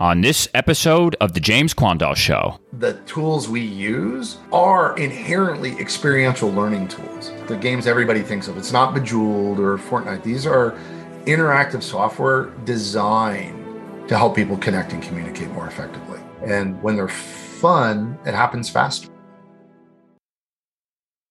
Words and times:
On 0.00 0.20
this 0.20 0.46
episode 0.54 1.16
of 1.20 1.32
The 1.32 1.40
James 1.40 1.74
Quandall 1.74 2.14
Show, 2.14 2.60
the 2.72 2.94
tools 3.00 3.48
we 3.48 3.62
use 3.62 4.36
are 4.52 4.96
inherently 4.96 5.72
experiential 5.80 6.52
learning 6.52 6.86
tools. 6.86 7.32
The 7.48 7.56
games 7.56 7.88
everybody 7.88 8.22
thinks 8.22 8.46
of, 8.46 8.56
it's 8.56 8.70
not 8.70 8.94
Bejeweled 8.94 9.58
or 9.58 9.76
Fortnite. 9.76 10.22
These 10.22 10.46
are 10.46 10.78
interactive 11.24 11.82
software 11.82 12.50
designed 12.64 14.08
to 14.08 14.16
help 14.16 14.36
people 14.36 14.56
connect 14.58 14.92
and 14.92 15.02
communicate 15.02 15.48
more 15.48 15.66
effectively. 15.66 16.20
And 16.44 16.80
when 16.80 16.94
they're 16.94 17.08
fun, 17.08 18.16
it 18.24 18.34
happens 18.34 18.70
faster. 18.70 19.08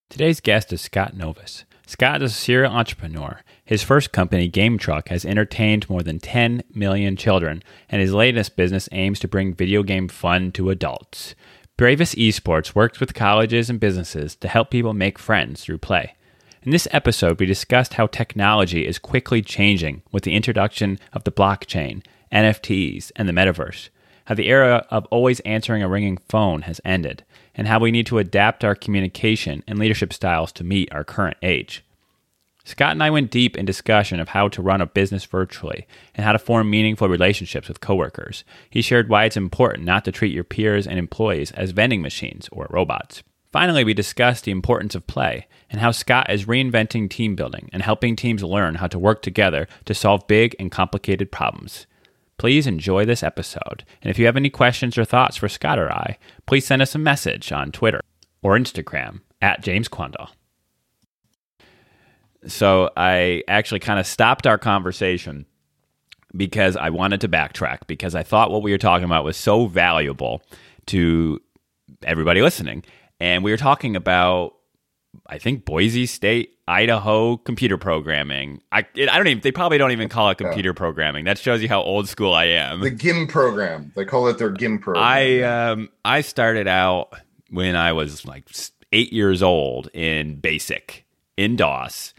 Today's 0.09 0.41
guest 0.41 0.73
is 0.73 0.81
Scott 0.81 1.15
Novis. 1.15 1.63
Scott 1.86 2.21
is 2.21 2.34
a 2.34 2.36
serial 2.36 2.73
entrepreneur. 2.73 3.39
His 3.68 3.84
first 3.84 4.13
company, 4.13 4.49
GameTruck, 4.49 5.09
has 5.09 5.25
entertained 5.25 5.89
more 5.89 6.02
than 6.02 6.20
10 6.20 6.63
million 6.73 7.17
children, 7.17 7.61
and 7.89 8.02
his 8.02 8.13
latest 8.13 8.55
business 8.55 8.88
aims 8.93 9.20
to 9.20 9.27
bring 9.27 9.54
video 9.54 9.84
game 9.84 10.07
fun 10.07 10.54
to 10.54 10.70
adults. 10.70 11.35
Bravous 11.77 12.16
Esports 12.16 12.73
works 12.73 13.02
with 13.02 13.13
colleges 13.13 13.70
and 13.70 13.77
businesses 13.77 14.38
to 14.38 14.48
help 14.48 14.71
people 14.71 14.93
make 14.93 15.20
friends 15.20 15.66
through 15.66 15.80
play. 15.80 16.16
In 16.63 16.71
this 16.71 16.88
episode, 16.91 17.41
we 17.41 17.45
discussed 17.45 17.95
how 17.95 18.07
technology 18.07 18.88
is 18.88 18.98
quickly 18.98 19.41
changing 19.41 20.02
with 20.13 20.23
the 20.23 20.34
introduction 20.34 20.98
of 21.12 21.26
the 21.26 21.31
blockchain, 21.31 22.05
NFTs, 22.31 23.12
and 23.18 23.27
the 23.27 23.34
metaverse, 23.34 23.90
how 24.26 24.35
the 24.35 24.48
era 24.48 24.88
of 24.90 25.05
always 25.07 25.41
answering 25.41 25.84
a 25.84 25.90
ringing 25.90 26.20
phone 26.29 26.62
has 26.62 26.79
ended, 26.85 27.26
and 27.54 27.68
how 27.68 27.79
we 27.79 27.91
need 27.91 28.05
to 28.05 28.18
adapt 28.18 28.63
our 28.63 28.76
communication 28.76 29.62
and 29.68 29.77
leadership 29.77 30.13
styles 30.13 30.54
to 30.54 30.63
meet 30.63 30.90
our 30.93 31.04
current 31.04 31.35
age. 31.43 31.84
Scott 32.67 32.91
and 32.91 33.02
I 33.02 33.09
went 33.09 33.31
deep 33.31 33.55
in 33.55 33.66
discussion 33.66 34.20
of 34.20 34.27
how 34.27 34.49
to 34.49 34.62
run 34.62 34.81
a 34.81 34.85
business 34.85 35.23
virtually 35.23 35.88
and 36.13 36.26
how 36.26 36.34
to 36.34 36.38
form 36.38 36.70
meaningful 36.70 37.07
relationships 37.07 37.70
with 37.70 37.80
coworkers. 37.80 38.43
He 38.70 38.81
shared 38.81 39.07
why 39.07 39.23
it's 39.23 39.38
important 39.38 39.85
not 39.85 40.03
to 40.03 40.12
treat 40.12 40.34
your 40.34 40.43
peers 40.43 40.85
and 40.85 40.99
employees 40.99 41.52
as 41.53 41.71
vending 41.71 42.02
machines 42.02 42.49
or 42.52 42.68
robots. 42.70 43.23
Finally, 43.54 43.85
we 43.85 43.93
discussed 43.93 44.43
the 44.43 44.51
importance 44.51 44.95
of 44.95 45.07
play 45.07 45.48
and 45.70 45.79
how 45.79 45.91
Scott 45.91 46.29
is 46.29 46.43
reinventing 46.43 47.10
team 47.10 47.38
building 47.38 47.70
and 47.71 47.84
helping 47.84 48.18
teams 48.18 48.43
learn 48.43 48.76
how 48.76 48.88
to 48.88 48.99
work 48.99 49.21
together 49.21 49.65
to 49.85 49.93
solve 49.93 50.27
big 50.27 50.54
and 50.60 50.70
complicated 50.70 51.32
problems. 51.32 51.88
Please 52.38 52.68
enjoy 52.68 53.05
this 53.05 53.23
episode. 53.23 53.85
And 54.01 54.12
if 54.12 54.20
you 54.20 54.26
have 54.26 54.35
any 54.35 54.49
questions 54.49 54.98
or 54.98 55.05
thoughts 55.05 55.38
for 55.38 55.48
Scott 55.48 55.79
or 55.79 55.90
I, 55.90 56.18
please 56.45 56.65
send 56.65 56.82
us 56.82 56.93
a 56.95 56.99
message 56.99 57.54
on 57.54 57.71
Twitter 57.71 58.01
or 58.41 58.60
Instagram 58.60 59.21
at 59.41 59.62
James 59.62 59.88
Quandall. 59.88 60.32
So 62.46 62.91
I 62.96 63.43
actually 63.48 63.80
kind 63.80 63.99
of 63.99 64.06
stopped 64.06 64.46
our 64.46 64.57
conversation 64.57 65.46
because 66.35 66.75
I 66.75 66.90
wanted 66.90 67.22
to 67.22 67.29
backtrack 67.29 67.88
because 67.88 68.16
I 68.16 68.24
thought 68.24 68.52
what 68.52 68.62
we 68.62 68.72
were 68.72 68.78
talking 68.78 69.06
about 69.06 69.24
was 69.24 69.38
so 69.38 69.66
valuable 69.68 70.41
to 70.88 71.41
everybody 72.03 72.41
listening. 72.41 72.84
And 73.19 73.44
we 73.44 73.52
were 73.52 73.57
talking 73.57 73.96
about 73.96 74.53
I 75.25 75.40
think 75.40 75.66
Boise 75.66 76.06
State, 76.06 76.57
Idaho 76.68 77.38
computer 77.38 77.78
programming. 77.78 78.62
I 78.72 78.85
I 78.96 79.06
don't 79.18 79.28
even 79.28 79.41
they 79.41 79.51
probably 79.51 79.78
don't 79.78 79.91
even 79.91 80.09
call 80.09 80.29
it 80.29 80.38
computer 80.38 80.74
programming. 80.74 81.25
That 81.25 81.38
shows 81.38 81.62
you 81.62 81.68
how 81.68 81.81
old 81.81 82.07
school 82.07 82.34
I 82.34 82.46
am. 82.46 82.81
The 82.81 82.91
GIMM 82.91 83.29
program. 83.29 83.91
They 83.96 84.06
call 84.06 84.28
it 84.28 84.38
their 84.38 84.51
GIMM 84.51 84.81
program. 84.81 85.03
I 85.03 85.41
um 85.41 85.90
I 86.06 86.22
started 86.22 86.68
out 86.68 87.13
when 87.50 87.75
I 87.75 87.94
was 87.94 88.25
like 88.25 88.50
8 88.91 89.12
years 89.12 89.41
old 89.41 89.90
in 89.94 90.40
basic 90.40 91.06
in 91.35 91.56
DOS. 91.56 92.13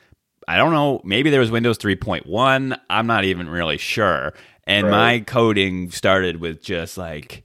I 0.48 0.56
don't 0.56 0.72
know, 0.72 1.02
maybe 1.04 1.28
there 1.28 1.40
was 1.40 1.50
Windows 1.50 1.76
3.1. 1.76 2.78
I'm 2.88 3.06
not 3.06 3.24
even 3.24 3.50
really 3.50 3.76
sure. 3.76 4.32
And 4.64 4.86
right. 4.86 4.90
my 4.90 5.20
coding 5.20 5.90
started 5.90 6.40
with 6.40 6.62
just 6.62 6.96
like 6.96 7.44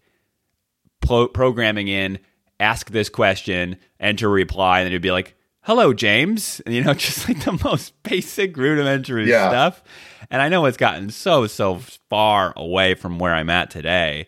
pro- 1.02 1.28
programming 1.28 1.90
in 1.90 2.20
ask 2.62 2.92
this 2.92 3.09
question, 3.09 3.76
enter 4.00 4.30
reply, 4.30 4.80
and 4.80 4.86
then 4.86 4.94
it'd 4.94 5.02
be 5.02 5.12
like, 5.12 5.36
hello, 5.64 5.92
James. 5.94 6.62
And, 6.66 6.74
you 6.76 6.81
know, 6.81 6.94
just 6.94 7.28
like 7.28 7.44
the 7.44 7.59
most 7.62 8.02
basic, 8.03 8.56
rudimentary 8.56 9.30
yeah. 9.30 9.50
stuff. 9.50 9.84
And 10.31 10.41
I 10.41 10.47
know 10.47 10.66
it's 10.66 10.78
gotten 10.78 11.09
so, 11.09 11.46
so 11.46 11.80
far 12.09 12.53
away 12.56 12.94
from 12.94 13.20
where 13.20 13.34
I'm 13.34 13.50
at 13.50 13.70
today. 13.70 14.28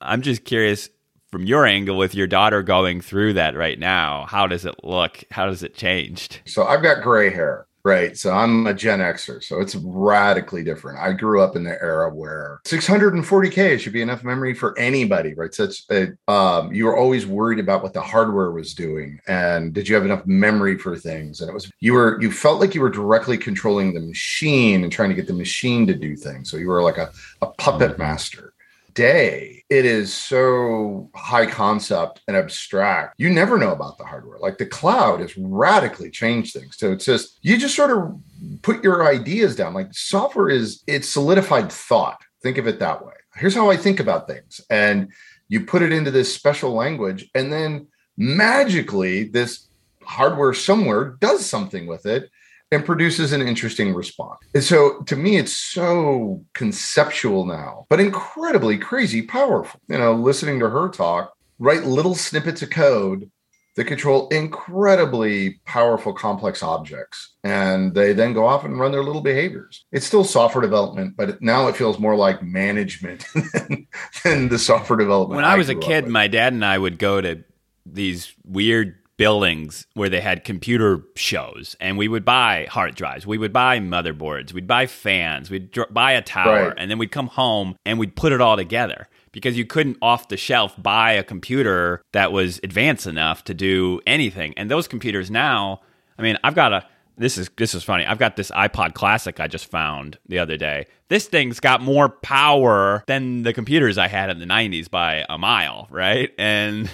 I'm 0.00 0.22
just 0.22 0.46
curious 0.46 0.88
from 1.30 1.44
your 1.44 1.66
angle 1.66 1.98
with 1.98 2.14
your 2.14 2.26
daughter 2.26 2.62
going 2.62 3.02
through 3.02 3.34
that 3.34 3.54
right 3.54 3.78
now, 3.78 4.24
how 4.30 4.46
does 4.46 4.64
it 4.64 4.76
look? 4.82 5.24
How 5.30 5.44
does 5.44 5.62
it 5.62 5.74
changed? 5.74 6.40
So 6.46 6.64
I've 6.64 6.82
got 6.82 7.02
gray 7.02 7.28
hair. 7.28 7.66
Right. 7.86 8.16
So 8.16 8.32
I'm 8.32 8.66
a 8.66 8.72
Gen 8.72 9.00
Xer. 9.00 9.44
So 9.44 9.60
it's 9.60 9.74
radically 9.74 10.64
different. 10.64 10.98
I 11.00 11.12
grew 11.12 11.42
up 11.42 11.54
in 11.54 11.64
the 11.64 11.80
era 11.82 12.08
where 12.08 12.62
640K 12.64 13.78
should 13.78 13.92
be 13.92 14.00
enough 14.00 14.24
memory 14.24 14.54
for 14.54 14.76
anybody, 14.78 15.34
right? 15.34 15.54
So 15.54 15.64
it's, 15.64 15.84
it, 15.90 16.16
um, 16.26 16.72
you 16.72 16.86
were 16.86 16.96
always 16.96 17.26
worried 17.26 17.58
about 17.58 17.82
what 17.82 17.92
the 17.92 18.00
hardware 18.00 18.52
was 18.52 18.72
doing. 18.72 19.20
And 19.28 19.74
did 19.74 19.86
you 19.86 19.94
have 19.96 20.06
enough 20.06 20.24
memory 20.24 20.78
for 20.78 20.96
things? 20.96 21.42
And 21.42 21.50
it 21.50 21.52
was, 21.52 21.70
you 21.80 21.92
were, 21.92 22.18
you 22.22 22.32
felt 22.32 22.58
like 22.58 22.74
you 22.74 22.80
were 22.80 22.88
directly 22.88 23.36
controlling 23.36 23.92
the 23.92 24.00
machine 24.00 24.82
and 24.82 24.90
trying 24.90 25.10
to 25.10 25.14
get 25.14 25.26
the 25.26 25.34
machine 25.34 25.86
to 25.86 25.94
do 25.94 26.16
things. 26.16 26.50
So 26.50 26.56
you 26.56 26.68
were 26.68 26.82
like 26.82 26.96
a, 26.96 27.12
a 27.42 27.48
puppet 27.48 27.92
mm-hmm. 27.92 28.02
master 28.02 28.53
day, 28.94 29.64
it 29.68 29.84
is 29.84 30.14
so 30.14 31.10
high 31.14 31.46
concept 31.46 32.20
and 32.26 32.36
abstract. 32.36 33.14
You 33.18 33.30
never 33.30 33.58
know 33.58 33.72
about 33.72 33.98
the 33.98 34.04
hardware. 34.04 34.38
Like 34.38 34.58
the 34.58 34.66
cloud 34.66 35.20
has 35.20 35.36
radically 35.36 36.10
changed 36.10 36.54
things. 36.54 36.76
So 36.78 36.92
it's 36.92 37.04
just, 37.04 37.38
you 37.42 37.56
just 37.58 37.74
sort 37.74 37.90
of 37.90 38.18
put 38.62 38.82
your 38.84 39.06
ideas 39.06 39.56
down. 39.56 39.74
Like 39.74 39.92
software 39.92 40.48
is, 40.48 40.82
it's 40.86 41.08
solidified 41.08 41.70
thought. 41.70 42.22
Think 42.42 42.58
of 42.58 42.66
it 42.66 42.78
that 42.78 43.04
way. 43.04 43.14
Here's 43.34 43.54
how 43.54 43.70
I 43.70 43.76
think 43.76 44.00
about 44.00 44.28
things. 44.28 44.60
And 44.70 45.12
you 45.48 45.64
put 45.64 45.82
it 45.82 45.92
into 45.92 46.10
this 46.10 46.34
special 46.34 46.72
language, 46.72 47.28
and 47.34 47.52
then 47.52 47.86
magically, 48.16 49.24
this 49.24 49.68
hardware 50.02 50.54
somewhere 50.54 51.16
does 51.20 51.44
something 51.44 51.86
with 51.86 52.06
it 52.06 52.30
and 52.70 52.84
produces 52.84 53.32
an 53.32 53.42
interesting 53.42 53.94
response. 53.94 54.40
And 54.54 54.64
so 54.64 55.02
to 55.02 55.16
me, 55.16 55.36
it's 55.36 55.56
so 55.56 56.44
conceptual 56.54 57.46
now, 57.46 57.86
but 57.88 58.00
incredibly 58.00 58.78
crazy 58.78 59.22
powerful. 59.22 59.80
You 59.88 59.98
know, 59.98 60.14
listening 60.14 60.60
to 60.60 60.70
her 60.70 60.88
talk, 60.88 61.32
write 61.58 61.84
little 61.84 62.14
snippets 62.14 62.62
of 62.62 62.70
code 62.70 63.30
that 63.76 63.84
control 63.84 64.28
incredibly 64.28 65.60
powerful 65.64 66.12
complex 66.12 66.62
objects 66.62 67.34
and 67.42 67.92
they 67.94 68.12
then 68.12 68.32
go 68.32 68.46
off 68.46 68.64
and 68.64 68.78
run 68.78 68.92
their 68.92 69.02
little 69.02 69.20
behaviors 69.20 69.84
it's 69.90 70.06
still 70.06 70.22
software 70.22 70.62
development 70.62 71.16
but 71.16 71.42
now 71.42 71.66
it 71.66 71.76
feels 71.76 71.98
more 71.98 72.14
like 72.14 72.40
management 72.42 73.26
than, 73.34 73.86
than 74.22 74.48
the 74.48 74.58
software 74.58 74.96
development 74.96 75.36
when 75.36 75.44
i, 75.44 75.54
I 75.54 75.56
was 75.56 75.68
a 75.68 75.74
kid 75.74 76.06
my 76.06 76.28
dad 76.28 76.52
and 76.52 76.64
i 76.64 76.78
would 76.78 76.98
go 76.98 77.20
to 77.20 77.42
these 77.84 78.32
weird 78.44 78.96
buildings 79.16 79.86
where 79.94 80.08
they 80.08 80.20
had 80.20 80.44
computer 80.44 81.02
shows 81.14 81.76
and 81.80 81.96
we 81.96 82.08
would 82.08 82.24
buy 82.24 82.66
hard 82.70 82.94
drives 82.94 83.26
we 83.26 83.38
would 83.38 83.52
buy 83.52 83.78
motherboards 83.78 84.52
we'd 84.52 84.66
buy 84.66 84.86
fans 84.86 85.50
we'd 85.50 85.70
dr- 85.70 85.92
buy 85.92 86.12
a 86.12 86.22
tower 86.22 86.68
right. 86.68 86.74
and 86.76 86.90
then 86.90 86.98
we'd 86.98 87.12
come 87.12 87.28
home 87.28 87.76
and 87.86 87.98
we'd 87.98 88.16
put 88.16 88.32
it 88.32 88.40
all 88.40 88.56
together 88.56 89.08
because 89.30 89.56
you 89.56 89.64
couldn't 89.64 89.96
off 90.02 90.28
the 90.28 90.36
shelf 90.36 90.74
buy 90.82 91.12
a 91.12 91.22
computer 91.22 92.02
that 92.12 92.32
was 92.32 92.58
advanced 92.64 93.06
enough 93.06 93.44
to 93.44 93.54
do 93.54 94.00
anything 94.06 94.52
and 94.56 94.70
those 94.70 94.88
computers 94.88 95.30
now 95.30 95.80
i 96.18 96.22
mean 96.22 96.36
i've 96.42 96.56
got 96.56 96.72
a 96.72 96.84
this 97.16 97.38
is 97.38 97.50
this 97.56 97.74
is 97.74 97.84
funny. 97.84 98.04
I've 98.04 98.18
got 98.18 98.36
this 98.36 98.50
iPod 98.50 98.94
Classic 98.94 99.38
I 99.38 99.46
just 99.46 99.70
found 99.70 100.18
the 100.26 100.38
other 100.38 100.56
day. 100.56 100.86
This 101.08 101.26
thing's 101.26 101.60
got 101.60 101.80
more 101.80 102.08
power 102.08 103.04
than 103.06 103.42
the 103.42 103.52
computers 103.52 103.98
I 103.98 104.08
had 104.08 104.30
in 104.30 104.38
the 104.40 104.46
90s 104.46 104.90
by 104.90 105.24
a 105.28 105.38
mile, 105.38 105.86
right? 105.90 106.30
And 106.38 106.90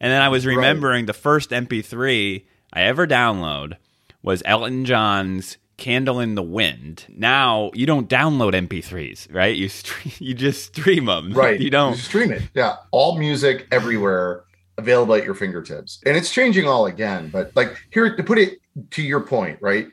and 0.00 0.10
then 0.10 0.22
I 0.22 0.28
was 0.28 0.46
remembering 0.46 1.02
right. 1.02 1.06
the 1.06 1.12
first 1.12 1.50
MP3 1.50 2.44
I 2.72 2.82
ever 2.82 3.06
download 3.06 3.76
was 4.22 4.42
Elton 4.46 4.84
John's 4.84 5.58
Candle 5.76 6.20
in 6.20 6.34
the 6.34 6.42
Wind. 6.42 7.06
Now 7.08 7.70
you 7.74 7.86
don't 7.86 8.08
download 8.08 8.52
MP3s, 8.52 9.32
right? 9.34 9.56
You 9.56 9.68
stream, 9.68 10.14
you 10.18 10.34
just 10.34 10.76
stream 10.76 11.06
them, 11.06 11.32
right? 11.34 11.60
You 11.60 11.70
don't 11.70 11.92
you 11.92 11.98
stream 11.98 12.32
it. 12.32 12.42
Yeah, 12.54 12.76
all 12.92 13.18
music 13.18 13.66
everywhere 13.72 14.44
available 14.78 15.14
at 15.14 15.24
your 15.24 15.34
fingertips, 15.34 16.00
and 16.06 16.16
it's 16.16 16.30
changing 16.30 16.66
all 16.66 16.86
again. 16.86 17.28
But 17.30 17.54
like 17.56 17.76
here 17.90 18.14
to 18.14 18.22
put 18.22 18.38
it 18.38 18.58
to 18.92 19.02
your 19.02 19.20
point, 19.20 19.58
right? 19.60 19.88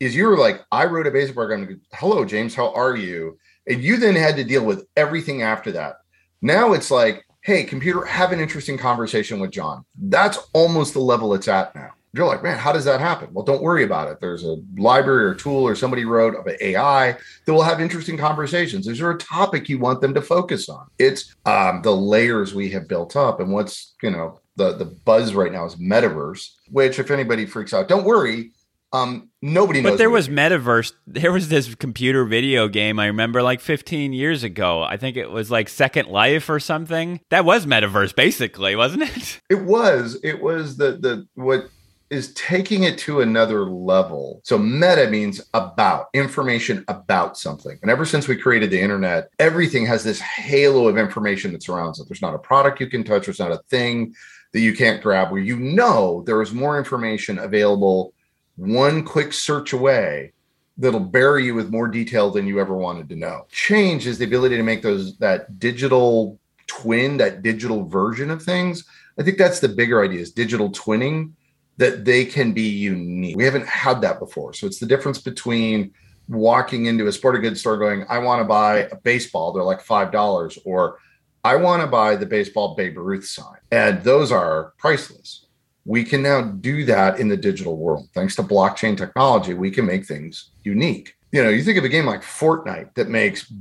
Is 0.00 0.16
you 0.16 0.26
were 0.26 0.36
like, 0.36 0.64
I 0.72 0.86
wrote 0.86 1.06
a 1.06 1.12
basic 1.12 1.36
program. 1.36 1.80
Hello, 1.92 2.24
James, 2.24 2.56
how 2.56 2.72
are 2.72 2.96
you? 2.96 3.38
And 3.68 3.80
you 3.80 3.96
then 3.98 4.16
had 4.16 4.34
to 4.34 4.42
deal 4.42 4.64
with 4.64 4.84
everything 4.96 5.42
after 5.42 5.70
that. 5.72 5.98
Now 6.40 6.72
it's 6.72 6.90
like, 6.90 7.24
hey, 7.42 7.64
computer, 7.64 8.04
have 8.04 8.32
an 8.32 8.40
interesting 8.40 8.78
conversation 8.78 9.40
with 9.40 9.50
John. 9.50 9.84
That's 10.00 10.38
almost 10.52 10.94
the 10.94 11.00
level 11.00 11.34
it's 11.34 11.48
at 11.48 11.74
now. 11.74 11.90
You're 12.14 12.26
like, 12.26 12.42
man, 12.42 12.58
how 12.58 12.72
does 12.72 12.84
that 12.84 13.00
happen? 13.00 13.30
Well, 13.32 13.44
don't 13.44 13.62
worry 13.62 13.84
about 13.84 14.08
it. 14.08 14.20
There's 14.20 14.44
a 14.44 14.58
library 14.76 15.24
or 15.24 15.34
tool 15.34 15.66
or 15.66 15.74
somebody 15.74 16.04
wrote 16.04 16.36
of 16.36 16.46
an 16.46 16.56
AI 16.60 17.16
that 17.46 17.52
will 17.52 17.62
have 17.62 17.80
interesting 17.80 18.18
conversations. 18.18 18.86
Is 18.86 18.98
there 18.98 19.10
a 19.10 19.18
topic 19.18 19.68
you 19.68 19.78
want 19.78 20.02
them 20.02 20.12
to 20.14 20.20
focus 20.20 20.68
on? 20.68 20.86
It's 20.98 21.34
um, 21.46 21.80
the 21.82 21.96
layers 21.96 22.54
we 22.54 22.68
have 22.70 22.86
built 22.86 23.16
up. 23.16 23.40
And 23.40 23.50
what's, 23.50 23.94
you 24.02 24.10
know, 24.10 24.40
the, 24.56 24.74
the 24.74 24.84
buzz 24.84 25.34
right 25.34 25.50
now 25.50 25.64
is 25.64 25.76
metaverse, 25.76 26.50
which 26.70 26.98
if 26.98 27.10
anybody 27.10 27.46
freaks 27.46 27.72
out, 27.72 27.88
don't 27.88 28.04
worry. 28.04 28.52
Um, 28.92 29.30
nobody 29.40 29.80
knows. 29.80 29.92
But 29.92 29.98
there 29.98 30.10
was 30.10 30.28
metaverse. 30.28 30.92
There 31.06 31.32
was 31.32 31.48
this 31.48 31.74
computer 31.74 32.24
video 32.24 32.68
game 32.68 32.98
I 32.98 33.06
remember 33.06 33.42
like 33.42 33.60
15 33.60 34.12
years 34.12 34.44
ago. 34.44 34.82
I 34.82 34.96
think 34.96 35.16
it 35.16 35.30
was 35.30 35.50
like 35.50 35.68
Second 35.68 36.08
Life 36.08 36.50
or 36.50 36.60
something. 36.60 37.20
That 37.30 37.44
was 37.44 37.64
metaverse, 37.64 38.14
basically, 38.14 38.76
wasn't 38.76 39.04
it? 39.04 39.40
It 39.50 39.64
was. 39.64 40.18
It 40.22 40.40
was 40.40 40.76
the 40.76 40.92
the 40.92 41.26
what 41.34 41.68
is 42.10 42.32
taking 42.34 42.84
it 42.84 42.98
to 42.98 43.20
another 43.20 43.64
level. 43.64 44.40
So 44.44 44.58
meta 44.58 45.08
means 45.08 45.40
about 45.54 46.08
information 46.12 46.84
about 46.88 47.38
something. 47.38 47.78
And 47.80 47.90
ever 47.90 48.04
since 48.04 48.28
we 48.28 48.36
created 48.36 48.70
the 48.70 48.80
internet, 48.80 49.30
everything 49.38 49.86
has 49.86 50.04
this 50.04 50.20
halo 50.20 50.88
of 50.88 50.98
information 50.98 51.52
that 51.52 51.62
surrounds 51.62 51.98
it. 51.98 52.08
There's 52.08 52.22
not 52.22 52.34
a 52.34 52.38
product 52.38 52.80
you 52.80 52.86
can 52.86 53.02
touch, 53.02 53.26
there's 53.26 53.38
not 53.38 53.52
a 53.52 53.62
thing 53.70 54.14
that 54.52 54.60
you 54.60 54.74
can't 54.74 55.02
grab 55.02 55.30
where 55.30 55.40
you 55.40 55.56
know 55.56 56.22
there 56.26 56.42
is 56.42 56.52
more 56.52 56.78
information 56.78 57.38
available 57.38 58.12
one 58.56 59.04
quick 59.04 59.32
search 59.32 59.72
away 59.72 60.32
that'll 60.78 61.00
bury 61.00 61.44
you 61.44 61.54
with 61.54 61.70
more 61.70 61.88
detail 61.88 62.30
than 62.30 62.46
you 62.46 62.60
ever 62.60 62.74
wanted 62.74 63.08
to 63.08 63.16
know. 63.16 63.46
Change 63.50 64.06
is 64.06 64.18
the 64.18 64.24
ability 64.24 64.56
to 64.56 64.62
make 64.62 64.82
those 64.82 65.16
that 65.18 65.58
digital 65.58 66.38
twin, 66.66 67.16
that 67.18 67.42
digital 67.42 67.84
version 67.84 68.30
of 68.30 68.42
things. 68.42 68.84
I 69.18 69.22
think 69.22 69.38
that's 69.38 69.60
the 69.60 69.68
bigger 69.68 70.02
idea 70.02 70.20
is 70.20 70.32
digital 70.32 70.70
twinning 70.70 71.32
that 71.76 72.04
they 72.04 72.24
can 72.24 72.52
be 72.52 72.68
unique. 72.68 73.36
We 73.36 73.44
haven't 73.44 73.66
had 73.66 74.00
that 74.02 74.18
before. 74.18 74.54
So 74.54 74.66
it's 74.66 74.78
the 74.78 74.86
difference 74.86 75.18
between 75.18 75.92
walking 76.28 76.86
into 76.86 77.06
a 77.06 77.12
sporting 77.12 77.42
goods 77.42 77.60
store 77.60 77.76
going, 77.76 78.04
I 78.08 78.18
want 78.18 78.40
to 78.40 78.44
buy 78.44 78.88
a 78.90 78.96
baseball, 78.96 79.52
they're 79.52 79.62
like 79.62 79.84
$5, 79.84 80.58
or 80.64 80.98
I 81.44 81.56
want 81.56 81.82
to 81.82 81.88
buy 81.88 82.16
the 82.16 82.26
baseball 82.26 82.74
Babe 82.74 82.96
Ruth 82.96 83.26
sign. 83.26 83.56
And 83.70 84.02
those 84.02 84.30
are 84.30 84.72
priceless. 84.78 85.41
We 85.84 86.04
can 86.04 86.22
now 86.22 86.42
do 86.42 86.84
that 86.84 87.18
in 87.18 87.28
the 87.28 87.36
digital 87.36 87.76
world. 87.76 88.08
Thanks 88.14 88.36
to 88.36 88.42
blockchain 88.42 88.96
technology, 88.96 89.54
we 89.54 89.70
can 89.70 89.86
make 89.86 90.06
things 90.06 90.50
unique. 90.62 91.16
You 91.32 91.42
know, 91.42 91.50
you 91.50 91.62
think 91.62 91.78
of 91.78 91.84
a 91.84 91.88
game 91.88 92.06
like 92.06 92.22
Fortnite 92.22 92.94
that 92.94 93.08
makes 93.08 93.52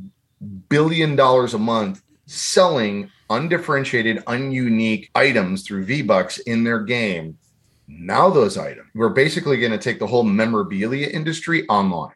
billion 0.69 1.15
dollars 1.15 1.53
a 1.53 1.59
month 1.59 2.03
selling 2.25 3.09
undifferentiated, 3.29 4.17
ununique 4.25 5.09
items 5.15 5.63
through 5.63 5.85
V-Bucks 5.85 6.39
in 6.39 6.63
their 6.63 6.81
game. 6.81 7.37
Now 7.87 8.29
those 8.29 8.57
items, 8.57 8.89
we're 8.93 9.09
basically 9.09 9.57
going 9.57 9.71
to 9.71 9.77
take 9.77 9.99
the 9.99 10.07
whole 10.07 10.23
memorabilia 10.23 11.07
industry 11.07 11.67
online 11.67 12.13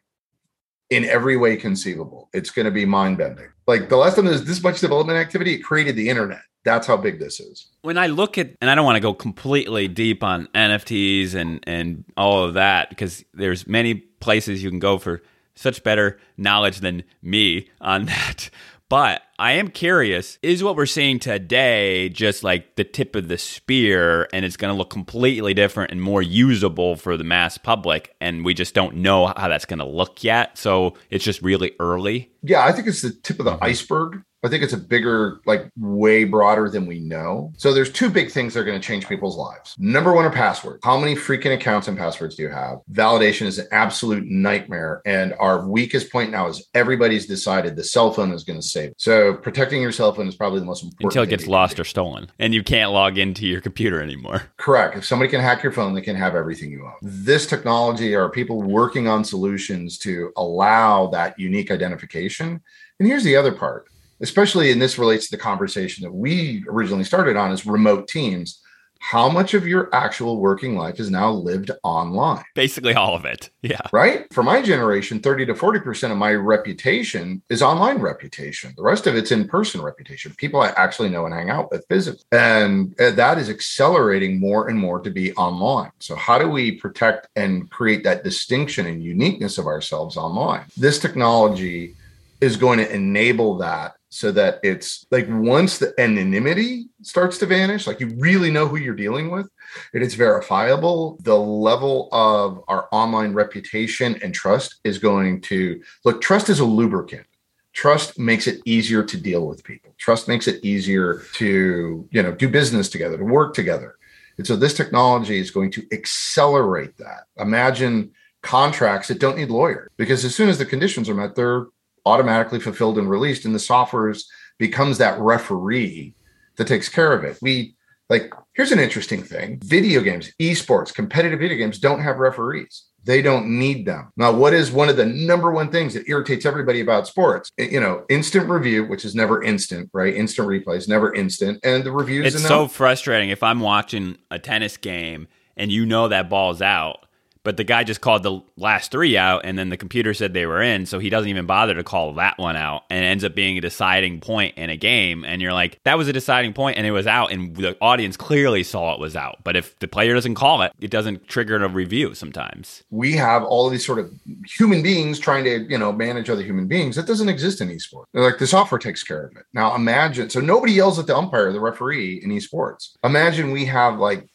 in 0.89 1.05
every 1.05 1.37
way 1.37 1.57
conceivable. 1.57 2.29
It's 2.33 2.51
going 2.51 2.65
to 2.65 2.71
be 2.71 2.85
mind 2.85 3.17
bending. 3.17 3.47
Like 3.67 3.89
the 3.89 3.97
last 3.97 4.15
time 4.15 4.25
there's 4.25 4.45
this 4.45 4.61
much 4.61 4.81
development 4.81 5.17
activity, 5.17 5.55
it 5.55 5.59
created 5.59 5.95
the 5.95 6.09
internet. 6.09 6.41
That's 6.63 6.87
how 6.87 6.97
big 6.97 7.19
this 7.19 7.39
is. 7.39 7.67
When 7.81 7.97
I 7.97 8.07
look 8.07 8.37
at, 8.37 8.55
and 8.59 8.69
I 8.69 8.75
don't 8.75 8.85
want 8.85 8.95
to 8.95 9.01
go 9.01 9.13
completely 9.13 9.87
deep 9.87 10.23
on 10.23 10.47
NFTs 10.55 11.35
and 11.35 11.63
and 11.67 12.03
all 12.17 12.43
of 12.43 12.55
that 12.55 12.89
because 12.89 13.23
there's 13.33 13.67
many 13.67 13.95
places 13.95 14.63
you 14.63 14.69
can 14.69 14.79
go 14.79 14.97
for 14.97 15.21
such 15.53 15.83
better 15.83 16.19
knowledge 16.37 16.79
than 16.79 17.03
me 17.21 17.69
on 17.81 18.05
that. 18.07 18.49
But 18.87 19.23
I 19.39 19.53
am 19.53 19.69
curious 19.69 20.37
is 20.43 20.63
what 20.63 20.75
we're 20.75 20.85
seeing 20.85 21.19
today 21.19 22.09
just 22.09 22.43
like 22.43 22.75
the 22.75 22.83
tip 22.83 23.15
of 23.15 23.27
the 23.27 23.37
spear 23.37 24.27
and 24.31 24.45
it's 24.45 24.57
going 24.57 24.71
to 24.71 24.77
look 24.77 24.91
completely 24.91 25.53
different 25.53 25.91
and 25.91 26.01
more 26.01 26.21
usable 26.21 26.95
for 26.95 27.17
the 27.17 27.23
mass 27.23 27.57
public? 27.57 28.15
And 28.21 28.45
we 28.45 28.53
just 28.53 28.75
don't 28.75 28.97
know 28.97 29.33
how 29.35 29.47
that's 29.47 29.65
going 29.65 29.79
to 29.79 29.85
look 29.85 30.23
yet. 30.23 30.57
So 30.57 30.95
it's 31.09 31.23
just 31.23 31.41
really 31.41 31.73
early. 31.79 32.31
Yeah, 32.43 32.63
I 32.63 32.71
think 32.73 32.87
it's 32.87 33.01
the 33.01 33.11
tip 33.11 33.39
of 33.39 33.45
the 33.45 33.57
iceberg. 33.59 34.23
I 34.45 34.50
think 34.50 34.63
it's 34.63 34.74
a 34.74 34.77
bigger, 34.77 35.39
like 35.45 35.69
way 35.77 36.24
broader 36.24 36.69
than 36.69 36.86
we 36.86 37.00
know. 37.00 37.51
So 37.57 37.74
there's 37.74 37.92
two 37.92 38.09
big 38.09 38.31
things 38.31 38.53
that 38.53 38.59
are 38.62 38.63
going 38.63 38.80
to 38.80 38.86
change 38.86 39.07
people's 39.07 39.38
lives. 39.38 39.75
Number 39.77 40.13
one 40.13 40.25
are 40.25 40.31
passwords. 40.31 40.81
How 40.83 40.97
many 40.97 41.15
freaking 41.15 41.53
accounts 41.53 41.88
and 41.88 41.97
passwords 41.97 42.36
do 42.36 42.44
you 42.44 42.50
have? 42.50 42.80
Validation 42.92 43.47
is 43.47 43.57
an 43.57 43.68
absolute 43.71 44.25
nightmare. 44.25 45.01
And 45.06 45.33
our 45.39 45.68
weakest 45.68 46.12
point 46.12 46.31
now 46.31 46.47
is 46.47 46.68
everybody's 46.74 47.25
decided 47.25 47.75
the 47.75 47.83
cell 47.83 48.12
phone 48.12 48.31
is 48.31 48.44
going 48.44 48.59
to 48.59 48.65
save. 48.65 48.94
So 48.97 49.33
protecting 49.33 49.81
your 49.81 49.92
cell 49.92 50.13
phone 50.13 50.27
is 50.27 50.36
probably 50.36 50.59
the 50.59 50.65
most 50.65 50.83
important. 50.83 51.13
Until 51.13 51.24
it 51.24 51.30
gets 51.30 51.48
lost 51.48 51.80
or 51.80 51.83
stolen 51.83 52.30
and 52.39 52.53
you 52.53 52.63
can't 52.63 52.91
log 52.91 53.18
into 53.18 53.48
your 53.48 53.62
computer 53.62 54.01
anymore. 54.01 54.44
Correct. 54.57 54.98
If 54.98 55.06
somebody 55.06 55.31
can 55.31 55.41
hack 55.41 55.63
your 55.63 55.71
phone, 55.71 55.94
they 55.94 56.01
can 56.01 56.15
have 56.15 56.36
everything 56.36 56.71
you 56.71 56.86
own. 56.86 56.94
This 57.01 57.48
technology 57.48 58.15
are 58.15 58.30
people 58.30 58.62
working 58.62 59.07
on 59.07 59.24
solutions 59.24 59.98
to 60.00 60.31
allow 60.38 61.07
that 61.07 61.39
unique 61.39 61.71
identification. 61.71 62.62
And 63.00 63.07
here's 63.07 63.24
the 63.24 63.36
other 63.36 63.51
part 63.51 63.88
especially 64.21 64.71
and 64.71 64.81
this 64.81 64.97
relates 64.97 65.29
to 65.29 65.35
the 65.35 65.41
conversation 65.41 66.03
that 66.03 66.12
we 66.12 66.63
originally 66.67 67.03
started 67.03 67.35
on 67.35 67.51
is 67.51 67.65
remote 67.65 68.07
teams. 68.07 68.62
How 69.00 69.29
much 69.29 69.53
of 69.53 69.67
your 69.67 69.94
actual 69.94 70.39
working 70.39 70.75
life 70.75 71.00
is 71.00 71.12
now 71.12 71.29
lived 71.29 71.69
online? 71.83 72.44
Basically 72.56 72.95
all 72.95 73.13
of 73.13 73.23
it. 73.23 73.51
Yeah. 73.62 73.81
Right? 73.94 74.25
For 74.33 74.41
my 74.41 74.63
generation 74.63 75.19
30 75.19 75.47
to 75.47 75.53
40% 75.53 76.12
of 76.12 76.17
my 76.17 76.33
reputation 76.33 77.44
is 77.50 77.62
online 77.62 78.00
reputation. 78.00 78.73
The 78.75 78.81
rest 78.81 79.06
of 79.06 79.15
it's 79.15 79.31
in 79.31 79.47
person 79.47 79.81
reputation 79.81 80.33
people 80.38 80.62
i 80.62 80.69
actually 80.69 81.09
know 81.09 81.25
and 81.25 81.35
hang 81.35 81.51
out 81.51 81.69
with 81.69 81.85
physically. 81.88 82.23
And 82.31 83.00
uh, 83.00 83.12
that 83.12 83.38
is 83.38 83.50
accelerating 83.50 84.39
more 84.39 84.69
and 84.69 84.79
more 84.79 85.00
to 85.01 85.12
be 85.12 85.33
online. 85.33 85.91
So 86.00 86.15
how 86.15 86.39
do 86.39 86.50
we 86.50 86.71
protect 86.71 87.27
and 87.35 87.69
create 87.69 88.03
that 88.06 88.23
distinction 88.23 88.88
and 88.88 89.03
uniqueness 89.03 89.59
of 89.59 89.67
ourselves 89.67 90.17
online? 90.17 90.65
This 90.77 90.97
technology 90.97 91.95
is 92.41 92.57
going 92.57 92.79
to 92.79 92.91
enable 92.91 93.57
that 93.57 93.95
so 94.15 94.31
that 94.31 94.62
it's 94.63 95.06
like 95.12 95.27
once 95.29 95.77
the 95.77 95.94
anonymity 96.00 96.85
starts 97.01 97.38
to 97.38 97.45
vanish, 97.45 97.85
like 97.85 98.00
you 98.00 98.15
really 98.17 98.50
know 98.50 98.65
who 98.65 98.77
you're 98.77 98.95
dealing 98.95 99.29
with 99.29 99.50
and 99.94 100.01
it's 100.01 100.13
verifiable, 100.13 101.17
the 101.23 101.35
level 101.35 102.07
of 102.13 102.63
our 102.69 102.88
online 102.94 103.33
reputation 103.33 104.17
and 104.23 104.33
trust 104.33 104.75
is 104.85 105.00
going 105.00 105.41
to 105.41 105.81
look, 106.06 106.21
trust 106.21 106.47
is 106.47 106.62
a 106.62 106.65
lubricant. 106.65 107.25
Trust 107.73 108.17
makes 108.17 108.47
it 108.47 108.62
easier 108.63 109.03
to 109.03 109.17
deal 109.17 109.45
with 109.47 109.65
people. 109.65 109.94
Trust 109.97 110.29
makes 110.29 110.47
it 110.47 110.63
easier 110.63 111.23
to, 111.33 112.07
you 112.09 112.23
know, 112.23 112.31
do 112.31 112.47
business 112.47 112.88
together, 112.88 113.17
to 113.17 113.25
work 113.25 113.53
together. 113.53 113.97
And 114.38 114.47
so 114.47 114.56
this 114.56 114.73
technology 114.73 115.39
is 115.39 115.51
going 115.51 115.71
to 115.71 115.85
accelerate 115.91 116.95
that. 117.00 117.25
Imagine 117.35 118.12
contracts 118.41 119.09
that 119.09 119.19
don't 119.19 119.38
need 119.38 119.50
lawyers 119.50 119.89
because 119.97 120.23
as 120.23 120.33
soon 120.33 120.47
as 120.47 120.57
the 120.57 120.65
conditions 120.65 121.09
are 121.09 121.15
met, 121.15 121.35
they're 121.35 121.65
automatically 122.05 122.59
fulfilled 122.59 122.97
and 122.97 123.09
released, 123.09 123.45
and 123.45 123.55
the 123.55 123.59
software 123.59 124.13
becomes 124.57 124.97
that 124.97 125.19
referee 125.19 126.13
that 126.57 126.67
takes 126.67 126.89
care 126.89 127.13
of 127.13 127.23
it. 127.23 127.37
We 127.41 127.75
like 128.09 128.31
here's 128.53 128.71
an 128.71 128.79
interesting 128.79 129.23
thing: 129.23 129.59
video 129.63 130.01
games, 130.01 130.31
esports, 130.39 130.93
competitive 130.93 131.39
video 131.39 131.57
games 131.57 131.79
don't 131.79 132.01
have 132.01 132.17
referees. 132.17 132.85
They 133.03 133.21
don't 133.21 133.59
need 133.59 133.85
them. 133.85 134.11
Now, 134.17 134.31
what 134.31 134.53
is 134.53 134.71
one 134.71 134.89
of 134.89 134.97
the 134.97 135.05
number 135.05 135.51
one 135.51 135.69
things 135.69 135.93
that 135.93 136.09
irritates 136.09 136.43
everybody 136.43 136.81
about 136.81 137.07
sports? 137.07 137.51
You 137.57 137.79
know, 137.79 138.03
instant 138.09 138.49
review, 138.49 138.85
which 138.85 139.05
is 139.05 139.13
never 139.13 139.43
instant, 139.43 139.91
right? 139.93 140.13
Instant 140.13 140.47
replays, 140.47 140.87
never 140.87 141.13
instant. 141.13 141.59
And 141.63 141.83
the 141.83 141.91
reviews. 141.91 142.33
It's 142.33 142.47
so 142.47 142.67
frustrating. 142.67 143.29
If 143.29 143.43
I'm 143.43 143.59
watching 143.59 144.17
a 144.31 144.39
tennis 144.39 144.77
game 144.77 145.27
and 145.55 145.71
you 145.71 145.85
know 145.85 146.07
that 146.07 146.29
ball's 146.31 146.63
out, 146.63 147.04
but 147.45 147.57
the 147.57 147.63
guy 147.63 147.83
just 147.83 148.01
called 148.01 148.23
the 148.23 148.41
last 148.57 148.91
three 148.91 149.17
out 149.17 149.41
and 149.45 149.57
then 149.57 149.69
the 149.69 149.77
computer 149.77 150.13
said 150.13 150.33
they 150.33 150.45
were 150.45 150.61
in 150.61 150.85
so 150.85 150.99
he 150.99 151.09
doesn't 151.09 151.29
even 151.29 151.45
bother 151.45 151.73
to 151.73 151.83
call 151.83 152.13
that 152.13 152.37
one 152.37 152.55
out 152.55 152.83
and 152.89 153.03
ends 153.03 153.23
up 153.23 153.33
being 153.33 153.57
a 153.57 153.61
deciding 153.61 154.19
point 154.19 154.57
in 154.57 154.69
a 154.69 154.77
game 154.77 155.23
and 155.23 155.41
you're 155.41 155.53
like 155.53 155.79
that 155.83 155.97
was 155.97 156.07
a 156.07 156.13
deciding 156.13 156.51
point 156.51 156.77
and 156.77 156.85
it 156.85 156.91
was 156.91 157.07
out 157.07 157.31
and 157.31 157.55
the 157.55 157.77
audience 157.81 158.17
clearly 158.17 158.63
saw 158.63 158.93
it 158.93 158.99
was 158.99 159.15
out 159.15 159.37
but 159.43 159.55
if 159.55 159.77
the 159.79 159.87
player 159.87 160.13
doesn't 160.13 160.35
call 160.35 160.61
it 160.61 160.71
it 160.79 160.91
doesn't 160.91 161.27
trigger 161.27 161.55
a 161.63 161.69
review 161.69 162.13
sometimes. 162.13 162.83
We 162.89 163.13
have 163.13 163.43
all 163.43 163.69
these 163.69 163.85
sort 163.85 163.99
of 163.99 164.11
human 164.45 164.81
beings 164.81 165.19
trying 165.19 165.43
to 165.45 165.65
you 165.69 165.77
know 165.77 165.91
manage 165.91 166.29
other 166.29 166.41
human 166.43 166.67
beings. 166.67 166.95
That 166.95 167.07
doesn't 167.07 167.29
exist 167.29 167.61
in 167.61 167.69
esports. 167.69 168.05
They're 168.13 168.23
like 168.23 168.39
the 168.39 168.47
software 168.47 168.79
takes 168.79 169.03
care 169.03 169.25
of 169.25 169.35
it. 169.35 169.43
Now 169.53 169.75
imagine 169.75 170.29
so 170.29 170.39
nobody 170.39 170.73
yells 170.73 170.99
at 170.99 171.07
the 171.07 171.15
umpire 171.15 171.51
the 171.51 171.59
referee 171.59 172.21
in 172.23 172.31
esports. 172.31 172.91
Imagine 173.03 173.51
we 173.51 173.65
have 173.65 173.99
like 173.99 174.27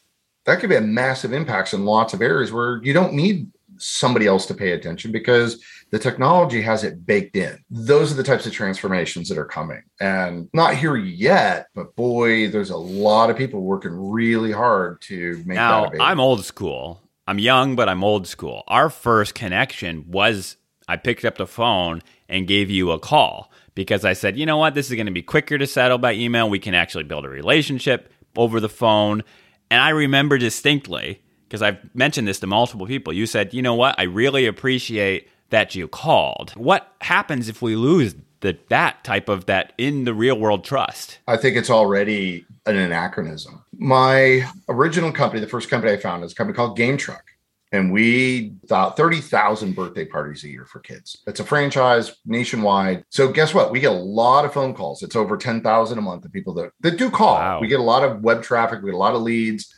that 0.45 0.59
could 0.59 0.69
be 0.69 0.75
a 0.75 0.81
massive 0.81 1.33
impacts 1.33 1.73
in 1.73 1.85
lots 1.85 2.13
of 2.13 2.21
areas 2.21 2.51
where 2.51 2.81
you 2.83 2.93
don't 2.93 3.13
need 3.13 3.49
somebody 3.77 4.27
else 4.27 4.45
to 4.45 4.53
pay 4.53 4.71
attention 4.71 5.11
because 5.11 5.63
the 5.89 5.99
technology 5.99 6.61
has 6.61 6.83
it 6.83 7.05
baked 7.05 7.35
in. 7.35 7.57
Those 7.69 8.11
are 8.11 8.15
the 8.15 8.23
types 8.23 8.45
of 8.45 8.53
transformations 8.53 9.27
that 9.29 9.37
are 9.37 9.45
coming 9.45 9.81
and 9.99 10.49
not 10.53 10.75
here 10.75 10.95
yet, 10.95 11.67
but 11.73 11.95
boy, 11.95 12.49
there's 12.49 12.69
a 12.69 12.77
lot 12.77 13.29
of 13.29 13.37
people 13.37 13.61
working 13.61 13.93
really 13.93 14.51
hard 14.51 15.01
to 15.03 15.37
make 15.45 15.55
now, 15.55 15.89
that. 15.89 16.01
I'm 16.01 16.19
old 16.19 16.45
school. 16.45 17.01
I'm 17.27 17.39
young, 17.39 17.75
but 17.75 17.89
I'm 17.89 18.03
old 18.03 18.27
school. 18.27 18.63
Our 18.67 18.89
first 18.89 19.35
connection 19.35 20.05
was 20.11 20.57
I 20.87 20.97
picked 20.97 21.25
up 21.25 21.37
the 21.37 21.47
phone 21.47 22.01
and 22.27 22.47
gave 22.47 22.69
you 22.69 22.91
a 22.91 22.99
call 22.99 23.51
because 23.75 24.05
I 24.05 24.13
said, 24.13 24.37
you 24.37 24.45
know 24.45 24.57
what, 24.57 24.73
this 24.73 24.89
is 24.89 24.95
going 24.95 25.05
to 25.05 25.11
be 25.11 25.21
quicker 25.21 25.57
to 25.57 25.67
settle 25.67 25.97
by 25.97 26.13
email. 26.13 26.49
We 26.49 26.59
can 26.59 26.73
actually 26.73 27.03
build 27.03 27.25
a 27.25 27.29
relationship 27.29 28.11
over 28.35 28.59
the 28.59 28.69
phone. 28.69 29.23
And 29.71 29.81
I 29.81 29.89
remember 29.89 30.37
distinctly, 30.37 31.21
because 31.47 31.61
I've 31.61 31.79
mentioned 31.95 32.27
this 32.27 32.41
to 32.41 32.47
multiple 32.47 32.85
people, 32.85 33.13
you 33.13 33.25
said, 33.25 33.53
you 33.53 33.61
know 33.61 33.73
what, 33.73 33.95
I 33.97 34.03
really 34.03 34.45
appreciate 34.45 35.29
that 35.49 35.75
you 35.75 35.87
called. 35.87 36.51
What 36.57 36.93
happens 36.99 37.47
if 37.47 37.61
we 37.61 37.77
lose 37.77 38.13
the, 38.41 38.57
that 38.67 39.05
type 39.05 39.29
of 39.29 39.45
that 39.45 39.71
in 39.77 40.03
the 40.03 40.13
real 40.13 40.37
world 40.37 40.65
trust? 40.65 41.19
I 41.25 41.37
think 41.37 41.55
it's 41.55 41.69
already 41.69 42.45
an 42.65 42.75
anachronism. 42.75 43.63
My 43.77 44.45
original 44.67 45.13
company, 45.13 45.39
the 45.39 45.47
first 45.47 45.69
company 45.69 45.93
I 45.93 45.97
founded, 45.97 46.25
is 46.25 46.33
a 46.33 46.35
company 46.35 46.55
called 46.55 46.77
GameTruck. 46.77 47.21
And 47.71 47.91
we 47.91 48.53
thought 48.67 48.97
30,000 48.97 49.73
birthday 49.73 50.05
parties 50.05 50.43
a 50.43 50.49
year 50.49 50.65
for 50.65 50.79
kids. 50.79 51.21
It's 51.25 51.39
a 51.39 51.45
franchise 51.45 52.17
nationwide. 52.25 53.05
So 53.09 53.31
guess 53.31 53.53
what? 53.53 53.71
We 53.71 53.79
get 53.79 53.91
a 53.91 53.95
lot 53.95 54.43
of 54.43 54.53
phone 54.53 54.73
calls. 54.73 55.03
It's 55.03 55.15
over 55.15 55.37
10,000 55.37 55.97
a 55.97 56.01
month 56.01 56.25
of 56.25 56.33
people 56.33 56.53
that, 56.55 56.71
that 56.81 56.97
do 56.97 57.09
call. 57.09 57.35
Wow. 57.35 57.61
We 57.61 57.67
get 57.67 57.79
a 57.79 57.83
lot 57.83 58.03
of 58.03 58.21
web 58.21 58.43
traffic, 58.43 58.81
we 58.81 58.91
get 58.91 58.95
a 58.95 58.97
lot 58.97 59.15
of 59.15 59.21
leads, 59.21 59.73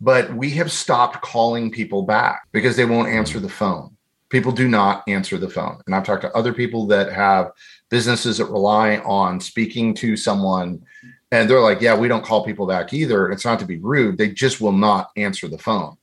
but 0.00 0.34
we 0.34 0.50
have 0.50 0.70
stopped 0.70 1.22
calling 1.22 1.70
people 1.70 2.02
back 2.02 2.48
because 2.52 2.76
they 2.76 2.84
won't 2.84 3.08
answer 3.08 3.40
the 3.40 3.48
phone. 3.48 3.96
People 4.28 4.52
do 4.52 4.68
not 4.68 5.02
answer 5.08 5.38
the 5.38 5.48
phone. 5.48 5.80
And 5.86 5.94
I've 5.94 6.04
talked 6.04 6.22
to 6.22 6.32
other 6.32 6.52
people 6.52 6.86
that 6.88 7.12
have 7.12 7.50
businesses 7.90 8.38
that 8.38 8.46
rely 8.46 8.98
on 8.98 9.40
speaking 9.40 9.94
to 9.94 10.16
someone 10.16 10.82
and 11.30 11.48
they're 11.48 11.60
like, 11.60 11.80
yeah, 11.80 11.96
we 11.96 12.08
don't 12.08 12.24
call 12.24 12.44
people 12.44 12.66
back 12.66 12.92
either. 12.92 13.30
It's 13.30 13.46
not 13.46 13.58
to 13.60 13.64
be 13.64 13.78
rude. 13.78 14.18
They 14.18 14.28
just 14.28 14.60
will 14.60 14.72
not 14.72 15.08
answer 15.16 15.48
the 15.48 15.56
phone. 15.56 15.96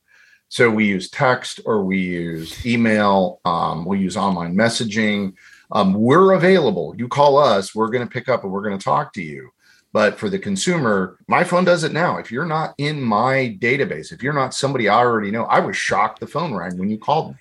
So 0.50 0.68
we 0.68 0.84
use 0.84 1.08
text 1.08 1.60
or 1.64 1.84
we 1.84 2.00
use 2.00 2.66
email. 2.66 3.40
Um, 3.44 3.84
we 3.84 4.00
use 4.00 4.16
online 4.16 4.56
messaging. 4.56 5.34
Um, 5.70 5.94
we're 5.94 6.32
available. 6.32 6.92
You 6.98 7.06
call 7.06 7.38
us, 7.38 7.72
we're 7.72 7.88
going 7.88 8.06
to 8.06 8.12
pick 8.12 8.28
up 8.28 8.42
and 8.42 8.52
we're 8.52 8.62
going 8.62 8.76
to 8.76 8.84
talk 8.84 9.12
to 9.12 9.22
you. 9.22 9.50
But 9.92 10.18
for 10.18 10.28
the 10.28 10.40
consumer, 10.40 11.18
my 11.28 11.44
phone 11.44 11.64
does 11.64 11.84
it 11.84 11.92
now. 11.92 12.18
If 12.18 12.32
you're 12.32 12.46
not 12.46 12.74
in 12.78 13.00
my 13.00 13.56
database, 13.60 14.12
if 14.12 14.24
you're 14.24 14.32
not 14.32 14.52
somebody 14.52 14.88
I 14.88 14.98
already 14.98 15.30
know, 15.30 15.44
I 15.44 15.60
was 15.60 15.76
shocked 15.76 16.18
the 16.18 16.26
phone 16.26 16.52
rang 16.52 16.76
when 16.78 16.90
you 16.90 16.98
called 16.98 17.30
me 17.30 17.40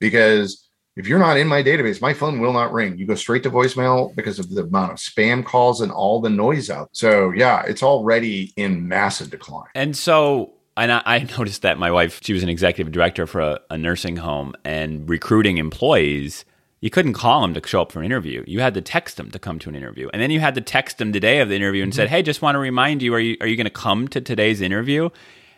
because 0.00 0.68
if 0.96 1.06
you're 1.06 1.20
not 1.20 1.36
in 1.36 1.46
my 1.46 1.62
database, 1.62 2.02
my 2.02 2.14
phone 2.14 2.40
will 2.40 2.52
not 2.52 2.72
ring. 2.72 2.98
You 2.98 3.06
go 3.06 3.14
straight 3.14 3.44
to 3.44 3.50
voicemail 3.50 4.14
because 4.16 4.40
of 4.40 4.50
the 4.50 4.64
amount 4.64 4.92
of 4.92 4.98
spam 4.98 5.44
calls 5.44 5.80
and 5.80 5.92
all 5.92 6.20
the 6.20 6.30
noise 6.30 6.68
out. 6.68 6.90
So, 6.92 7.30
yeah, 7.30 7.62
it's 7.62 7.82
already 7.82 8.52
in 8.56 8.88
massive 8.88 9.30
decline. 9.30 9.70
And 9.76 9.96
so, 9.96 10.52
and 10.80 10.92
I, 10.92 11.02
I, 11.04 11.18
noticed 11.38 11.62
that 11.62 11.78
my 11.78 11.90
wife, 11.90 12.20
she 12.22 12.32
was 12.32 12.42
an 12.42 12.48
executive 12.48 12.92
director 12.92 13.26
for 13.26 13.40
a, 13.40 13.60
a, 13.70 13.78
nursing 13.78 14.16
home 14.16 14.54
and 14.64 15.08
recruiting 15.08 15.58
employees. 15.58 16.44
You 16.80 16.90
couldn't 16.90 17.12
call 17.12 17.42
them 17.42 17.54
to 17.54 17.66
show 17.66 17.82
up 17.82 17.92
for 17.92 18.00
an 18.00 18.06
interview. 18.06 18.42
You 18.46 18.60
had 18.60 18.74
to 18.74 18.80
text 18.80 19.18
them 19.18 19.30
to 19.32 19.38
come 19.38 19.58
to 19.60 19.68
an 19.68 19.74
interview, 19.74 20.08
and 20.12 20.22
then 20.22 20.30
you 20.30 20.40
had 20.40 20.54
to 20.54 20.62
text 20.62 20.98
them 20.98 21.12
the 21.12 21.20
day 21.20 21.40
of 21.40 21.50
the 21.50 21.56
interview 21.56 21.82
and 21.82 21.92
mm-hmm. 21.92 21.96
said, 21.96 22.08
"Hey, 22.08 22.22
just 22.22 22.40
want 22.40 22.54
to 22.54 22.58
remind 22.58 23.02
you, 23.02 23.12
are 23.14 23.20
you 23.20 23.36
are 23.42 23.46
you 23.46 23.56
going 23.56 23.66
to 23.66 23.70
come 23.70 24.08
to 24.08 24.20
today's 24.20 24.62
interview?" 24.62 25.10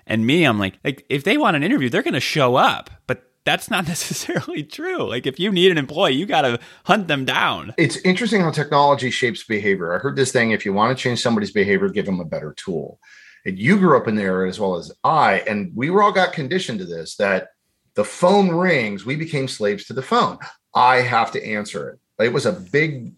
And 0.04 0.26
me, 0.26 0.42
I'm 0.42 0.58
like, 0.58 0.80
like 0.82 1.06
if 1.08 1.22
they 1.22 1.38
want 1.38 1.56
an 1.56 1.62
interview, 1.62 1.88
they're 1.88 2.02
going 2.02 2.14
to 2.14 2.20
show 2.20 2.56
up, 2.56 2.90
but 3.06 3.22
that's 3.44 3.70
not 3.70 3.86
necessarily 3.88 4.64
true. 4.64 5.08
Like 5.08 5.26
if 5.26 5.38
you 5.38 5.52
need 5.52 5.70
an 5.70 5.78
employee, 5.78 6.14
you 6.14 6.26
got 6.26 6.42
to 6.42 6.58
hunt 6.86 7.06
them 7.06 7.24
down. 7.24 7.72
It's 7.78 7.98
interesting 7.98 8.40
how 8.40 8.50
technology 8.50 9.12
shapes 9.12 9.44
behavior. 9.44 9.94
I 9.94 9.98
heard 9.98 10.16
this 10.16 10.32
thing: 10.32 10.50
if 10.50 10.66
you 10.66 10.72
want 10.72 10.96
to 10.96 11.00
change 11.00 11.22
somebody's 11.22 11.52
behavior, 11.52 11.88
give 11.88 12.06
them 12.06 12.18
a 12.18 12.24
better 12.24 12.52
tool 12.56 12.98
and 13.44 13.58
you 13.58 13.78
grew 13.78 13.96
up 13.96 14.08
in 14.08 14.14
the 14.14 14.22
era 14.22 14.48
as 14.48 14.60
well 14.60 14.76
as 14.76 14.92
I, 15.02 15.40
and 15.40 15.72
we 15.74 15.90
were 15.90 16.02
all 16.02 16.12
got 16.12 16.32
conditioned 16.32 16.78
to 16.80 16.84
this 16.84 17.16
that 17.16 17.48
the 17.94 18.04
phone 18.04 18.50
rings, 18.50 19.04
we 19.04 19.16
became 19.16 19.48
slaves 19.48 19.84
to 19.86 19.92
the 19.92 20.02
phone. 20.02 20.38
I 20.74 20.96
have 20.96 21.30
to 21.32 21.44
answer 21.44 21.90
it. 21.90 22.24
It 22.24 22.32
was 22.32 22.46
a 22.46 22.52
big 22.52 23.12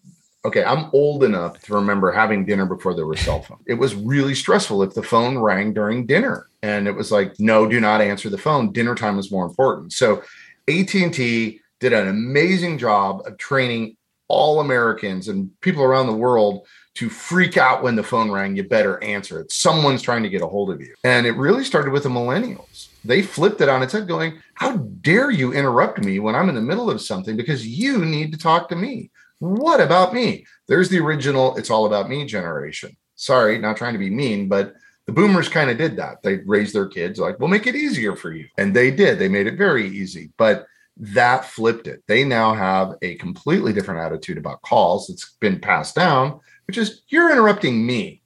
okay, 0.45 0.63
I'm 0.63 0.91
old 0.93 1.25
enough 1.25 1.61
to 1.63 1.75
remember 1.75 2.13
having 2.13 2.45
dinner 2.45 2.67
before 2.67 2.95
there 2.95 3.07
were 3.07 3.17
cell 3.17 3.41
phones. 3.41 3.63
It 3.67 3.75
was 3.75 3.95
really 3.95 4.35
stressful 4.35 4.83
if 4.83 4.95
the 4.95 5.03
phone 5.03 5.39
rang 5.39 5.73
during 5.73 6.07
dinner. 6.07 6.49
And 6.63 6.87
it 6.87 6.93
was 6.93 7.11
like, 7.11 7.39
no, 7.41 7.67
do 7.67 7.81
not 7.81 8.03
answer 8.03 8.29
the 8.29 8.39
phone. 8.39 8.73
Dinner 8.73 8.95
time 8.95 9.19
is 9.19 9.31
more 9.31 9.47
important. 9.47 9.95
So 9.95 10.23
AT&T 10.69 11.61
did 11.81 11.93
an 11.93 12.09
amazing 12.09 12.79
job 12.79 13.23
of 13.27 13.39
training 13.39 13.97
all 14.29 14.61
Americans 14.61 15.29
and 15.29 15.51
people 15.61 15.83
around 15.83 16.07
the 16.07 16.13
world 16.13 16.67
to 16.95 17.11
freak 17.11 17.57
out 17.57 17.83
when 17.83 17.97
the 17.97 18.03
phone 18.03 18.31
rang, 18.31 18.55
you 18.57 18.63
better 18.63 19.03
answer 19.03 19.41
it. 19.41 19.51
Someone's 19.51 20.03
trying 20.03 20.23
to 20.23 20.29
get 20.29 20.43
a 20.43 20.47
hold 20.47 20.71
of 20.71 20.81
you. 20.81 20.95
And 21.03 21.27
it 21.27 21.33
really 21.33 21.65
started 21.65 21.93
with 21.93 22.05
the 22.05 22.09
millennials. 22.09 22.89
They 23.05 23.21
flipped 23.21 23.61
it 23.61 23.69
on 23.69 23.83
its 23.83 23.93
head, 23.93 24.07
going, 24.07 24.41
How 24.55 24.77
dare 24.77 25.31
you 25.31 25.53
interrupt 25.53 25.99
me 25.99 26.21
when 26.21 26.35
I'm 26.35 26.49
in 26.49 26.55
the 26.55 26.63
middle 26.63 26.91
of 26.91 27.01
something 27.01 27.37
because 27.37 27.67
you 27.67 28.05
need 28.05 28.33
to 28.33 28.39
talk 28.39 28.69
to 28.69 28.77
me? 28.77 29.11
What 29.41 29.81
about 29.81 30.15
me? 30.15 30.47
There's 30.69 30.89
the 30.89 31.01
original 31.01 31.57
It's 31.57 31.71
All 31.71 31.87
About 31.87 32.09
Me 32.09 32.25
generation. 32.25 32.97
Sorry, 33.17 33.59
not 33.59 33.77
trying 33.77 33.93
to 33.93 33.99
be 33.99 34.11
mean, 34.11 34.49
but 34.49 34.75
the 35.07 35.13
boomers 35.13 35.49
kind 35.49 35.71
of 35.71 35.77
did 35.77 35.97
that. 35.97 36.23
They 36.23 36.37
raised 36.47 36.75
their 36.75 36.89
kids 36.89 37.19
like, 37.19 37.41
We'll 37.41 37.49
make 37.49 37.67
it 37.67 37.75
easier 37.75 38.15
for 38.15 38.33
you. 38.33 38.47
And 38.57 38.75
they 38.75 38.93
did. 38.93 39.19
They 39.19 39.29
made 39.29 39.49
it 39.49 39.59
very 39.59 39.89
easy. 39.89 40.31
But 40.39 40.67
that 40.97 41.47
flipped 41.47 41.89
it. 41.89 42.05
They 42.07 42.23
now 42.23 42.55
have 42.55 42.95
a 43.03 43.17
completely 43.17 43.73
different 43.73 44.01
attitude 44.01 44.39
about 44.39 44.63
calls. 44.63 45.11
It's 45.11 45.35
been 45.41 45.59
passed 45.59 45.97
down 45.97 46.41
which 46.67 46.79
is 46.79 47.03
you're 47.09 47.31
interrupting 47.31 47.85
me. 47.85 48.23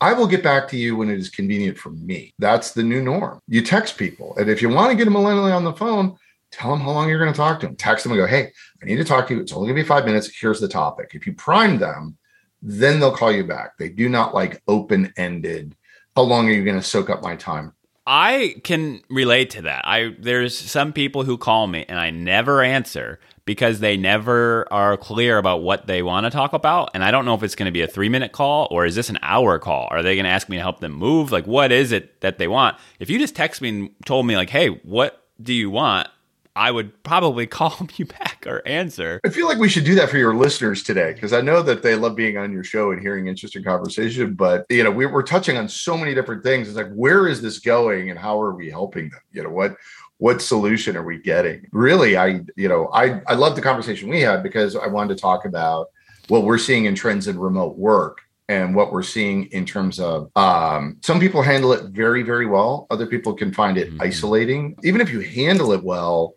I 0.00 0.12
will 0.12 0.26
get 0.26 0.42
back 0.42 0.68
to 0.68 0.76
you 0.76 0.96
when 0.96 1.08
it 1.08 1.18
is 1.18 1.30
convenient 1.30 1.78
for 1.78 1.90
me. 1.90 2.34
That's 2.38 2.72
the 2.72 2.82
new 2.82 3.02
norm. 3.02 3.40
You 3.48 3.62
text 3.62 3.96
people. 3.96 4.36
And 4.36 4.50
if 4.50 4.60
you 4.60 4.68
want 4.68 4.90
to 4.90 4.96
get 4.96 5.06
a 5.06 5.10
millennial 5.10 5.50
on 5.52 5.64
the 5.64 5.72
phone, 5.72 6.16
tell 6.50 6.70
them 6.70 6.80
how 6.80 6.90
long 6.90 7.08
you're 7.08 7.18
going 7.18 7.32
to 7.32 7.36
talk 7.36 7.60
to 7.60 7.66
them. 7.66 7.76
Text 7.76 8.04
them 8.04 8.12
and 8.12 8.20
go, 8.20 8.26
hey, 8.26 8.52
I 8.82 8.86
need 8.86 8.96
to 8.96 9.04
talk 9.04 9.26
to 9.28 9.34
you. 9.34 9.40
It's 9.40 9.52
only 9.52 9.68
going 9.68 9.76
to 9.76 9.82
be 9.82 9.88
five 9.88 10.04
minutes. 10.04 10.30
Here's 10.38 10.60
the 10.60 10.68
topic. 10.68 11.12
If 11.14 11.26
you 11.26 11.32
prime 11.32 11.78
them, 11.78 12.18
then 12.60 13.00
they'll 13.00 13.16
call 13.16 13.32
you 13.32 13.44
back. 13.44 13.78
They 13.78 13.88
do 13.88 14.08
not 14.08 14.34
like 14.34 14.62
open 14.68 15.12
ended. 15.16 15.74
How 16.16 16.22
long 16.22 16.48
are 16.48 16.52
you 16.52 16.64
going 16.64 16.76
to 16.76 16.82
soak 16.82 17.08
up 17.08 17.22
my 17.22 17.36
time? 17.36 17.72
I 18.06 18.56
can 18.64 19.00
relate 19.08 19.50
to 19.50 19.62
that. 19.62 19.82
I 19.86 20.14
there's 20.18 20.56
some 20.56 20.92
people 20.92 21.24
who 21.24 21.38
call 21.38 21.66
me 21.66 21.86
and 21.88 21.98
I 21.98 22.10
never 22.10 22.62
answer 22.62 23.18
because 23.44 23.80
they 23.80 23.96
never 23.96 24.66
are 24.72 24.96
clear 24.96 25.38
about 25.38 25.62
what 25.62 25.86
they 25.86 26.02
want 26.02 26.24
to 26.24 26.30
talk 26.30 26.52
about. 26.52 26.90
And 26.94 27.04
I 27.04 27.10
don't 27.10 27.24
know 27.24 27.34
if 27.34 27.42
it's 27.42 27.54
going 27.54 27.66
to 27.66 27.72
be 27.72 27.82
a 27.82 27.86
three 27.86 28.08
minute 28.08 28.32
call 28.32 28.68
or 28.70 28.86
is 28.86 28.94
this 28.94 29.10
an 29.10 29.18
hour 29.22 29.58
call? 29.58 29.88
Are 29.90 30.02
they 30.02 30.16
going 30.16 30.24
to 30.24 30.30
ask 30.30 30.48
me 30.48 30.56
to 30.56 30.62
help 30.62 30.80
them 30.80 30.92
move? 30.92 31.32
Like, 31.32 31.46
what 31.46 31.72
is 31.72 31.92
it 31.92 32.20
that 32.20 32.38
they 32.38 32.48
want? 32.48 32.76
If 32.98 33.10
you 33.10 33.18
just 33.18 33.36
text 33.36 33.60
me 33.60 33.68
and 33.68 33.90
told 34.04 34.26
me, 34.26 34.36
like, 34.36 34.50
hey, 34.50 34.68
what 34.68 35.24
do 35.42 35.52
you 35.52 35.70
want? 35.70 36.08
I 36.56 36.70
would 36.70 37.02
probably 37.02 37.46
call 37.48 37.76
you 37.96 38.06
back 38.06 38.44
or 38.46 38.66
answer. 38.66 39.20
I 39.24 39.28
feel 39.28 39.46
like 39.46 39.58
we 39.58 39.68
should 39.68 39.84
do 39.84 39.94
that 39.96 40.10
for 40.10 40.18
your 40.18 40.34
listeners 40.34 40.82
today 40.82 41.12
because 41.12 41.32
I 41.32 41.40
know 41.40 41.62
that 41.62 41.82
they 41.82 41.94
love 41.94 42.16
being 42.16 42.38
on 42.38 42.52
your 42.52 42.64
show 42.64 42.92
and 42.92 43.00
hearing 43.00 43.26
interesting 43.26 43.64
conversation. 43.64 44.34
But 44.34 44.66
you 44.70 44.84
know, 44.84 44.90
we, 44.90 45.06
we're 45.06 45.22
touching 45.22 45.56
on 45.56 45.68
so 45.68 45.96
many 45.96 46.14
different 46.14 46.42
things. 46.42 46.68
It's 46.68 46.76
like, 46.76 46.92
where 46.94 47.28
is 47.28 47.42
this 47.42 47.58
going, 47.58 48.10
and 48.10 48.18
how 48.18 48.40
are 48.40 48.54
we 48.54 48.70
helping 48.70 49.10
them? 49.10 49.20
You 49.32 49.42
know, 49.42 49.50
what 49.50 49.76
what 50.24 50.40
solution 50.40 50.96
are 50.96 51.04
we 51.04 51.18
getting? 51.18 51.66
Really, 51.70 52.16
I 52.16 52.40
you 52.56 52.66
know, 52.66 52.88
I 52.94 53.20
I 53.26 53.34
love 53.34 53.56
the 53.56 53.60
conversation 53.60 54.08
we 54.08 54.22
had 54.22 54.42
because 54.42 54.74
I 54.74 54.86
wanted 54.86 55.14
to 55.14 55.20
talk 55.20 55.44
about 55.44 55.88
what 56.28 56.44
we're 56.44 56.56
seeing 56.56 56.86
in 56.86 56.94
trends 56.94 57.28
in 57.28 57.38
remote 57.38 57.76
work 57.76 58.22
and 58.48 58.74
what 58.74 58.90
we're 58.90 59.02
seeing 59.02 59.44
in 59.52 59.66
terms 59.66 60.00
of 60.00 60.30
um, 60.34 60.96
some 61.02 61.20
people 61.20 61.42
handle 61.42 61.74
it 61.74 61.90
very 61.90 62.22
very 62.22 62.46
well 62.46 62.86
other 62.90 63.06
people 63.06 63.34
can 63.34 63.52
find 63.52 63.76
it 63.76 63.90
mm-hmm. 63.90 64.00
isolating 64.00 64.74
even 64.82 65.02
if 65.02 65.10
you 65.10 65.20
handle 65.20 65.72
it 65.72 65.84
well 65.84 66.36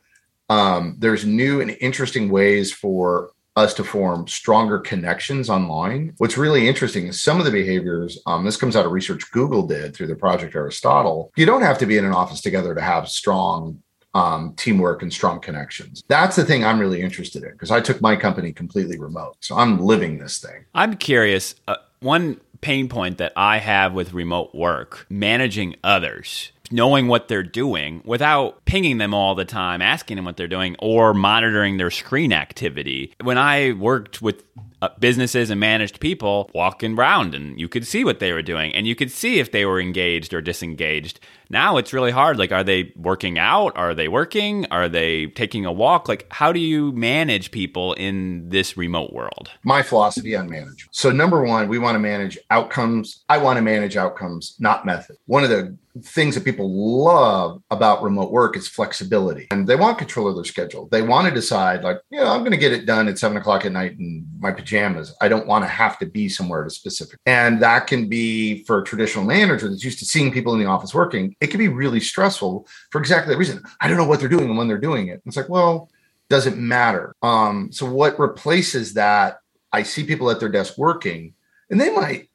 um, 0.49 0.97
there's 0.99 1.23
new 1.23 1.61
and 1.61 1.71
interesting 1.79 2.27
ways 2.27 2.73
for 2.73 3.31
us 3.57 3.73
to 3.73 3.83
form 3.83 4.27
stronger 4.27 4.77
connections 4.79 5.49
online. 5.49 6.13
What's 6.19 6.37
really 6.37 6.67
interesting 6.67 7.07
is 7.07 7.19
some 7.19 7.39
of 7.39 7.45
the 7.45 7.51
behaviors, 7.51 8.19
um, 8.27 8.45
this 8.45 8.55
comes 8.55 8.75
out 8.75 8.85
of 8.85 8.91
research 8.91 9.29
Google 9.31 9.65
did 9.65 9.95
through 9.95 10.07
the 10.07 10.15
Project 10.15 10.55
Aristotle. 10.55 11.31
You 11.35 11.47
don't 11.47 11.63
have 11.63 11.79
to 11.79 11.87
be 11.87 11.97
in 11.97 12.05
an 12.05 12.13
office 12.13 12.39
together 12.39 12.75
to 12.75 12.81
have 12.81 13.09
strong 13.09 13.81
um, 14.13 14.53
teamwork 14.57 15.01
and 15.01 15.11
strong 15.11 15.39
connections. 15.39 16.03
That's 16.07 16.35
the 16.35 16.45
thing 16.45 16.63
I'm 16.63 16.79
really 16.79 17.01
interested 17.01 17.43
in 17.43 17.51
because 17.51 17.71
I 17.71 17.81
took 17.81 17.99
my 17.99 18.15
company 18.15 18.53
completely 18.53 18.99
remote. 18.99 19.35
So 19.41 19.57
I'm 19.57 19.79
living 19.79 20.19
this 20.19 20.37
thing. 20.37 20.65
I'm 20.75 20.95
curious. 20.95 21.55
Uh, 21.67 21.75
one 21.99 22.39
pain 22.61 22.89
point 22.89 23.17
that 23.17 23.33
I 23.35 23.57
have 23.57 23.93
with 23.93 24.13
remote 24.13 24.53
work, 24.53 25.05
managing 25.09 25.75
others 25.83 26.51
knowing 26.71 27.07
what 27.07 27.27
they're 27.27 27.43
doing 27.43 28.01
without 28.05 28.63
pinging 28.65 28.97
them 28.97 29.13
all 29.13 29.35
the 29.35 29.45
time, 29.45 29.81
asking 29.81 30.15
them 30.15 30.25
what 30.25 30.37
they're 30.37 30.47
doing, 30.47 30.75
or 30.79 31.13
monitoring 31.13 31.77
their 31.77 31.91
screen 31.91 32.33
activity. 32.33 33.13
When 33.21 33.37
I 33.37 33.73
worked 33.73 34.21
with 34.21 34.43
uh, 34.81 34.89
businesses 34.99 35.49
and 35.49 35.59
managed 35.59 35.99
people 35.99 36.51
walking 36.53 36.97
around 36.97 37.33
and 37.33 37.59
you 37.59 37.67
could 37.67 37.85
see 37.87 38.03
what 38.03 38.19
they 38.19 38.31
were 38.31 38.43
doing 38.43 38.73
and 38.75 38.85
you 38.85 38.95
could 38.95 39.11
see 39.11 39.39
if 39.39 39.51
they 39.51 39.65
were 39.65 39.79
engaged 39.79 40.33
or 40.33 40.41
disengaged. 40.41 41.19
Now 41.49 41.77
it's 41.77 41.93
really 41.93 42.11
hard. 42.11 42.37
Like, 42.37 42.51
are 42.51 42.63
they 42.63 42.93
working 42.95 43.37
out? 43.37 43.77
Are 43.77 43.93
they 43.93 44.07
working? 44.07 44.65
Are 44.71 44.89
they 44.89 45.27
taking 45.27 45.65
a 45.65 45.71
walk? 45.71 46.07
Like, 46.07 46.27
how 46.31 46.51
do 46.51 46.59
you 46.59 46.91
manage 46.91 47.51
people 47.51 47.93
in 47.93 48.49
this 48.49 48.77
remote 48.77 49.13
world? 49.13 49.49
My 49.63 49.81
philosophy 49.81 50.35
on 50.35 50.49
management. 50.49 50.89
So, 50.91 51.11
number 51.11 51.43
one, 51.43 51.67
we 51.67 51.79
want 51.79 51.95
to 51.95 51.99
manage 51.99 52.37
outcomes. 52.49 53.23
I 53.29 53.37
want 53.37 53.57
to 53.57 53.61
manage 53.61 53.97
outcomes, 53.97 54.55
not 54.59 54.85
method. 54.85 55.17
One 55.25 55.43
of 55.43 55.49
the 55.49 55.77
things 56.03 56.35
that 56.35 56.45
people 56.45 56.69
love 57.03 57.61
about 57.71 58.03
remote 58.03 58.31
work 58.31 58.57
is 58.57 58.67
flexibility 58.67 59.47
and 59.51 59.67
they 59.67 59.75
want 59.75 59.97
control 59.97 60.27
of 60.27 60.35
their 60.35 60.45
schedule. 60.45 60.87
They 60.91 61.01
want 61.01 61.27
to 61.27 61.33
decide, 61.33 61.83
like, 61.83 62.01
you 62.09 62.19
know, 62.19 62.27
I'm 62.27 62.41
going 62.41 62.51
to 62.51 62.57
get 62.57 62.73
it 62.73 62.85
done 62.85 63.07
at 63.07 63.17
seven 63.17 63.37
o'clock 63.37 63.65
at 63.65 63.71
night 63.71 63.93
in 63.93 64.27
my 64.39 64.51
pajamas. 64.51 65.15
I 65.21 65.27
don't 65.27 65.47
want 65.47 65.63
to 65.63 65.67
have 65.67 65.97
to 65.99 66.05
be 66.05 66.29
somewhere 66.29 66.63
to 66.63 66.69
specific. 66.69 67.19
And 67.25 67.61
that 67.61 67.87
can 67.87 68.09
be 68.09 68.63
for 68.65 68.79
a 68.79 68.83
traditional 68.83 69.25
manager 69.25 69.69
that's 69.69 69.83
used 69.83 69.99
to 69.99 70.05
seeing 70.05 70.31
people 70.31 70.53
in 70.53 70.59
the 70.59 70.65
office 70.65 70.93
working, 70.93 71.35
it 71.41 71.47
can 71.47 71.59
be 71.59 71.67
really 71.67 71.99
stressful 71.99 72.67
for 72.91 72.99
exactly 72.99 73.33
that 73.33 73.39
reason. 73.39 73.63
I 73.81 73.87
don't 73.87 73.97
know 73.97 74.07
what 74.07 74.19
they're 74.19 74.29
doing 74.29 74.45
and 74.45 74.57
when 74.57 74.67
they're 74.67 74.77
doing 74.77 75.07
it. 75.07 75.21
It's 75.25 75.37
like, 75.37 75.49
well, 75.49 75.89
doesn't 76.29 76.57
matter. 76.57 77.15
Um, 77.21 77.71
so 77.71 77.85
what 77.85 78.19
replaces 78.19 78.93
that? 78.95 79.39
I 79.71 79.83
see 79.83 80.03
people 80.03 80.29
at 80.31 80.39
their 80.39 80.49
desk 80.49 80.77
working 80.77 81.33
and 81.69 81.79
they 81.79 81.93
might 81.93 82.29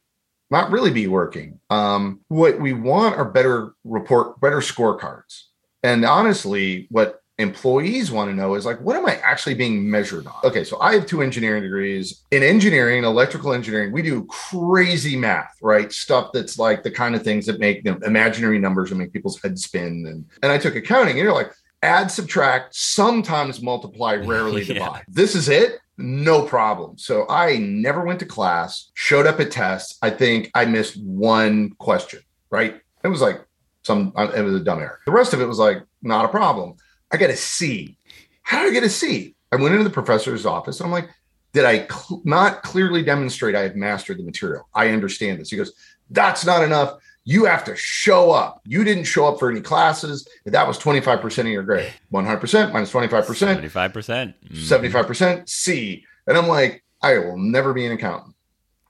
not 0.50 0.71
really 0.71 0.90
be 0.90 1.06
working. 1.06 1.59
Um, 1.71 2.21
what 2.28 2.61
we 2.61 2.75
want 2.75 3.16
are 3.16 3.25
better 3.25 3.75
report, 3.85 4.40
better 4.40 4.59
scorecards. 4.59 5.44
And 5.82 6.04
honestly, 6.04 6.87
what 6.90 7.22
employees 7.39 8.11
want 8.11 8.31
to 8.31 8.35
know 8.35 8.55
is 8.55 8.67
like, 8.67 8.81
what 8.81 8.97
am 8.97 9.07
I 9.07 9.17
actually 9.17 9.55
being 9.55 9.91
measured 9.91 10.27
on? 10.27 10.35
Okay, 10.45 10.65
so 10.65 10.79
I 10.81 10.95
have 10.95 11.07
two 11.07 11.23
engineering 11.23 11.62
degrees. 11.62 12.23
In 12.31 12.43
engineering, 12.43 13.05
electrical 13.05 13.53
engineering, 13.53 13.93
we 13.93 14.03
do 14.03 14.25
crazy 14.27 15.17
math, 15.17 15.57
right? 15.62 15.91
Stuff 15.93 16.31
that's 16.33 16.59
like 16.59 16.83
the 16.83 16.91
kind 16.91 17.15
of 17.15 17.23
things 17.23 17.47
that 17.47 17.59
make 17.59 17.85
them 17.85 18.01
imaginary 18.05 18.59
numbers 18.59 18.91
and 18.91 18.99
make 19.01 19.12
people's 19.12 19.41
heads 19.43 19.65
spin. 19.65 20.05
And, 20.07 20.25
and 20.43 20.53
I 20.53 20.59
took 20.59 20.77
accounting, 20.77 21.19
and 21.19 21.25
you're 21.25 21.35
like, 21.35 21.53
add, 21.83 22.11
subtract, 22.11 22.75
sometimes 22.75 23.62
multiply, 23.62 24.15
rarely 24.17 24.62
Yeah. 24.62 24.75
divide. 24.75 25.05
This 25.09 25.35
is 25.35 25.49
it. 25.49 25.79
No 25.99 26.43
problem. 26.43 26.97
So 26.99 27.27
I 27.29 27.59
never 27.59 28.03
went 28.05 28.19
to 28.21 28.27
class, 28.27 28.91
showed 28.95 29.27
up 29.27 29.41
at 29.41 29.51
tests. 29.51 29.99
I 30.03 30.11
think 30.11 30.51
I 30.55 30.65
missed 30.65 31.01
one 31.03 31.71
question, 31.79 32.21
right? 32.51 32.81
It 33.05 33.09
was 33.09 33.21
like 33.21 33.45
some, 33.85 34.12
it 34.17 34.43
was 34.43 34.55
a 34.55 34.61
dumb 34.65 34.79
error. 34.79 35.01
The 35.07 35.12
rest 35.12 35.35
of 35.35 35.41
it 35.41 35.45
was 35.47 35.59
like, 35.59 35.83
not 36.03 36.25
a 36.25 36.29
problem. 36.29 36.75
I 37.12 37.16
got 37.16 37.31
a 37.31 37.37
C. 37.37 37.97
How 38.42 38.62
did 38.62 38.71
I 38.71 38.73
get 38.73 38.83
a 38.85 38.88
C? 38.90 39.35
I 39.52 39.57
went 39.57 39.73
into 39.75 39.85
the 39.85 39.90
professor's 39.90 40.47
office. 40.47 40.81
And 40.81 40.87
I'm 40.87 40.92
like, 40.92 41.11
did 41.52 41.64
I 41.64 41.87
cl- 41.87 42.23
not 42.25 42.62
clearly 42.62 43.02
demonstrate 43.02 43.54
I 43.54 43.61
have 43.62 43.76
mastered 43.76 44.19
the 44.19 44.23
material? 44.25 44.69
I 44.75 44.88
understand 44.88 45.40
this. 45.40 45.50
He 45.50 45.57
goes, 45.57 45.73
that's 46.11 46.47
not 46.47 46.64
enough. 46.64 46.95
You 47.25 47.45
have 47.45 47.62
to 47.64 47.76
show 47.76 48.33
up. 48.33 48.62
You 48.66 48.83
didn't 48.83 49.04
show 49.04 49.26
up 49.26 49.38
for 49.38 49.50
any 49.50 49.61
classes. 49.61 50.26
That 50.47 50.66
was 50.66 50.78
25% 50.78 51.38
of 51.40 51.47
your 51.47 51.62
grade. 51.62 51.92
100% 52.12 52.73
minus 52.73 52.90
25%, 52.92 53.25
Seventy-five 53.37 53.92
percent. 53.92 54.35
Mm-hmm. 54.45 55.00
75% 55.45 55.49
C. 55.49 56.04
And 56.26 56.37
I'm 56.37 56.49
like, 56.49 56.83
I 57.02 57.19
will 57.19 57.37
never 57.37 57.73
be 57.73 57.87
an 57.87 57.92
accountant. 57.92 58.35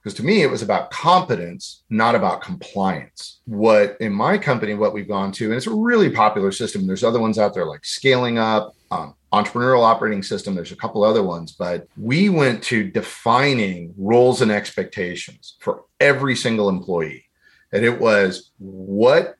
Because 0.03 0.17
to 0.17 0.23
me, 0.23 0.41
it 0.41 0.51
was 0.51 0.61
about 0.61 0.91
competence, 0.91 1.83
not 1.89 2.13
about 2.13 2.41
compliance. 2.41 3.39
What 3.45 3.95
in 4.01 4.11
my 4.11 4.37
company, 4.37 4.73
what 4.73 4.93
we've 4.93 5.07
gone 5.07 5.31
to, 5.33 5.45
and 5.45 5.53
it's 5.53 5.67
a 5.67 5.73
really 5.73 6.09
popular 6.09 6.51
system. 6.51 6.85
There's 6.85 7.05
other 7.05 7.21
ones 7.21 7.39
out 7.39 7.53
there 7.53 7.65
like 7.65 7.85
scaling 7.85 8.37
up, 8.37 8.75
um, 8.91 9.15
entrepreneurial 9.31 9.83
operating 9.83 10.21
system. 10.21 10.55
There's 10.55 10.73
a 10.73 10.75
couple 10.75 11.05
other 11.05 11.23
ones, 11.23 11.53
but 11.53 11.87
we 11.97 12.27
went 12.27 12.61
to 12.63 12.83
defining 12.91 13.93
roles 13.97 14.41
and 14.41 14.51
expectations 14.51 15.55
for 15.61 15.85
every 16.01 16.35
single 16.35 16.67
employee. 16.67 17.23
And 17.71 17.85
it 17.85 17.99
was 17.99 18.51
what 18.59 19.35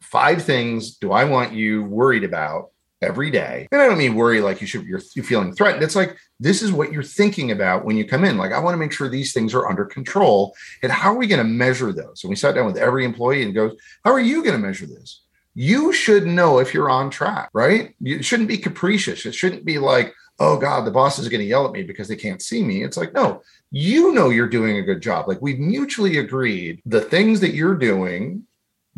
five 0.00 0.42
things 0.42 0.96
do 0.96 1.12
I 1.12 1.24
want 1.24 1.52
you 1.52 1.84
worried 1.84 2.24
about 2.24 2.70
every 3.02 3.30
day? 3.30 3.68
And 3.72 3.80
I 3.80 3.86
don't 3.86 3.98
mean 3.98 4.14
worry 4.14 4.40
like 4.40 4.60
you 4.60 4.66
should, 4.66 4.84
you're, 4.84 5.00
you're 5.14 5.24
feeling 5.24 5.54
threatened. 5.54 5.82
It's 5.82 5.96
like, 5.96 6.16
this 6.40 6.62
is 6.62 6.72
what 6.72 6.92
you're 6.92 7.02
thinking 7.02 7.50
about 7.50 7.84
when 7.84 7.96
you 7.96 8.06
come 8.06 8.24
in. 8.24 8.36
Like, 8.36 8.52
I 8.52 8.58
want 8.58 8.74
to 8.74 8.78
make 8.78 8.92
sure 8.92 9.08
these 9.08 9.32
things 9.32 9.54
are 9.54 9.68
under 9.68 9.84
control. 9.84 10.54
And 10.82 10.92
how 10.92 11.12
are 11.12 11.16
we 11.16 11.26
going 11.26 11.38
to 11.38 11.44
measure 11.44 11.92
those? 11.92 12.22
And 12.22 12.30
we 12.30 12.36
sat 12.36 12.54
down 12.54 12.66
with 12.66 12.76
every 12.76 13.04
employee 13.04 13.42
and 13.42 13.54
goes, 13.54 13.76
how 14.04 14.12
are 14.12 14.20
you 14.20 14.42
going 14.42 14.60
to 14.60 14.66
measure 14.66 14.86
this? 14.86 15.22
You 15.54 15.92
should 15.92 16.26
know 16.26 16.58
if 16.58 16.74
you're 16.74 16.90
on 16.90 17.10
track, 17.10 17.48
right? 17.54 17.94
It 18.02 18.24
shouldn't 18.24 18.48
be 18.48 18.58
capricious. 18.58 19.24
It 19.24 19.34
shouldn't 19.34 19.64
be 19.64 19.78
like, 19.78 20.12
oh 20.38 20.58
God, 20.58 20.84
the 20.84 20.90
boss 20.90 21.18
is 21.18 21.28
going 21.28 21.40
to 21.40 21.46
yell 21.46 21.66
at 21.66 21.72
me 21.72 21.82
because 21.82 22.08
they 22.08 22.16
can't 22.16 22.42
see 22.42 22.62
me. 22.62 22.82
It's 22.82 22.96
like, 22.96 23.14
no, 23.14 23.42
you 23.70 24.12
know 24.12 24.28
you're 24.28 24.48
doing 24.48 24.76
a 24.76 24.82
good 24.82 25.00
job. 25.00 25.28
Like 25.28 25.40
we've 25.40 25.58
mutually 25.58 26.18
agreed 26.18 26.82
the 26.84 27.00
things 27.00 27.40
that 27.40 27.54
you're 27.54 27.74
doing 27.74 28.46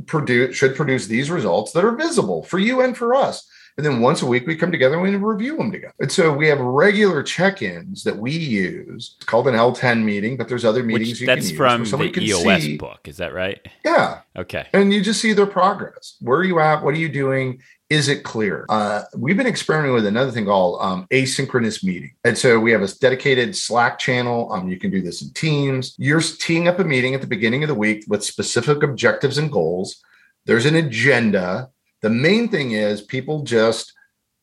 produce 0.07 0.57
should 0.57 0.77
produce 0.77 1.07
these 1.07 1.31
results 1.31 1.73
that 1.73 1.85
are 1.85 1.97
visible 1.97 2.43
for 2.43 2.59
you 2.59 2.81
and 2.81 2.97
for 2.97 3.15
us. 3.15 3.49
And 3.79 3.87
then 3.87 4.01
once 4.01 4.23
a 4.23 4.27
week 4.27 4.45
we 4.45 4.57
come 4.57 4.73
together 4.73 4.95
and 4.97 5.03
we 5.05 5.15
review 5.15 5.57
them 5.57 5.71
together. 5.71 5.95
And 6.01 6.11
so 6.11 6.33
we 6.33 6.49
have 6.49 6.59
regular 6.59 7.23
check-ins 7.23 8.03
that 8.03 8.17
we 8.19 8.33
use. 8.33 9.15
It's 9.17 9.25
called 9.25 9.47
an 9.47 9.55
L10 9.55 10.03
meeting, 10.03 10.37
but 10.37 10.49
there's 10.49 10.65
other 10.65 10.83
meetings 10.83 11.11
Which 11.11 11.21
you 11.21 11.27
that's 11.29 11.53
from 11.53 11.85
the 11.85 12.13
EOS 12.21 12.63
see- 12.63 12.77
book. 12.77 13.07
Is 13.07 13.19
that 13.19 13.33
right? 13.33 13.65
Yeah. 13.85 14.23
Okay. 14.37 14.67
And 14.73 14.93
you 14.93 15.01
just 15.01 15.21
see 15.21 15.33
their 15.33 15.47
progress. 15.47 16.17
Where 16.21 16.41
are 16.41 16.45
you 16.45 16.59
at? 16.59 16.83
What 16.83 16.95
are 16.95 16.99
you 16.99 17.09
doing? 17.09 17.63
Is 17.89 18.09
it 18.09 18.25
clear? 18.25 18.67
Uh, 18.69 19.03
we've 19.17 19.37
been 19.37 19.47
experimenting 19.47 19.95
with 19.95 20.07
another 20.07 20.33
thing 20.33 20.47
called 20.47 20.79
um, 20.83 21.07
asynchronous 21.13 21.85
meeting. 21.85 22.11
And 22.25 22.37
so 22.37 22.59
we 22.59 22.73
have 22.73 22.83
a 22.83 22.89
dedicated 22.89 23.57
Slack 23.57 24.01
channel. 24.01 24.53
Um, 24.53 24.69
you 24.69 24.79
can 24.79 24.91
do 24.91 25.01
this 25.01 25.23
in 25.23 25.31
Teams. 25.35 25.95
You're 25.99 26.21
teeing 26.21 26.67
up 26.67 26.81
a 26.81 26.85
meeting 26.85 27.15
at 27.15 27.21
the 27.21 27.29
beginning 27.29 27.63
of 27.63 27.69
the 27.69 27.75
week 27.77 28.05
with 28.09 28.25
specific 28.25 28.83
objectives 28.83 29.39
and 29.39 29.53
goals. 29.53 30.03
There's 30.47 30.67
an 30.67 30.75
agenda. 30.75 31.71
The 32.01 32.11
main 32.11 32.49
thing 32.49 32.73
is 32.73 33.01
people 33.01 33.43
just, 33.43 33.93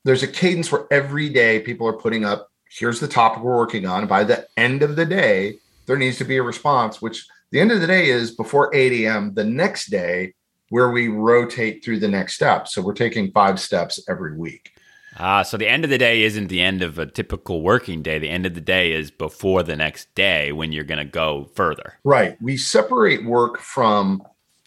there's 0.03 0.23
a 0.23 0.27
cadence 0.27 0.71
where 0.71 0.87
every 0.91 1.29
day 1.29 1.59
people 1.59 1.87
are 1.87 1.93
putting 1.93 2.25
up, 2.25 2.49
here's 2.69 2.99
the 2.99 3.07
topic 3.07 3.43
we're 3.43 3.55
working 3.55 3.85
on. 3.85 4.07
By 4.07 4.23
the 4.23 4.47
end 4.57 4.83
of 4.83 4.95
the 4.95 5.05
day, 5.05 5.59
there 5.85 5.97
needs 5.97 6.17
to 6.17 6.25
be 6.25 6.37
a 6.37 6.43
response, 6.43 7.01
which 7.01 7.25
the 7.51 7.59
end 7.59 7.71
of 7.71 7.79
the 7.79 7.87
day 7.87 8.09
is 8.09 8.31
before 8.31 8.73
8 8.75 9.05
a.m. 9.05 9.33
the 9.33 9.43
next 9.43 9.89
day 9.89 10.33
where 10.69 10.89
we 10.89 11.07
rotate 11.07 11.83
through 11.83 11.99
the 11.99 12.07
next 12.07 12.33
step. 12.35 12.67
So 12.67 12.81
we're 12.81 12.93
taking 12.93 13.31
five 13.31 13.59
steps 13.59 14.03
every 14.09 14.35
week. 14.35 14.71
Ah, 15.17 15.43
so 15.43 15.55
the 15.55 15.67
end 15.67 15.85
of 15.85 15.89
the 15.89 15.97
day 15.97 16.23
isn't 16.23 16.47
the 16.47 16.59
end 16.59 16.81
of 16.81 16.99
a 16.99 17.05
typical 17.05 17.61
working 17.61 18.01
day. 18.01 18.19
The 18.19 18.29
end 18.29 18.45
of 18.45 18.53
the 18.53 18.61
day 18.61 18.91
is 18.91 19.11
before 19.11 19.63
the 19.63 19.75
next 19.75 20.13
day 20.15 20.51
when 20.51 20.73
you're 20.73 20.83
going 20.83 21.05
to 21.05 21.09
go 21.09 21.49
further. 21.55 21.93
Right. 22.03 22.35
We 22.41 22.57
separate 22.57 23.23
work 23.23 23.59
from, 23.59 24.23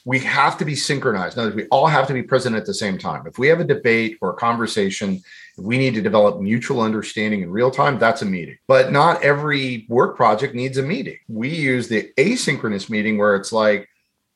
we 0.09 0.19
have 0.21 0.57
to 0.57 0.65
be 0.65 0.75
synchronized. 0.75 1.37
In 1.37 1.43
other 1.43 1.51
words, 1.51 1.57
we 1.65 1.69
all 1.69 1.87
have 1.87 2.07
to 2.07 2.15
be 2.15 2.23
present 2.23 2.57
at 2.57 2.65
the 2.65 2.73
same 2.73 2.97
time. 2.97 3.27
If 3.27 3.39
we 3.39 3.47
have 3.49 3.61
a 3.61 3.65
debate 3.65 4.17
or 4.23 4.31
a 4.31 4.37
conversation, 4.37 5.17
if 5.59 5.63
we 5.63 5.77
need 5.77 5.93
to 5.97 6.01
develop 6.01 6.41
mutual 6.41 6.81
understanding 6.81 7.43
in 7.43 7.51
real 7.51 7.71
time, 7.71 7.99
that's 7.99 8.23
a 8.23 8.25
meeting. 8.25 8.57
But 8.67 8.91
not 8.91 9.23
every 9.23 9.85
work 9.91 10.17
project 10.17 10.55
needs 10.55 10.79
a 10.79 10.83
meeting. 10.83 11.19
We 11.29 11.51
use 11.51 11.89
the 11.89 12.11
asynchronous 12.17 12.89
meeting 12.89 13.19
where 13.19 13.37
it's 13.37 13.53
like, 13.53 13.87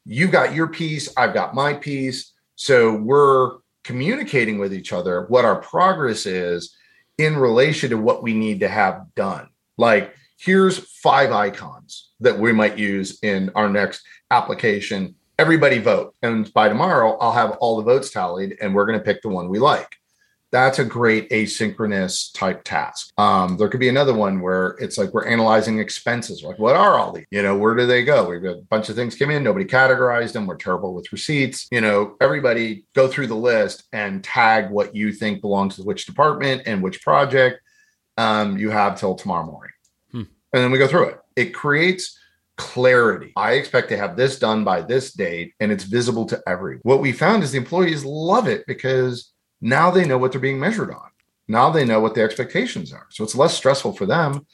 you've 0.04 0.30
got 0.30 0.54
your 0.54 0.66
piece, 0.66 1.08
I've 1.16 1.32
got 1.32 1.54
my 1.54 1.72
piece. 1.72 2.34
So 2.54 2.94
we're 2.94 3.52
communicating 3.82 4.58
with 4.58 4.74
each 4.74 4.92
other 4.92 5.24
what 5.28 5.46
our 5.46 5.56
progress 5.56 6.26
is 6.26 6.76
in 7.16 7.34
relation 7.34 7.88
to 7.88 7.96
what 7.96 8.22
we 8.22 8.34
need 8.34 8.60
to 8.60 8.68
have 8.68 9.06
done. 9.14 9.48
Like, 9.78 10.14
here's 10.36 10.76
five 10.76 11.32
icons 11.32 12.10
that 12.20 12.38
we 12.38 12.52
might 12.52 12.76
use 12.76 13.18
in 13.22 13.50
our 13.54 13.70
next 13.70 14.02
application. 14.30 15.14
Everybody 15.42 15.80
vote. 15.80 16.14
And 16.22 16.54
by 16.54 16.68
tomorrow, 16.68 17.18
I'll 17.18 17.32
have 17.32 17.56
all 17.58 17.76
the 17.76 17.82
votes 17.82 18.12
tallied 18.12 18.58
and 18.60 18.72
we're 18.72 18.86
going 18.86 18.96
to 18.96 19.04
pick 19.04 19.22
the 19.22 19.28
one 19.28 19.48
we 19.48 19.58
like. 19.58 19.96
That's 20.52 20.78
a 20.78 20.84
great 20.84 21.28
asynchronous 21.30 22.32
type 22.32 22.62
task. 22.62 23.10
Um, 23.18 23.56
there 23.56 23.68
could 23.68 23.80
be 23.80 23.88
another 23.88 24.14
one 24.14 24.40
where 24.40 24.76
it's 24.78 24.98
like 24.98 25.12
we're 25.12 25.26
analyzing 25.26 25.80
expenses. 25.80 26.44
Like, 26.44 26.60
what 26.60 26.76
are 26.76 26.96
all 26.96 27.10
these? 27.10 27.26
You 27.32 27.42
know, 27.42 27.56
where 27.56 27.74
do 27.74 27.86
they 27.86 28.04
go? 28.04 28.28
We've 28.28 28.40
got 28.40 28.58
a 28.58 28.66
bunch 28.70 28.88
of 28.88 28.94
things 28.94 29.16
came 29.16 29.32
in, 29.32 29.42
nobody 29.42 29.64
categorized 29.64 30.32
them. 30.32 30.46
We're 30.46 30.54
terrible 30.54 30.94
with 30.94 31.10
receipts. 31.10 31.66
You 31.72 31.80
know, 31.80 32.14
everybody 32.20 32.84
go 32.94 33.08
through 33.08 33.26
the 33.26 33.34
list 33.34 33.82
and 33.92 34.22
tag 34.22 34.70
what 34.70 34.94
you 34.94 35.10
think 35.10 35.40
belongs 35.40 35.74
to 35.74 35.82
which 35.82 36.06
department 36.06 36.62
and 36.66 36.84
which 36.84 37.02
project. 37.02 37.60
Um, 38.16 38.58
you 38.58 38.70
have 38.70 38.96
till 38.96 39.16
tomorrow 39.16 39.44
morning. 39.44 39.72
Hmm. 40.12 40.22
And 40.52 40.62
then 40.62 40.70
we 40.70 40.78
go 40.78 40.86
through 40.86 41.08
it. 41.08 41.18
It 41.34 41.46
creates 41.46 42.16
clarity. 42.62 43.32
I 43.36 43.52
expect 43.54 43.88
to 43.88 43.96
have 43.96 44.16
this 44.16 44.38
done 44.38 44.64
by 44.64 44.82
this 44.82 45.12
date 45.12 45.54
and 45.60 45.72
it's 45.72 45.84
visible 45.84 46.26
to 46.26 46.40
everyone. 46.46 46.80
What 46.84 47.00
we 47.00 47.12
found 47.12 47.42
is 47.42 47.50
the 47.52 47.58
employees 47.58 48.04
love 48.04 48.46
it 48.46 48.64
because 48.66 49.32
now 49.60 49.90
they 49.90 50.06
know 50.06 50.18
what 50.18 50.32
they're 50.32 50.40
being 50.40 50.60
measured 50.60 50.90
on. 50.90 51.10
Now 51.48 51.70
they 51.70 51.84
know 51.84 52.00
what 52.00 52.14
the 52.14 52.22
expectations 52.22 52.92
are. 52.92 53.06
So 53.10 53.24
it's 53.24 53.34
less 53.34 53.56
stressful 53.56 53.94
for 53.94 54.06
them 54.06 54.46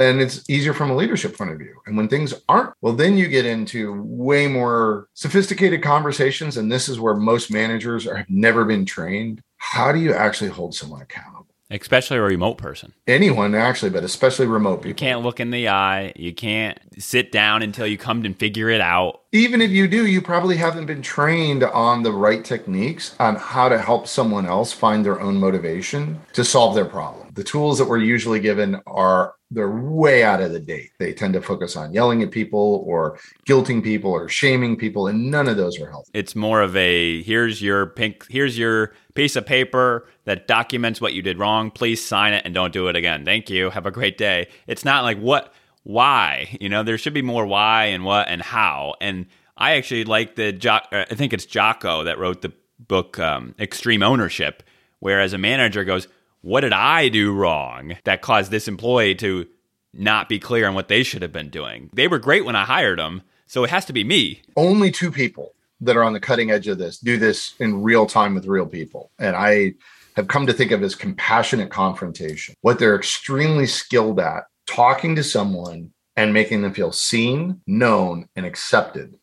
and 0.00 0.20
it's 0.20 0.48
easier 0.50 0.74
from 0.74 0.90
a 0.90 0.96
leadership 0.96 1.36
point 1.36 1.52
of 1.52 1.58
view. 1.58 1.80
And 1.86 1.96
when 1.96 2.08
things 2.08 2.34
aren't, 2.48 2.74
well, 2.80 2.92
then 2.92 3.16
you 3.16 3.28
get 3.28 3.46
into 3.46 4.02
way 4.02 4.48
more 4.48 5.08
sophisticated 5.14 5.82
conversations. 5.82 6.56
And 6.56 6.70
this 6.70 6.88
is 6.88 6.98
where 6.98 7.14
most 7.14 7.52
managers 7.52 8.04
have 8.04 8.28
never 8.28 8.64
been 8.64 8.84
trained. 8.84 9.42
How 9.58 9.92
do 9.92 10.00
you 10.00 10.12
actually 10.12 10.50
hold 10.50 10.74
someone 10.74 11.02
accountable? 11.02 11.41
Especially 11.80 12.18
a 12.18 12.22
remote 12.22 12.58
person. 12.58 12.92
Anyone, 13.06 13.54
actually, 13.54 13.90
but 13.90 14.04
especially 14.04 14.46
remote 14.46 14.78
people. 14.78 14.88
You 14.88 14.94
can't 14.94 15.22
look 15.22 15.40
in 15.40 15.50
the 15.50 15.68
eye. 15.68 16.12
You 16.16 16.34
can't 16.34 16.78
sit 16.98 17.32
down 17.32 17.62
until 17.62 17.86
you 17.86 17.96
come 17.96 18.24
and 18.24 18.38
figure 18.38 18.68
it 18.68 18.80
out. 18.80 19.20
even 19.32 19.62
if 19.62 19.70
you 19.70 19.88
do, 19.88 20.06
you 20.06 20.20
probably 20.20 20.58
haven't 20.58 20.84
been 20.84 21.00
trained 21.00 21.64
on 21.64 22.02
the 22.02 22.12
right 22.12 22.44
techniques 22.44 23.16
on 23.18 23.36
how 23.36 23.68
to 23.68 23.78
help 23.78 24.06
someone 24.06 24.44
else 24.44 24.72
find 24.72 25.04
their 25.06 25.20
own 25.20 25.36
motivation 25.36 26.20
to 26.34 26.44
solve 26.44 26.74
their 26.74 26.84
problem. 26.84 27.28
The 27.32 27.44
tools 27.44 27.78
that 27.78 27.88
we're 27.88 27.98
usually 27.98 28.40
given 28.40 28.80
are 28.86 29.34
they're 29.54 29.70
way 29.70 30.24
out 30.24 30.40
of 30.40 30.52
the 30.52 30.60
date. 30.60 30.90
They 30.98 31.12
tend 31.12 31.34
to 31.34 31.42
focus 31.42 31.76
on 31.76 31.92
yelling 31.92 32.22
at 32.22 32.30
people 32.30 32.82
or 32.86 33.18
guilting 33.46 33.82
people 33.82 34.10
or 34.10 34.28
shaming 34.28 34.76
people, 34.76 35.06
and 35.06 35.30
none 35.30 35.48
of 35.48 35.56
those 35.56 35.78
are 35.80 35.90
helpful. 35.90 36.10
It's 36.14 36.34
more 36.34 36.62
of 36.62 36.76
a 36.76 37.22
here's 37.22 37.62
your 37.62 37.86
pink 37.86 38.26
here's 38.28 38.58
your 38.58 38.92
piece 39.14 39.36
of 39.36 39.46
paper 39.46 40.08
that 40.24 40.48
documents 40.48 41.00
what 41.00 41.12
you 41.12 41.22
did 41.22 41.38
wrong. 41.38 41.70
Please 41.70 42.04
sign 42.04 42.32
it 42.32 42.42
and 42.44 42.54
don't 42.54 42.72
do 42.72 42.88
it 42.88 42.96
again. 42.96 43.24
Thank 43.24 43.50
you. 43.50 43.70
Have 43.70 43.86
a 43.86 43.90
great 43.90 44.18
day. 44.18 44.48
It's 44.66 44.84
not 44.84 45.04
like 45.04 45.18
what 45.18 45.52
why, 45.84 46.56
you 46.60 46.68
know, 46.68 46.82
there 46.82 46.96
should 46.96 47.14
be 47.14 47.22
more 47.22 47.44
why 47.44 47.86
and 47.86 48.04
what 48.04 48.28
and 48.28 48.40
how. 48.40 48.94
And 49.00 49.26
I 49.56 49.72
actually 49.72 50.04
like 50.04 50.36
the 50.36 50.52
jo- 50.52 50.80
uh, 50.92 51.04
I 51.10 51.14
think 51.14 51.32
it's 51.32 51.44
Jocko 51.46 52.04
that 52.04 52.18
wrote 52.18 52.42
the 52.42 52.52
book 52.78 53.18
um, 53.18 53.54
Extreme 53.58 54.02
Ownership 54.02 54.62
where 55.02 55.20
as 55.20 55.32
a 55.32 55.38
manager 55.38 55.82
goes, 55.82 56.06
"What 56.42 56.60
did 56.60 56.72
I 56.72 57.08
do 57.08 57.32
wrong 57.32 57.96
that 58.04 58.20
caused 58.20 58.50
this 58.50 58.68
employee 58.68 59.14
to 59.16 59.46
not 59.94 60.28
be 60.28 60.38
clear 60.38 60.66
on 60.66 60.74
what 60.74 60.88
they 60.88 61.02
should 61.02 61.22
have 61.22 61.32
been 61.32 61.50
doing? 61.50 61.90
They 61.92 62.08
were 62.08 62.18
great 62.18 62.44
when 62.44 62.56
I 62.56 62.64
hired 62.64 62.98
them, 62.98 63.22
so 63.46 63.64
it 63.64 63.70
has 63.70 63.84
to 63.86 63.92
be 63.92 64.04
me." 64.04 64.42
Only 64.56 64.90
two 64.90 65.10
people 65.10 65.54
that 65.80 65.96
are 65.96 66.04
on 66.04 66.12
the 66.12 66.20
cutting 66.20 66.50
edge 66.50 66.68
of 66.68 66.78
this 66.78 66.98
do 66.98 67.16
this 67.16 67.54
in 67.58 67.82
real 67.82 68.06
time 68.06 68.34
with 68.34 68.46
real 68.46 68.66
people. 68.66 69.10
And 69.18 69.34
I 69.34 69.74
have 70.16 70.28
come 70.28 70.46
to 70.46 70.52
think 70.52 70.70
of 70.70 70.82
as 70.82 70.94
compassionate 70.94 71.70
confrontation. 71.70 72.54
What 72.60 72.78
they're 72.78 72.96
extremely 72.96 73.66
skilled 73.66 74.20
at 74.20 74.44
talking 74.66 75.16
to 75.16 75.24
someone 75.24 75.90
and 76.16 76.32
making 76.32 76.62
them 76.62 76.74
feel 76.74 76.92
seen, 76.92 77.60
known, 77.66 78.28
and 78.36 78.44
accepted. 78.44 79.18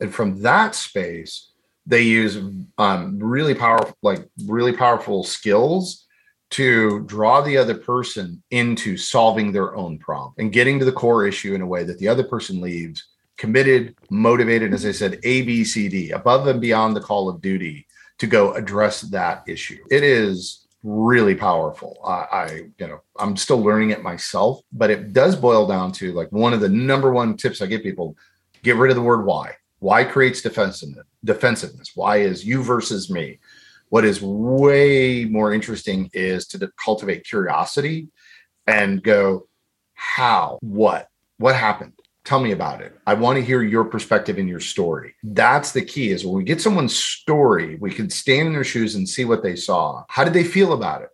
And 0.00 0.12
from 0.12 0.42
that 0.42 0.74
space, 0.74 1.50
they 1.86 2.02
use 2.02 2.38
um, 2.78 3.18
really 3.18 3.54
powerful, 3.54 3.96
like 4.02 4.28
really 4.46 4.72
powerful 4.72 5.24
skills 5.24 6.06
to 6.52 7.00
draw 7.04 7.40
the 7.40 7.56
other 7.56 7.74
person 7.74 8.42
into 8.50 8.96
solving 8.96 9.52
their 9.52 9.74
own 9.74 9.98
problem 9.98 10.34
and 10.38 10.52
getting 10.52 10.78
to 10.78 10.84
the 10.84 10.92
core 10.92 11.26
issue 11.26 11.54
in 11.54 11.62
a 11.62 11.66
way 11.66 11.82
that 11.84 11.98
the 11.98 12.08
other 12.08 12.24
person 12.24 12.60
leaves 12.60 13.08
committed, 13.38 13.96
motivated, 14.10 14.72
as 14.74 14.86
I 14.86 14.92
said, 14.92 15.18
A, 15.24 15.42
B, 15.42 15.64
C, 15.64 15.88
D, 15.88 16.10
above 16.10 16.46
and 16.46 16.60
beyond 16.60 16.94
the 16.94 17.00
call 17.00 17.28
of 17.28 17.40
duty 17.40 17.86
to 18.18 18.26
go 18.26 18.52
address 18.52 19.00
that 19.00 19.42
issue. 19.48 19.78
It 19.90 20.04
is 20.04 20.66
really 20.82 21.34
powerful. 21.34 22.00
I, 22.04 22.12
I, 22.12 22.52
you 22.78 22.86
know, 22.86 23.00
I'm 23.18 23.36
still 23.36 23.60
learning 23.60 23.90
it 23.90 24.02
myself, 24.02 24.60
but 24.72 24.90
it 24.90 25.12
does 25.12 25.36
boil 25.36 25.66
down 25.66 25.92
to 25.92 26.12
like 26.12 26.30
one 26.30 26.52
of 26.52 26.60
the 26.60 26.68
number 26.68 27.12
one 27.12 27.36
tips 27.36 27.62
I 27.62 27.66
give 27.66 27.82
people: 27.82 28.16
get 28.62 28.76
rid 28.76 28.90
of 28.90 28.96
the 28.96 29.02
word 29.02 29.24
why. 29.24 29.54
Why 29.78 30.04
creates 30.04 30.42
defensiveness? 30.42 31.06
Defensiveness. 31.24 31.92
Why 31.94 32.18
is 32.18 32.44
you 32.44 32.62
versus 32.62 33.10
me? 33.10 33.38
What 33.92 34.06
is 34.06 34.22
way 34.22 35.26
more 35.26 35.52
interesting 35.52 36.08
is 36.14 36.46
to 36.46 36.72
cultivate 36.82 37.26
curiosity 37.26 38.08
and 38.66 39.02
go, 39.02 39.48
how, 39.92 40.58
what, 40.62 41.08
what 41.36 41.54
happened? 41.54 41.92
tell 42.24 42.40
me 42.40 42.52
about 42.52 42.80
it. 42.80 42.96
I 43.06 43.14
want 43.14 43.36
to 43.36 43.44
hear 43.44 43.62
your 43.62 43.84
perspective 43.84 44.38
and 44.38 44.48
your 44.48 44.60
story. 44.60 45.14
That's 45.24 45.72
the 45.72 45.84
key 45.84 46.10
is 46.10 46.24
when 46.24 46.36
we 46.36 46.44
get 46.44 46.60
someone's 46.60 46.96
story 46.96 47.76
we 47.80 47.90
can 47.90 48.08
stand 48.10 48.46
in 48.46 48.52
their 48.54 48.64
shoes 48.64 48.94
and 48.94 49.08
see 49.08 49.24
what 49.24 49.42
they 49.42 49.56
saw. 49.56 50.04
How 50.08 50.22
did 50.22 50.32
they 50.32 50.44
feel 50.44 50.72
about 50.72 51.02
it 51.02 51.08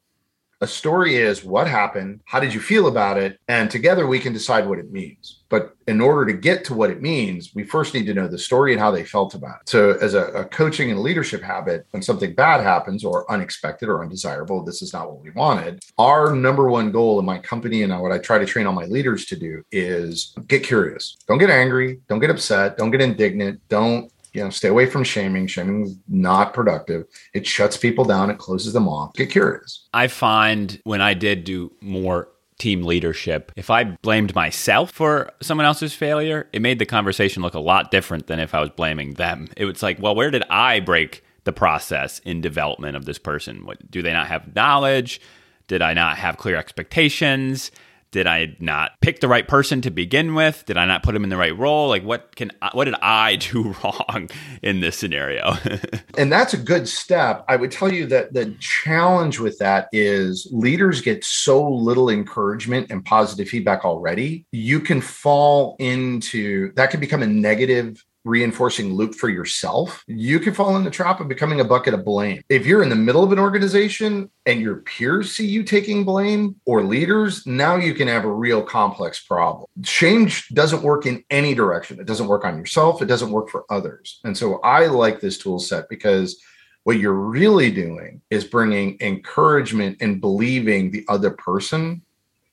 a 0.60 0.66
story 0.66 1.16
is 1.16 1.44
what 1.44 1.68
happened, 1.68 2.20
how 2.24 2.40
did 2.40 2.52
you 2.52 2.60
feel 2.60 2.88
about 2.88 3.16
it, 3.16 3.38
and 3.48 3.70
together 3.70 4.06
we 4.06 4.18
can 4.18 4.32
decide 4.32 4.66
what 4.66 4.78
it 4.78 4.90
means. 4.90 5.40
But 5.50 5.76
in 5.86 6.00
order 6.00 6.30
to 6.30 6.38
get 6.38 6.64
to 6.66 6.74
what 6.74 6.90
it 6.90 7.00
means, 7.00 7.54
we 7.54 7.64
first 7.64 7.94
need 7.94 8.04
to 8.06 8.14
know 8.14 8.28
the 8.28 8.38
story 8.38 8.72
and 8.72 8.80
how 8.80 8.90
they 8.90 9.04
felt 9.04 9.34
about 9.34 9.62
it. 9.62 9.68
So, 9.68 9.92
as 9.92 10.14
a, 10.14 10.26
a 10.26 10.44
coaching 10.44 10.90
and 10.90 11.00
leadership 11.00 11.42
habit, 11.42 11.86
when 11.92 12.02
something 12.02 12.34
bad 12.34 12.60
happens 12.60 13.04
or 13.04 13.30
unexpected 13.30 13.88
or 13.88 14.02
undesirable, 14.02 14.62
this 14.62 14.82
is 14.82 14.92
not 14.92 15.10
what 15.10 15.22
we 15.22 15.30
wanted. 15.30 15.82
Our 15.96 16.34
number 16.34 16.68
one 16.68 16.92
goal 16.92 17.18
in 17.18 17.24
my 17.24 17.38
company 17.38 17.82
and 17.82 17.98
what 18.00 18.12
I 18.12 18.18
try 18.18 18.38
to 18.38 18.44
train 18.44 18.66
all 18.66 18.74
my 18.74 18.84
leaders 18.84 19.24
to 19.26 19.36
do 19.36 19.62
is 19.72 20.34
get 20.48 20.64
curious. 20.64 21.16
Don't 21.26 21.38
get 21.38 21.50
angry. 21.50 22.00
Don't 22.08 22.18
get 22.18 22.30
upset. 22.30 22.76
Don't 22.76 22.90
get 22.90 23.00
indignant. 23.00 23.60
Don't 23.68 24.12
you 24.32 24.42
know 24.42 24.50
stay 24.50 24.68
away 24.68 24.86
from 24.86 25.04
shaming. 25.04 25.46
Shaming 25.46 25.84
is 25.84 25.96
not 26.08 26.54
productive. 26.54 27.04
It 27.34 27.46
shuts 27.46 27.76
people 27.76 28.04
down. 28.04 28.30
It 28.30 28.38
closes 28.38 28.72
them 28.72 28.88
off. 28.88 29.14
Get 29.14 29.30
curious. 29.30 29.88
I 29.92 30.08
find 30.08 30.80
when 30.84 31.00
i 31.00 31.14
did 31.14 31.44
do 31.44 31.72
more 31.80 32.28
team 32.58 32.82
leadership 32.82 33.52
if 33.54 33.70
i 33.70 33.84
blamed 33.84 34.34
myself 34.34 34.90
for 34.90 35.30
someone 35.40 35.64
else's 35.64 35.94
failure 35.94 36.48
it 36.52 36.60
made 36.60 36.80
the 36.80 36.84
conversation 36.84 37.40
look 37.40 37.54
a 37.54 37.60
lot 37.60 37.92
different 37.92 38.26
than 38.26 38.40
if 38.40 38.52
i 38.52 38.60
was 38.60 38.70
blaming 38.70 39.14
them. 39.14 39.48
It 39.56 39.64
was 39.64 39.82
like 39.82 40.00
well 40.00 40.14
where 40.14 40.30
did 40.30 40.42
i 40.50 40.80
break 40.80 41.24
the 41.44 41.52
process 41.52 42.18
in 42.20 42.40
development 42.40 42.96
of 42.96 43.06
this 43.06 43.18
person? 43.18 43.64
What, 43.64 43.90
do 43.90 44.02
they 44.02 44.12
not 44.12 44.26
have 44.26 44.54
knowledge? 44.54 45.20
Did 45.66 45.82
i 45.82 45.94
not 45.94 46.18
have 46.18 46.36
clear 46.36 46.56
expectations 46.56 47.70
did 48.10 48.26
I 48.26 48.56
not 48.58 48.92
pick 49.00 49.20
the 49.20 49.28
right 49.28 49.46
person 49.46 49.80
to 49.82 49.90
begin 49.90 50.34
with? 50.34 50.64
Did 50.66 50.76
I 50.76 50.86
not 50.86 51.02
put 51.02 51.14
him 51.14 51.24
in 51.24 51.30
the 51.30 51.36
right 51.36 51.56
role? 51.56 51.88
Like 51.88 52.04
what 52.04 52.34
can 52.36 52.50
what 52.72 52.84
did 52.84 52.94
I 53.02 53.36
do 53.52 53.74
wrong 53.82 54.28
in 54.62 54.80
this 54.80 54.96
scenario? 54.96 55.54
and 56.18 56.32
that's 56.32 56.54
a 56.54 56.58
good 56.58 56.88
step. 56.88 57.44
I 57.48 57.56
would 57.56 57.70
tell 57.70 57.92
you 57.92 58.06
that 58.06 58.32
the 58.32 58.54
challenge 58.60 59.38
with 59.38 59.58
that 59.58 59.88
is 59.92 60.48
leaders 60.50 61.00
get 61.00 61.24
so 61.24 61.68
little 61.68 62.08
encouragement 62.08 62.90
and 62.90 63.04
positive 63.04 63.48
feedback 63.48 63.84
already. 63.84 64.46
You 64.52 64.80
can 64.80 65.00
fall 65.00 65.76
into 65.78 66.72
that 66.74 66.90
can 66.90 67.00
become 67.00 67.22
a 67.22 67.26
negative 67.26 68.04
reinforcing 68.24 68.92
loop 68.94 69.14
for 69.14 69.28
yourself, 69.28 70.02
you 70.06 70.38
can 70.40 70.54
fall 70.54 70.76
in 70.76 70.84
the 70.84 70.90
trap 70.90 71.20
of 71.20 71.28
becoming 71.28 71.60
a 71.60 71.64
bucket 71.64 71.94
of 71.94 72.04
blame. 72.04 72.42
If 72.48 72.66
you're 72.66 72.82
in 72.82 72.88
the 72.88 72.96
middle 72.96 73.22
of 73.22 73.32
an 73.32 73.38
organization 73.38 74.30
and 74.46 74.60
your 74.60 74.76
peers 74.76 75.32
see 75.32 75.46
you 75.46 75.62
taking 75.62 76.04
blame 76.04 76.56
or 76.66 76.82
leaders, 76.82 77.46
now 77.46 77.76
you 77.76 77.94
can 77.94 78.08
have 78.08 78.24
a 78.24 78.32
real 78.32 78.62
complex 78.62 79.22
problem. 79.22 79.66
Change 79.82 80.48
doesn't 80.48 80.82
work 80.82 81.06
in 81.06 81.24
any 81.30 81.54
direction. 81.54 82.00
It 82.00 82.06
doesn't 82.06 82.28
work 82.28 82.44
on 82.44 82.58
yourself, 82.58 83.02
it 83.02 83.06
doesn't 83.06 83.30
work 83.30 83.48
for 83.48 83.64
others. 83.70 84.20
And 84.24 84.36
so 84.36 84.60
I 84.60 84.86
like 84.86 85.20
this 85.20 85.38
tool 85.38 85.58
set 85.58 85.88
because 85.88 86.40
what 86.84 86.98
you're 86.98 87.12
really 87.12 87.70
doing 87.70 88.22
is 88.30 88.44
bringing 88.44 88.96
encouragement 89.00 89.98
and 90.00 90.20
believing 90.20 90.90
the 90.90 91.04
other 91.08 91.30
person 91.30 92.02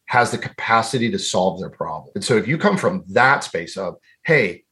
has 0.08 0.30
the 0.30 0.38
capacity 0.38 1.10
to 1.10 1.18
solve 1.18 1.60
their 1.60 1.70
problem. 1.70 2.12
And 2.16 2.24
so 2.24 2.38
if 2.38 2.48
you 2.48 2.58
come 2.58 2.78
from 2.78 3.04
that 3.10 3.44
space 3.44 3.78
of, 3.78 3.96
hey, 4.24 4.65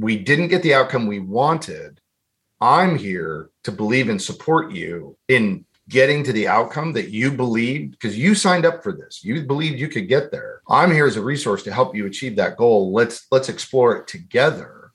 we 0.00 0.16
didn't 0.16 0.48
get 0.48 0.62
the 0.62 0.74
outcome 0.74 1.06
we 1.06 1.20
wanted. 1.20 2.00
I'm 2.60 2.96
here 2.96 3.50
to 3.64 3.72
believe 3.72 4.08
and 4.08 4.20
support 4.20 4.72
you 4.72 5.16
in 5.28 5.66
getting 5.90 6.24
to 6.24 6.32
the 6.32 6.48
outcome 6.48 6.92
that 6.94 7.10
you 7.10 7.30
believed 7.30 7.92
because 7.92 8.16
you 8.16 8.34
signed 8.34 8.64
up 8.64 8.82
for 8.82 8.92
this. 8.92 9.22
You 9.22 9.42
believed 9.42 9.78
you 9.78 9.88
could 9.88 10.08
get 10.08 10.30
there. 10.30 10.62
I'm 10.68 10.90
here 10.90 11.06
as 11.06 11.16
a 11.16 11.22
resource 11.22 11.62
to 11.64 11.72
help 11.72 11.94
you 11.94 12.06
achieve 12.06 12.36
that 12.36 12.56
goal. 12.56 12.92
Let's 12.92 13.26
let's 13.30 13.50
explore 13.50 13.96
it 13.96 14.06
together. 14.06 14.92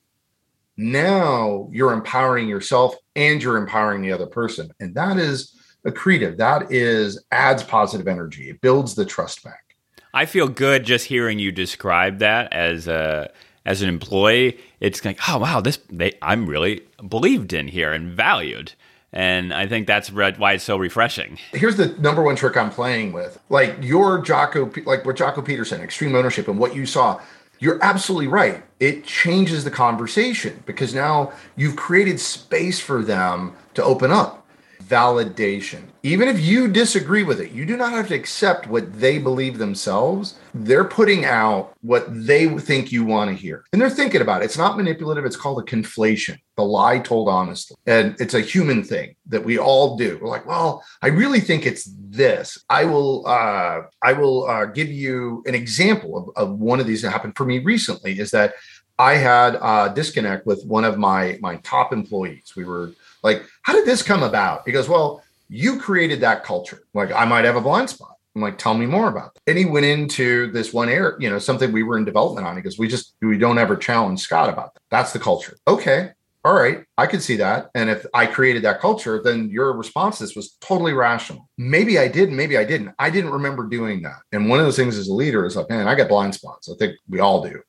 Now 0.75 1.69
you're 1.71 1.93
empowering 1.93 2.47
yourself 2.47 2.95
and 3.15 3.41
you're 3.41 3.57
empowering 3.57 4.01
the 4.01 4.11
other 4.11 4.27
person. 4.27 4.71
And 4.79 4.95
that 4.95 5.17
is 5.17 5.59
accretive. 5.85 6.37
That 6.37 6.71
is 6.71 7.23
adds 7.31 7.61
positive 7.61 8.07
energy. 8.07 8.49
It 8.49 8.61
builds 8.61 8.95
the 8.95 9.05
trust 9.05 9.43
back. 9.43 9.75
I 10.15 10.25
feel 10.25 10.47
good 10.47 10.83
just 10.83 11.05
hearing 11.05 11.37
you 11.39 11.51
describe 11.51 12.19
that 12.19 12.51
as 12.53 12.87
a 12.87 13.29
as 13.65 13.81
an 13.81 13.89
employee, 13.89 14.57
it's 14.79 15.03
like, 15.03 15.19
oh 15.27 15.39
wow, 15.39 15.61
this 15.61 15.79
they, 15.89 16.13
I'm 16.21 16.47
really 16.47 16.81
believed 17.07 17.53
in 17.53 17.67
here 17.67 17.91
and 17.91 18.11
valued. 18.13 18.73
And 19.11 19.53
I 19.53 19.65
think 19.65 19.87
that's 19.87 20.11
why 20.11 20.53
it's 20.53 20.63
so 20.63 20.75
refreshing. 20.75 21.39
Here's 21.53 21.77
the 21.77 21.87
number 21.99 22.21
one 22.21 22.35
trick 22.35 22.57
I'm 22.57 22.69
playing 22.69 23.13
with. 23.13 23.39
Like 23.49 23.77
your 23.81 24.19
Jocko, 24.19 24.69
like 24.85 25.05
what 25.05 25.15
Jocko 25.15 25.41
Peterson, 25.41 25.81
extreme 25.81 26.15
ownership, 26.15 26.49
and 26.49 26.59
what 26.59 26.75
you 26.75 26.85
saw, 26.85 27.21
you're 27.59 27.81
absolutely 27.81 28.27
right. 28.27 28.61
It 28.81 29.05
changes 29.05 29.63
the 29.63 29.71
conversation 29.71 30.61
because 30.65 30.93
now 30.93 31.31
you've 31.55 31.77
created 31.77 32.19
space 32.19 32.81
for 32.81 33.03
them 33.03 33.53
to 33.75 33.83
open 33.83 34.11
up 34.11 34.44
validation. 34.83 35.83
Even 36.03 36.27
if 36.27 36.39
you 36.39 36.67
disagree 36.67 37.23
with 37.23 37.39
it, 37.39 37.51
you 37.51 37.65
do 37.65 37.77
not 37.77 37.91
have 37.91 38.07
to 38.09 38.15
accept 38.15 38.67
what 38.67 38.99
they 38.99 39.17
believe 39.17 39.57
themselves. 39.57 40.35
They're 40.53 40.85
putting 40.85 41.25
out 41.25 41.73
what 41.81 42.05
they 42.09 42.47
think 42.59 42.91
you 42.91 43.03
want 43.03 43.29
to 43.29 43.35
hear. 43.35 43.65
And 43.73 43.81
they're 43.81 43.89
thinking 43.89 44.21
about 44.21 44.41
it. 44.41 44.45
It's 44.45 44.57
not 44.57 44.77
manipulative, 44.77 45.25
it's 45.25 45.35
called 45.35 45.59
a 45.59 45.65
conflation, 45.65 46.37
the 46.55 46.63
lie 46.63 46.99
told 46.99 47.27
honestly. 47.27 47.75
And 47.85 48.15
it's 48.19 48.33
a 48.33 48.41
human 48.41 48.83
thing 48.83 49.15
that 49.27 49.43
we 49.43 49.57
all 49.57 49.97
do. 49.97 50.19
We're 50.21 50.29
like, 50.29 50.45
well, 50.45 50.83
I 51.01 51.07
really 51.07 51.39
think 51.39 51.65
it's 51.65 51.89
this. 51.97 52.63
I 52.69 52.85
will 52.85 53.25
uh 53.27 53.81
I 54.01 54.13
will 54.13 54.47
uh, 54.47 54.65
give 54.65 54.89
you 54.89 55.43
an 55.45 55.55
example 55.55 56.17
of, 56.17 56.49
of 56.49 56.59
one 56.59 56.79
of 56.79 56.87
these 56.87 57.01
that 57.01 57.11
happened 57.11 57.35
for 57.35 57.45
me 57.45 57.59
recently 57.59 58.19
is 58.19 58.31
that 58.31 58.53
I 58.97 59.15
had 59.15 59.55
a 59.55 59.91
disconnect 59.93 60.45
with 60.45 60.63
one 60.65 60.85
of 60.85 60.97
my 60.97 61.37
my 61.41 61.57
top 61.57 61.91
employees. 61.91 62.53
We 62.55 62.63
were 62.63 62.91
like, 63.25 63.43
how 63.63 63.73
did 63.73 63.85
this 63.85 64.03
come 64.03 64.21
about? 64.21 64.61
He 64.65 64.71
goes, 64.71 64.87
well, 64.87 65.23
you 65.49 65.79
created 65.79 66.21
that 66.21 66.43
culture. 66.43 66.83
Like, 66.93 67.11
I 67.11 67.25
might 67.25 67.43
have 67.43 67.55
a 67.55 67.61
blind 67.61 67.89
spot. 67.89 68.15
I'm 68.35 68.41
like, 68.43 68.59
tell 68.59 68.75
me 68.75 68.85
more 68.85 69.09
about 69.09 69.33
that. 69.33 69.41
And 69.47 69.57
he 69.57 69.65
went 69.65 69.87
into 69.87 70.51
this 70.51 70.71
one 70.71 70.89
area, 70.89 71.15
you 71.19 71.29
know, 71.29 71.39
something 71.39 71.71
we 71.71 71.81
were 71.81 71.97
in 71.97 72.05
development 72.05 72.45
on. 72.45 72.55
He 72.55 72.61
goes, 72.61 72.77
we 72.77 72.87
just, 72.87 73.15
we 73.23 73.39
don't 73.39 73.57
ever 73.57 73.75
challenge 73.75 74.19
Scott 74.19 74.49
about 74.49 74.75
that. 74.75 74.81
That's 74.91 75.11
the 75.11 75.17
culture. 75.17 75.57
Okay. 75.67 76.11
All 76.43 76.53
right. 76.53 76.83
I 76.99 77.07
could 77.07 77.23
see 77.23 77.37
that. 77.37 77.71
And 77.73 77.89
if 77.89 78.05
I 78.13 78.27
created 78.27 78.61
that 78.63 78.79
culture, 78.79 79.19
then 79.23 79.49
your 79.49 79.73
response 79.73 80.19
to 80.19 80.25
this 80.25 80.35
was 80.35 80.57
totally 80.61 80.93
rational. 80.93 81.49
Maybe 81.57 81.97
I 81.97 82.07
did, 82.07 82.31
maybe 82.31 82.59
I 82.59 82.63
didn't. 82.63 82.93
I 82.99 83.09
didn't 83.09 83.31
remember 83.31 83.67
doing 83.67 84.03
that. 84.03 84.19
And 84.33 84.47
one 84.47 84.59
of 84.59 84.65
those 84.65 84.75
things 84.75 84.97
as 84.97 85.07
a 85.07 85.13
leader 85.13 85.47
is 85.47 85.55
like, 85.55 85.69
man, 85.71 85.87
I 85.87 85.95
got 85.95 86.09
blind 86.09 86.35
spots. 86.35 86.69
I 86.69 86.75
think 86.77 86.97
we 87.09 87.19
all 87.19 87.41
do. 87.41 87.59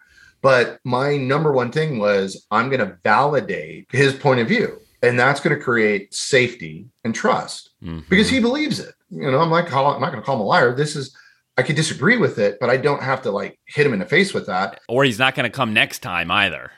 But 0.43 0.81
my 0.85 1.17
number 1.17 1.53
one 1.53 1.73
thing 1.73 1.99
was 1.99 2.47
I'm 2.51 2.69
going 2.69 2.87
to 2.87 2.99
validate 3.03 3.87
his 3.91 4.13
point 4.13 4.41
of 4.41 4.49
view 4.49 4.79
and 5.03 5.19
that's 5.19 5.41
going 5.41 5.57
to 5.57 5.63
create 5.63 6.15
safety 6.15 6.87
and 7.05 7.15
trust 7.15 7.71
mm-hmm. 7.83 8.01
because 8.09 8.29
he 8.29 8.41
believes 8.41 8.81
it. 8.81 8.95
You 9.11 9.31
know, 9.31 9.41
I'm 9.41 9.51
like, 9.51 9.73
I'm 9.73 10.01
not 10.01 10.11
going 10.11 10.23
to 10.23 10.23
call 10.23 10.37
him 10.37 10.43
a 10.43 10.45
liar. 10.45 10.75
This 10.75 10.97
is, 10.97 11.17
I 11.57 11.63
could 11.63 11.77
disagree 11.77 12.17
with 12.17 12.39
it, 12.39 12.59
but 12.61 12.71
I 12.71 12.77
don't 12.77 13.03
have 13.03 13.23
to 13.23 13.31
like 13.31 13.59
hit 13.67 13.87
him 13.87 13.93
in 13.93 13.99
the 13.99 14.07
face 14.07 14.35
with 14.35 14.47
that. 14.47 14.81
Or 14.89 15.05
he's 15.05 15.19
not 15.19 15.35
going 15.35 15.51
to 15.51 15.55
come 15.55 15.73
next 15.73 16.01
time 16.01 16.31
either. 16.31 16.71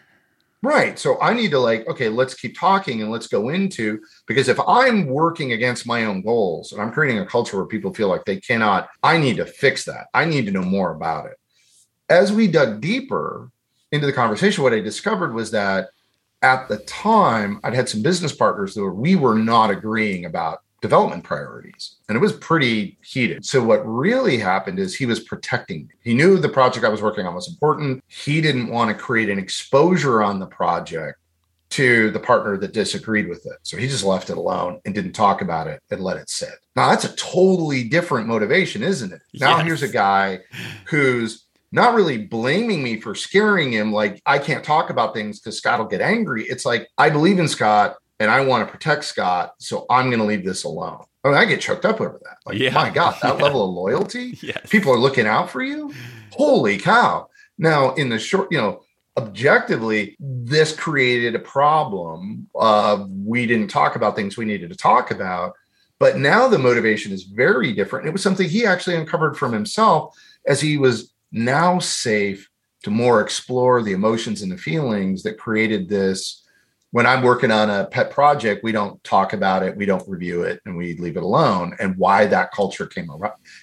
Right. 0.61 0.99
So 0.99 1.21
I 1.21 1.35
need 1.35 1.53
to 1.53 1.61
like, 1.61 1.87
okay, 1.87 2.09
let's 2.09 2.35
keep 2.35 2.59
talking 2.59 3.01
and 3.01 3.13
let's 3.13 3.29
go 3.29 3.49
into 3.51 4.01
because 4.27 4.49
if 4.49 4.59
I'm 4.67 5.07
working 5.07 5.53
against 5.53 5.87
my 5.87 6.05
own 6.05 6.21
goals 6.23 6.73
and 6.73 6.83
I'm 6.83 6.91
creating 6.91 7.21
a 7.21 7.27
culture 7.27 7.57
where 7.57 7.67
people 7.67 7.95
feel 7.95 8.09
like 8.09 8.25
they 8.25 8.41
cannot, 8.41 8.89
I 9.03 9.19
need 9.19 9.37
to 9.37 9.47
fix 9.47 9.85
that. 9.85 10.09
I 10.15 10.25
need 10.25 10.47
to 10.47 10.53
know 10.53 10.63
more 10.63 10.93
about 10.93 11.27
it. 11.27 11.37
As 12.11 12.33
we 12.33 12.49
dug 12.49 12.81
deeper 12.81 13.53
into 13.93 14.07
the 14.07 14.13
conversation, 14.13 14.65
what 14.65 14.73
I 14.73 14.81
discovered 14.81 15.33
was 15.33 15.53
that 15.53 15.91
at 16.43 16.69
the 16.69 16.79
time, 16.79 17.61
I'd 17.65 17.75
had 17.75 17.89
some 17.89 18.03
business 18.03 18.35
partners 18.35 18.75
that 18.75 18.83
were, 18.83 18.95
we 18.95 19.17
were 19.17 19.35
not 19.35 19.71
agreeing 19.71 20.25
about 20.25 20.61
development 20.81 21.25
priorities 21.25 21.97
and 22.09 22.15
it 22.15 22.21
was 22.21 22.35
pretty 22.35 22.97
heated. 23.03 23.45
So 23.45 23.63
what 23.63 23.79
really 23.85 24.39
happened 24.39 24.79
is 24.79 24.95
he 24.95 25.07
was 25.07 25.21
protecting 25.21 25.89
me. 25.89 25.95
He 26.03 26.15
knew 26.15 26.39
the 26.39 26.49
project 26.49 26.85
I 26.85 26.89
was 26.89 27.03
working 27.03 27.27
on 27.27 27.35
was 27.35 27.49
important. 27.49 28.03
He 28.07 28.41
didn't 28.41 28.69
want 28.69 28.89
to 28.91 28.95
create 28.95 29.29
an 29.29 29.39
exposure 29.39 30.23
on 30.23 30.39
the 30.39 30.47
project 30.47 31.19
to 31.71 32.11
the 32.13 32.21
partner 32.21 32.57
that 32.57 32.73
disagreed 32.73 33.29
with 33.29 33.45
it. 33.45 33.59
So 33.63 33.77
he 33.77 33.89
just 33.89 34.05
left 34.05 34.31
it 34.31 34.39
alone 34.39 34.81
and 34.85 34.95
didn't 34.95 35.13
talk 35.13 35.43
about 35.43 35.67
it 35.67 35.83
and 35.91 36.01
let 36.01 36.17
it 36.17 36.31
sit. 36.31 36.55
Now 36.77 36.91
that's 36.91 37.05
a 37.05 37.15
totally 37.17 37.85
different 37.85 38.27
motivation, 38.27 38.83
isn't 38.83 39.13
it? 39.13 39.21
Now 39.35 39.59
yes. 39.59 39.67
here's 39.67 39.83
a 39.83 39.89
guy 39.89 40.41
who's 40.87 41.48
not 41.71 41.95
really 41.95 42.19
blaming 42.19 42.83
me 42.83 43.01
for 43.01 43.15
scaring 43.15 43.73
him 43.73 43.93
like 43.93 44.23
I 44.25 44.39
can't 44.39 44.65
talk 44.65 44.91
about 44.91 45.15
things 45.15 45.39
because 45.39 45.59
Scott 45.59 45.79
will 45.79 45.87
get 45.87 46.01
angry. 46.01 46.45
It's 46.45 46.65
like 46.65 46.89
I 46.97 47.11
believe 47.11 47.39
in 47.39 47.49
Scott 47.49 47.97
and 48.21 48.31
I 48.31 48.45
want 48.45 48.67
to 48.67 48.73
protect 48.73 49.05
Scott, 49.05 49.55
so 49.59 49.87
I'm 49.91 50.07
going 50.07 50.19
to 50.19 50.25
leave 50.25 50.45
this 50.45 50.65
alone. 50.65 51.05
I 51.25 51.29
mean, 51.29 51.37
I 51.37 51.45
get 51.45 51.61
choked 51.61 51.85
up 51.85 52.01
over 52.01 52.19
that. 52.25 52.39
Like, 52.47 52.59
yeah. 52.59 52.73
my 52.73 52.91
God, 52.91 53.17
that 53.23 53.35
yeah. 53.39 53.45
level 53.45 53.65
of 53.65 53.75
loyalty. 53.75 54.39
Yes. 54.43 54.69
People 54.71 54.93
are 54.93 54.99
looking 54.99 55.27
out 55.27 55.51
for 55.51 55.63
you. 55.63 55.93
Holy 56.33 56.79
cow. 56.79 57.29
Now, 57.59 57.95
in 57.95 58.09
the 58.09 58.19
short, 58.19 58.51
you 58.51 58.59
know, 58.59 58.83
objectively, 59.17 60.17
this 60.21 60.75
created 60.75 61.35
a 61.35 61.41
problem. 61.41 62.49
of 62.55 63.11
we 63.11 63.47
didn't 63.47 63.69
talk 63.69 63.97
about 63.97 64.17
things 64.17 64.37
we 64.37 64.45
needed 64.45 64.71
to 64.71 64.77
talk 64.77 65.11
about. 65.11 65.55
But 65.99 66.19
now 66.19 66.47
the 66.47 66.59
motivation 66.59 67.13
is 67.13 67.25
very 67.25 67.73
different. 67.73 68.07
It 68.07 68.13
was 68.13 68.23
something 68.23 68.49
he 68.49 68.65
actually 68.65 68.97
uncovered 68.97 69.37
from 69.37 69.53
himself 69.53 70.17
as 70.47 70.61
he 70.61 70.79
was 70.79 71.13
now 71.33 71.79
safe 71.79 72.49
to 72.85 72.91
more 72.91 73.21
explore 73.21 73.83
the 73.83 73.93
emotions 73.93 74.43
and 74.43 74.51
the 74.51 74.59
feelings 74.59 75.23
that 75.23 75.39
created 75.39 75.89
this 75.89 76.45
when 76.91 77.07
I'm 77.07 77.23
working 77.23 77.51
on 77.51 77.69
a 77.69 77.85
pet 77.85 78.11
project, 78.11 78.65
we 78.65 78.73
don't 78.73 79.03
talk 79.05 79.33
about 79.33 79.63
it, 79.63 79.77
we 79.77 79.87
don't 79.87 80.09
review 80.09 80.43
it, 80.43 80.61
and 80.65 80.77
we 80.77 80.97
leave 80.97 81.17
it 81.17 81.23
alone. 81.23 81.77
And 81.79 81.97
why 81.97 82.27
that 82.27 82.53
culture 82.53 82.87
came 82.87 83.11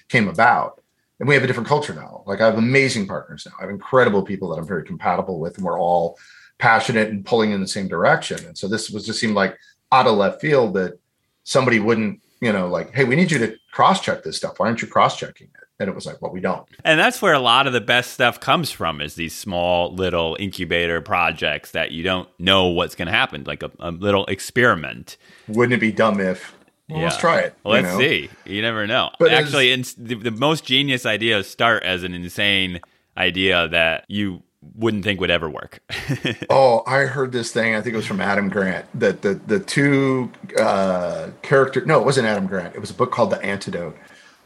came 0.08 0.28
about. 0.28 0.80
And 1.18 1.28
we 1.28 1.34
have 1.34 1.42
a 1.42 1.46
different 1.46 1.68
culture 1.68 1.94
now. 1.94 2.22
Like 2.26 2.40
I 2.40 2.46
have 2.46 2.58
amazing 2.58 3.06
partners 3.06 3.46
now. 3.46 3.54
I 3.58 3.62
have 3.62 3.70
incredible 3.70 4.22
people 4.22 4.50
that 4.50 4.60
I'm 4.60 4.66
very 4.66 4.84
compatible 4.84 5.40
with, 5.40 5.56
and 5.56 5.64
we're 5.64 5.80
all 5.80 6.18
passionate 6.58 7.08
and 7.08 7.24
pulling 7.24 7.50
in 7.50 7.60
the 7.60 7.68
same 7.68 7.88
direction. 7.88 8.44
And 8.46 8.56
so 8.56 8.68
this 8.68 8.90
was 8.90 9.04
just 9.04 9.18
seemed 9.18 9.34
like 9.34 9.58
out 9.92 10.06
of 10.06 10.16
left 10.16 10.40
field 10.40 10.74
that 10.74 10.98
somebody 11.42 11.80
wouldn't, 11.80 12.20
you 12.40 12.52
know, 12.52 12.68
like, 12.68 12.94
hey, 12.94 13.04
we 13.04 13.16
need 13.16 13.30
you 13.30 13.38
to 13.38 13.56
cross 13.72 14.00
check 14.00 14.22
this 14.22 14.36
stuff. 14.36 14.58
Why 14.58 14.66
aren't 14.66 14.82
you 14.82 14.88
cross 14.88 15.16
checking 15.16 15.48
it? 15.48 15.65
And 15.78 15.88
it 15.88 15.94
was 15.94 16.06
like 16.06 16.20
well 16.22 16.32
we 16.32 16.40
don't 16.40 16.66
and 16.84 16.98
that's 16.98 17.20
where 17.20 17.34
a 17.34 17.38
lot 17.38 17.66
of 17.66 17.72
the 17.72 17.80
best 17.80 18.12
stuff 18.12 18.40
comes 18.40 18.70
from 18.70 19.00
is 19.00 19.14
these 19.14 19.34
small 19.34 19.92
little 19.94 20.36
incubator 20.40 21.00
projects 21.00 21.72
that 21.72 21.92
you 21.92 22.02
don't 22.02 22.28
know 22.38 22.66
what's 22.66 22.94
going 22.94 23.06
to 23.06 23.12
happen 23.12 23.44
like 23.44 23.62
a, 23.62 23.70
a, 23.80 23.90
little 23.90 24.26
experiment 24.26 25.16
wouldn't 25.48 25.74
it 25.74 25.80
be 25.80 25.92
dumb 25.92 26.20
if 26.20 26.54
well, 26.88 26.98
yeah. 26.98 27.04
let's 27.04 27.16
try 27.16 27.40
it 27.40 27.54
well, 27.64 27.74
let's 27.74 27.92
know? 27.92 27.98
see 27.98 28.30
you 28.44 28.62
never 28.62 28.86
know 28.86 29.10
but 29.18 29.32
actually 29.32 29.72
as, 29.72 29.94
the, 29.94 30.14
the 30.14 30.30
most 30.30 30.64
genius 30.64 31.04
ideas 31.04 31.48
start 31.48 31.82
as 31.82 32.02
an 32.02 32.14
insane 32.14 32.80
idea 33.16 33.68
that 33.68 34.04
you 34.08 34.42
wouldn't 34.74 35.04
think 35.04 35.20
would 35.20 35.30
ever 35.30 35.48
work. 35.48 35.80
oh, 36.50 36.82
I 36.86 37.02
heard 37.02 37.32
this 37.32 37.52
thing. 37.52 37.74
I 37.74 37.80
think 37.80 37.94
it 37.94 37.96
was 37.96 38.06
from 38.06 38.20
Adam 38.20 38.48
Grant. 38.48 38.86
That 38.98 39.22
the 39.22 39.34
the 39.34 39.60
two 39.60 40.30
uh, 40.58 41.30
character. 41.42 41.84
No, 41.84 42.00
it 42.00 42.04
wasn't 42.04 42.26
Adam 42.26 42.46
Grant. 42.46 42.74
It 42.74 42.80
was 42.80 42.90
a 42.90 42.94
book 42.94 43.12
called 43.12 43.30
The 43.30 43.42
Antidote, 43.44 43.96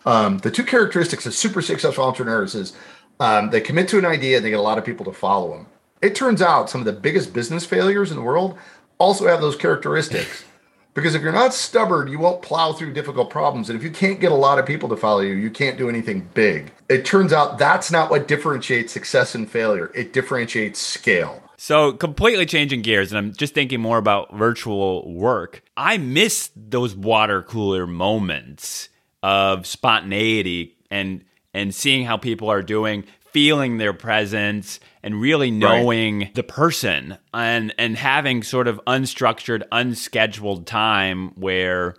um, 0.05 0.39
the 0.39 0.51
two 0.51 0.65
characteristics 0.65 1.27
of 1.27 1.35
super 1.35 1.63
successful 1.63 2.05
entrepreneurs 2.05 2.55
is 2.55 2.75
um, 3.19 3.51
they 3.51 3.61
commit 3.61 3.89
to 3.89 3.99
an 3.99 4.07
idea 4.07 4.37
and 4.37 4.45
they 4.45 4.51
get 4.51 4.59
a 4.59 4.63
lot 4.63 4.79
of 4.79 4.85
people 4.85 5.05
to 5.05 5.13
follow 5.13 5.51
them. 5.51 5.67
It 6.03 6.15
turns 6.15 6.41
out 6.41 6.71
some 6.71 6.81
of 6.81 6.87
the 6.87 6.93
biggest 6.93 7.33
business 7.35 7.67
failures 7.67 8.11
in 8.11 8.17
the 8.17 8.23
world 8.23 8.59
also 8.99 9.27
have 9.27 9.41
those 9.41 9.57
characteristics. 9.57 10.45
because 10.95 11.15
if 11.15 11.23
you're 11.23 11.33
not 11.33 11.55
stubborn, 11.55 12.09
you 12.09 12.19
won't 12.19 12.43
plow 12.43 12.73
through 12.73 12.93
difficult 12.93 13.31
problems. 13.31 13.71
And 13.71 13.79
if 13.79 13.85
you 13.85 13.91
can't 13.91 14.21
get 14.21 14.33
a 14.33 14.37
lot 14.37 14.59
of 14.59 14.67
people 14.67 14.89
to 14.89 14.97
follow 14.97 15.21
you, 15.21 15.35
you 15.35 15.51
can't 15.51 15.79
do 15.79 15.89
anything 15.89 16.29
big. 16.35 16.73
It 16.89 17.05
turns 17.05 17.33
out 17.33 17.59
that's 17.59 17.91
not 17.91 18.11
what 18.11 18.29
differentiates 18.29 18.93
success 18.93 19.35
and 19.35 19.51
failure, 19.51 19.91
it 19.95 20.13
differentiates 20.13 20.81
scale. 20.81 21.43
So, 21.57 21.93
completely 21.93 22.47
changing 22.47 22.81
gears, 22.81 23.13
and 23.13 23.19
I'm 23.19 23.35
just 23.35 23.53
thinking 23.53 23.83
more 23.83 23.99
about 23.99 24.35
virtual 24.35 25.13
work. 25.13 25.63
I 25.77 25.99
miss 25.99 26.51
those 26.57 26.97
water 26.97 27.43
cooler 27.43 27.87
moments 27.87 28.89
of 29.23 29.67
spontaneity 29.67 30.77
and 30.91 31.25
and 31.53 31.75
seeing 31.75 32.05
how 32.05 32.17
people 32.17 32.51
are 32.51 32.63
doing 32.63 33.05
feeling 33.33 33.79
their 33.79 33.93
presence 33.93 34.81
and 35.03 35.21
really 35.21 35.51
knowing 35.51 36.21
right. 36.21 36.35
the 36.35 36.43
person 36.43 37.17
and 37.33 37.73
and 37.79 37.97
having 37.97 38.43
sort 38.43 38.67
of 38.67 38.81
unstructured 38.87 39.63
unscheduled 39.73 40.67
time 40.67 41.29
where 41.37 41.95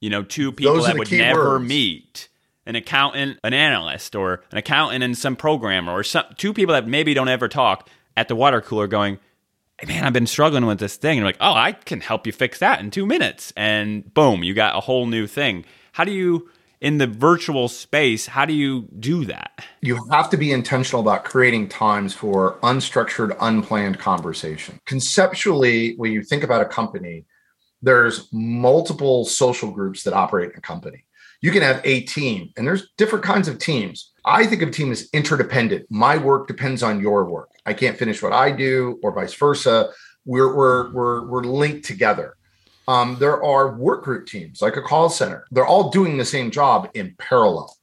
you 0.00 0.10
know 0.10 0.22
two 0.22 0.52
people 0.52 0.82
that 0.82 0.96
would 0.96 1.10
never 1.10 1.58
words. 1.58 1.68
meet 1.68 2.28
an 2.66 2.76
accountant 2.76 3.38
an 3.42 3.54
analyst 3.54 4.14
or 4.14 4.42
an 4.52 4.58
accountant 4.58 5.02
and 5.02 5.16
some 5.16 5.36
programmer 5.36 5.92
or 5.92 6.02
some 6.02 6.24
two 6.36 6.52
people 6.52 6.74
that 6.74 6.86
maybe 6.86 7.14
don't 7.14 7.28
ever 7.28 7.48
talk 7.48 7.88
at 8.16 8.28
the 8.28 8.36
water 8.36 8.60
cooler 8.60 8.86
going 8.86 9.18
hey 9.80 9.86
man 9.86 10.04
i've 10.04 10.12
been 10.12 10.26
struggling 10.26 10.66
with 10.66 10.78
this 10.78 10.96
thing 10.96 11.12
and 11.12 11.18
you're 11.18 11.26
like 11.26 11.38
oh 11.40 11.54
i 11.54 11.72
can 11.72 12.00
help 12.00 12.26
you 12.26 12.32
fix 12.32 12.58
that 12.58 12.80
in 12.80 12.90
two 12.90 13.06
minutes 13.06 13.52
and 13.56 14.12
boom 14.12 14.44
you 14.44 14.52
got 14.52 14.76
a 14.76 14.80
whole 14.80 15.06
new 15.06 15.26
thing 15.26 15.64
how 15.98 16.04
do 16.04 16.12
you 16.12 16.48
in 16.80 16.98
the 16.98 17.08
virtual 17.08 17.66
space 17.66 18.26
how 18.26 18.44
do 18.44 18.52
you 18.52 18.82
do 19.00 19.24
that? 19.24 19.64
You 19.80 19.98
have 20.12 20.30
to 20.30 20.36
be 20.36 20.52
intentional 20.52 21.02
about 21.02 21.24
creating 21.24 21.68
times 21.68 22.14
for 22.14 22.56
unstructured 22.60 23.36
unplanned 23.40 23.98
conversation. 23.98 24.78
Conceptually 24.86 25.96
when 25.96 26.12
you 26.12 26.22
think 26.22 26.44
about 26.44 26.60
a 26.60 26.66
company 26.66 27.24
there's 27.82 28.28
multiple 28.32 29.24
social 29.24 29.72
groups 29.72 30.04
that 30.04 30.14
operate 30.14 30.52
in 30.52 30.58
a 30.58 30.60
company. 30.60 31.04
You 31.40 31.50
can 31.50 31.62
have 31.62 31.80
a 31.82 32.02
team 32.02 32.52
and 32.56 32.64
there's 32.64 32.90
different 32.96 33.24
kinds 33.24 33.48
of 33.48 33.58
teams. 33.58 34.12
I 34.24 34.46
think 34.46 34.62
of 34.62 34.70
team 34.70 34.92
as 34.92 35.08
interdependent. 35.12 35.86
My 35.90 36.16
work 36.16 36.46
depends 36.46 36.84
on 36.84 37.00
your 37.00 37.24
work. 37.24 37.50
I 37.66 37.74
can't 37.74 37.98
finish 37.98 38.22
what 38.22 38.32
i 38.32 38.52
do 38.52 39.00
or 39.02 39.10
vice 39.12 39.34
versa. 39.34 39.90
We're 40.24 40.54
we're 40.54 40.92
we're, 40.92 41.26
we're 41.26 41.42
linked 41.42 41.86
together 41.86 42.37
um, 42.88 43.18
there 43.20 43.44
are 43.44 43.76
work 43.76 44.02
group 44.02 44.26
teams 44.26 44.62
like 44.62 44.76
a 44.76 44.82
call 44.82 45.10
center. 45.10 45.44
They're 45.50 45.66
all 45.66 45.90
doing 45.90 46.16
the 46.16 46.24
same 46.24 46.50
job 46.50 46.90
in 46.94 47.14
parallel. 47.18 47.76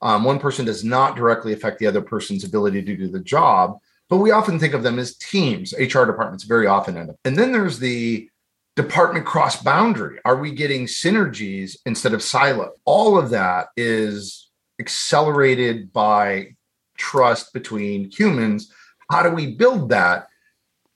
Um, 0.00 0.22
one 0.22 0.38
person 0.38 0.64
does 0.64 0.84
not 0.84 1.16
directly 1.16 1.52
affect 1.52 1.80
the 1.80 1.86
other 1.88 2.00
person's 2.00 2.44
ability 2.44 2.82
to 2.82 2.96
do 2.96 3.08
the 3.08 3.20
job, 3.20 3.78
but 4.08 4.18
we 4.18 4.30
often 4.30 4.60
think 4.60 4.72
of 4.72 4.84
them 4.84 5.00
as 5.00 5.16
teams. 5.16 5.74
HR 5.74 6.04
departments 6.04 6.44
very 6.44 6.68
often 6.68 6.96
end 6.96 7.10
up. 7.10 7.16
And 7.24 7.36
then 7.36 7.50
there's 7.50 7.80
the 7.80 8.28
department 8.76 9.26
cross 9.26 9.60
boundary. 9.60 10.18
Are 10.24 10.36
we 10.36 10.52
getting 10.52 10.86
synergies 10.86 11.76
instead 11.84 12.14
of 12.14 12.22
silo? 12.22 12.70
All 12.84 13.18
of 13.18 13.30
that 13.30 13.68
is 13.76 14.48
accelerated 14.78 15.92
by 15.92 16.54
trust 16.96 17.52
between 17.52 18.10
humans. 18.12 18.72
How 19.10 19.24
do 19.24 19.30
we 19.30 19.56
build 19.56 19.88
that? 19.88 20.28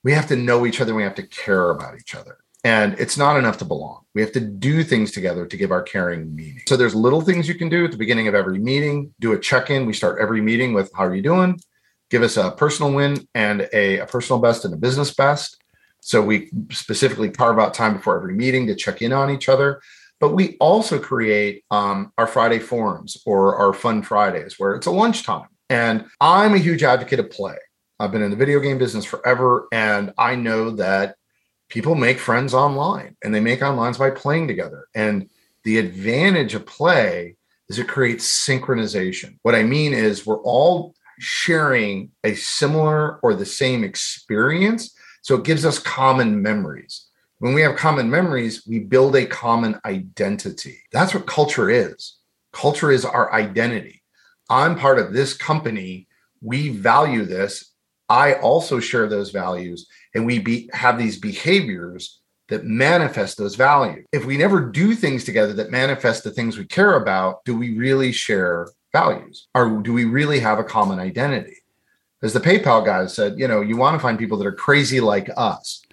We 0.05 0.13
have 0.13 0.27
to 0.27 0.37
know 0.37 0.65
each 0.65 0.79
other. 0.79 0.95
We 0.95 1.03
have 1.03 1.15
to 1.15 1.27
care 1.27 1.69
about 1.71 1.95
each 1.99 2.15
other. 2.15 2.37
And 2.67 2.99
it's 2.99 3.17
not 3.17 3.37
enough 3.37 3.57
to 3.59 3.65
belong. 3.65 4.01
We 4.13 4.19
have 4.19 4.33
to 4.33 4.41
do 4.41 4.83
things 4.83 5.13
together 5.13 5.45
to 5.45 5.55
give 5.55 5.71
our 5.71 5.81
caring 5.81 6.35
meaning. 6.35 6.63
So 6.67 6.75
there's 6.75 6.93
little 6.93 7.21
things 7.21 7.47
you 7.47 7.55
can 7.55 7.69
do 7.69 7.85
at 7.85 7.91
the 7.91 7.97
beginning 7.97 8.27
of 8.27 8.35
every 8.35 8.59
meeting. 8.59 9.13
Do 9.21 9.31
a 9.31 9.39
check-in. 9.39 9.85
We 9.85 9.93
start 9.93 10.19
every 10.19 10.41
meeting 10.41 10.73
with 10.73 10.91
how 10.93 11.05
are 11.05 11.15
you 11.15 11.21
doing? 11.21 11.61
Give 12.09 12.23
us 12.23 12.35
a 12.35 12.51
personal 12.51 12.91
win 12.91 13.25
and 13.33 13.69
a, 13.71 13.99
a 13.99 14.05
personal 14.05 14.41
best 14.41 14.65
and 14.65 14.73
a 14.73 14.77
business 14.77 15.13
best. 15.13 15.63
So 16.01 16.21
we 16.21 16.51
specifically 16.69 17.29
carve 17.29 17.57
out 17.57 17.73
time 17.73 17.95
before 17.95 18.17
every 18.17 18.33
meeting 18.33 18.67
to 18.67 18.75
check 18.75 19.01
in 19.01 19.13
on 19.13 19.29
each 19.29 19.47
other. 19.47 19.81
But 20.19 20.33
we 20.33 20.57
also 20.59 20.99
create 20.99 21.63
um, 21.71 22.11
our 22.17 22.27
Friday 22.27 22.59
forums 22.59 23.15
or 23.25 23.55
our 23.55 23.71
fun 23.71 24.01
Fridays 24.01 24.55
where 24.57 24.75
it's 24.75 24.87
a 24.87 24.91
lunchtime. 24.91 25.47
And 25.69 26.03
I'm 26.19 26.53
a 26.53 26.59
huge 26.67 26.83
advocate 26.83 27.19
of 27.19 27.29
play. 27.29 27.55
I've 27.97 28.11
been 28.11 28.23
in 28.23 28.31
the 28.31 28.35
video 28.35 28.59
game 28.59 28.77
business 28.77 29.05
forever, 29.05 29.69
and 29.71 30.11
I 30.17 30.35
know 30.35 30.71
that 30.71 31.15
people 31.69 31.95
make 31.95 32.19
friends 32.19 32.53
online 32.53 33.15
and 33.23 33.33
they 33.33 33.39
make 33.39 33.61
online 33.61 33.93
by 33.93 34.09
playing 34.09 34.47
together. 34.47 34.87
And 34.95 35.29
the 35.63 35.77
advantage 35.77 36.55
of 36.55 36.65
play 36.65 37.35
is 37.69 37.79
it 37.79 37.87
creates 37.87 38.47
synchronization. 38.47 39.37
What 39.41 39.55
I 39.55 39.63
mean 39.63 39.93
is 39.93 40.25
we're 40.25 40.41
all 40.43 40.95
sharing 41.19 42.11
a 42.23 42.35
similar 42.35 43.19
or 43.19 43.33
the 43.33 43.45
same 43.45 43.83
experience. 43.83 44.95
So 45.21 45.35
it 45.35 45.43
gives 45.43 45.65
us 45.65 45.79
common 45.79 46.41
memories. 46.41 47.07
When 47.39 47.53
we 47.53 47.61
have 47.61 47.75
common 47.75 48.09
memories, 48.09 48.65
we 48.65 48.79
build 48.79 49.15
a 49.15 49.25
common 49.25 49.79
identity. 49.85 50.79
That's 50.91 51.13
what 51.13 51.27
culture 51.27 51.69
is. 51.69 52.17
Culture 52.51 52.91
is 52.91 53.05
our 53.05 53.31
identity. 53.33 54.01
I'm 54.49 54.77
part 54.77 54.99
of 54.99 55.13
this 55.13 55.35
company. 55.35 56.07
We 56.41 56.69
value 56.69 57.25
this. 57.25 57.73
I 58.09 58.35
also 58.35 58.79
share 58.79 59.07
those 59.07 59.31
values 59.31 59.87
and 60.17 60.25
we 60.25 60.39
be, 60.39 60.67
have 60.73 60.97
these 60.97 61.19
behaviors 61.19 62.19
that 62.49 62.65
manifest 62.65 63.37
those 63.37 63.55
values. 63.55 64.03
If 64.11 64.25
we 64.25 64.35
never 64.35 64.59
do 64.59 64.95
things 64.95 65.23
together 65.23 65.53
that 65.53 65.69
manifest 65.69 66.23
the 66.23 66.31
things 66.31 66.57
we 66.57 66.65
care 66.65 66.95
about, 66.95 67.45
do 67.45 67.55
we 67.55 67.77
really 67.77 68.11
share 68.11 68.67
values? 68.91 69.47
Or 69.53 69.79
do 69.79 69.93
we 69.93 70.05
really 70.05 70.39
have 70.39 70.57
a 70.57 70.63
common 70.63 70.97
identity? 70.97 71.57
As 72.23 72.33
the 72.33 72.39
PayPal 72.39 72.83
guy 72.83 73.05
said, 73.05 73.37
you 73.37 73.47
know, 73.47 73.61
you 73.61 73.77
want 73.77 73.93
to 73.93 73.99
find 73.99 74.17
people 74.17 74.39
that 74.39 74.47
are 74.47 74.51
crazy 74.51 74.99
like 74.99 75.29
us. 75.37 75.83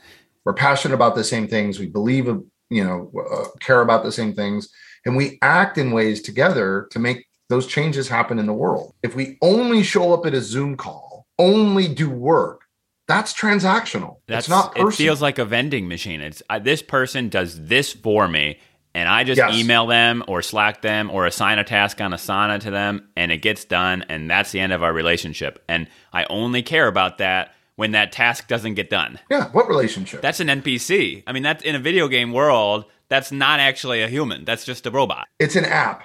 we're 0.45 0.55
passionate 0.55 0.95
about 0.95 1.15
the 1.15 1.25
same 1.25 1.47
things, 1.47 1.79
we 1.79 1.87
believe, 1.87 2.27
you 2.71 2.85
know, 2.85 3.13
uh, 3.31 3.49
care 3.61 3.83
about 3.83 4.05
the 4.05 4.13
same 4.13 4.33
things, 4.33 4.71
and 5.05 5.17
we 5.17 5.39
act 5.43 5.77
in 5.77 5.93
ways 5.93 6.23
together 6.23 6.89
to 6.93 6.99
make 6.99 7.27
those 7.51 7.67
changes 7.67 8.09
happen 8.09 8.39
in 8.39 8.47
the 8.47 8.55
world. 8.55 8.95
If 9.03 9.15
we 9.15 9.37
only 9.43 9.83
show 9.83 10.15
up 10.15 10.25
at 10.25 10.33
a 10.33 10.41
Zoom 10.41 10.79
call, 10.79 11.27
only 11.39 11.89
do 11.89 12.09
work, 12.09 12.64
that's 13.07 13.33
transactional. 13.35 14.19
That's 14.27 14.49
not 14.49 14.73
personal. 14.73 14.89
It 14.89 14.95
feels 14.95 15.23
like 15.23 15.39
a 15.39 15.45
vending 15.45 15.89
machine. 15.89 16.21
It's 16.21 16.43
this 16.63 16.83
person 16.83 17.29
does 17.29 17.67
this 17.67 17.93
for 17.93 18.27
me, 18.29 18.59
and 18.95 19.09
I 19.09 19.25
just 19.25 19.39
yes. 19.39 19.55
email 19.55 19.87
them 19.87 20.25
or 20.27 20.41
Slack 20.41 20.83
them 20.83 21.11
or 21.11 21.27
assign 21.27 21.59
a 21.59 21.65
task 21.65 22.01
on 22.01 22.13
Asana 22.13 22.61
to 22.61 22.71
them, 22.71 23.09
and 23.17 23.31
it 23.31 23.39
gets 23.39 23.65
done, 23.65 24.05
and 24.09 24.31
that's 24.31 24.53
the 24.53 24.61
end 24.61 24.73
of 24.73 24.83
our 24.83 24.93
relationship. 24.93 25.63
And 25.69 25.89
I 26.13 26.25
only 26.31 26.63
care 26.63 26.87
about 26.87 27.19
that 27.19 27.55
when 27.77 27.93
that 27.93 28.13
task 28.13 28.49
doesn't 28.49 28.75
get 28.75 28.89
done. 28.89 29.19
Yeah, 29.31 29.49
what 29.51 29.69
relationship? 29.69 30.23
That's 30.23 30.41
an 30.41 30.49
NPC. 30.49 31.25
I 31.27 31.33
mean, 31.33 31.43
that's 31.43 31.65
in 31.65 31.75
a 31.75 31.81
video 31.81 32.09
game 32.09 32.33
world. 32.33 32.85
That's 33.09 33.31
not 33.31 33.61
actually 33.61 34.03
a 34.03 34.09
human. 34.09 34.45
That's 34.45 34.65
just 34.65 34.87
a 34.87 34.91
robot. 34.91 35.29
It's 35.39 35.57
an 35.57 35.65
app 35.65 36.05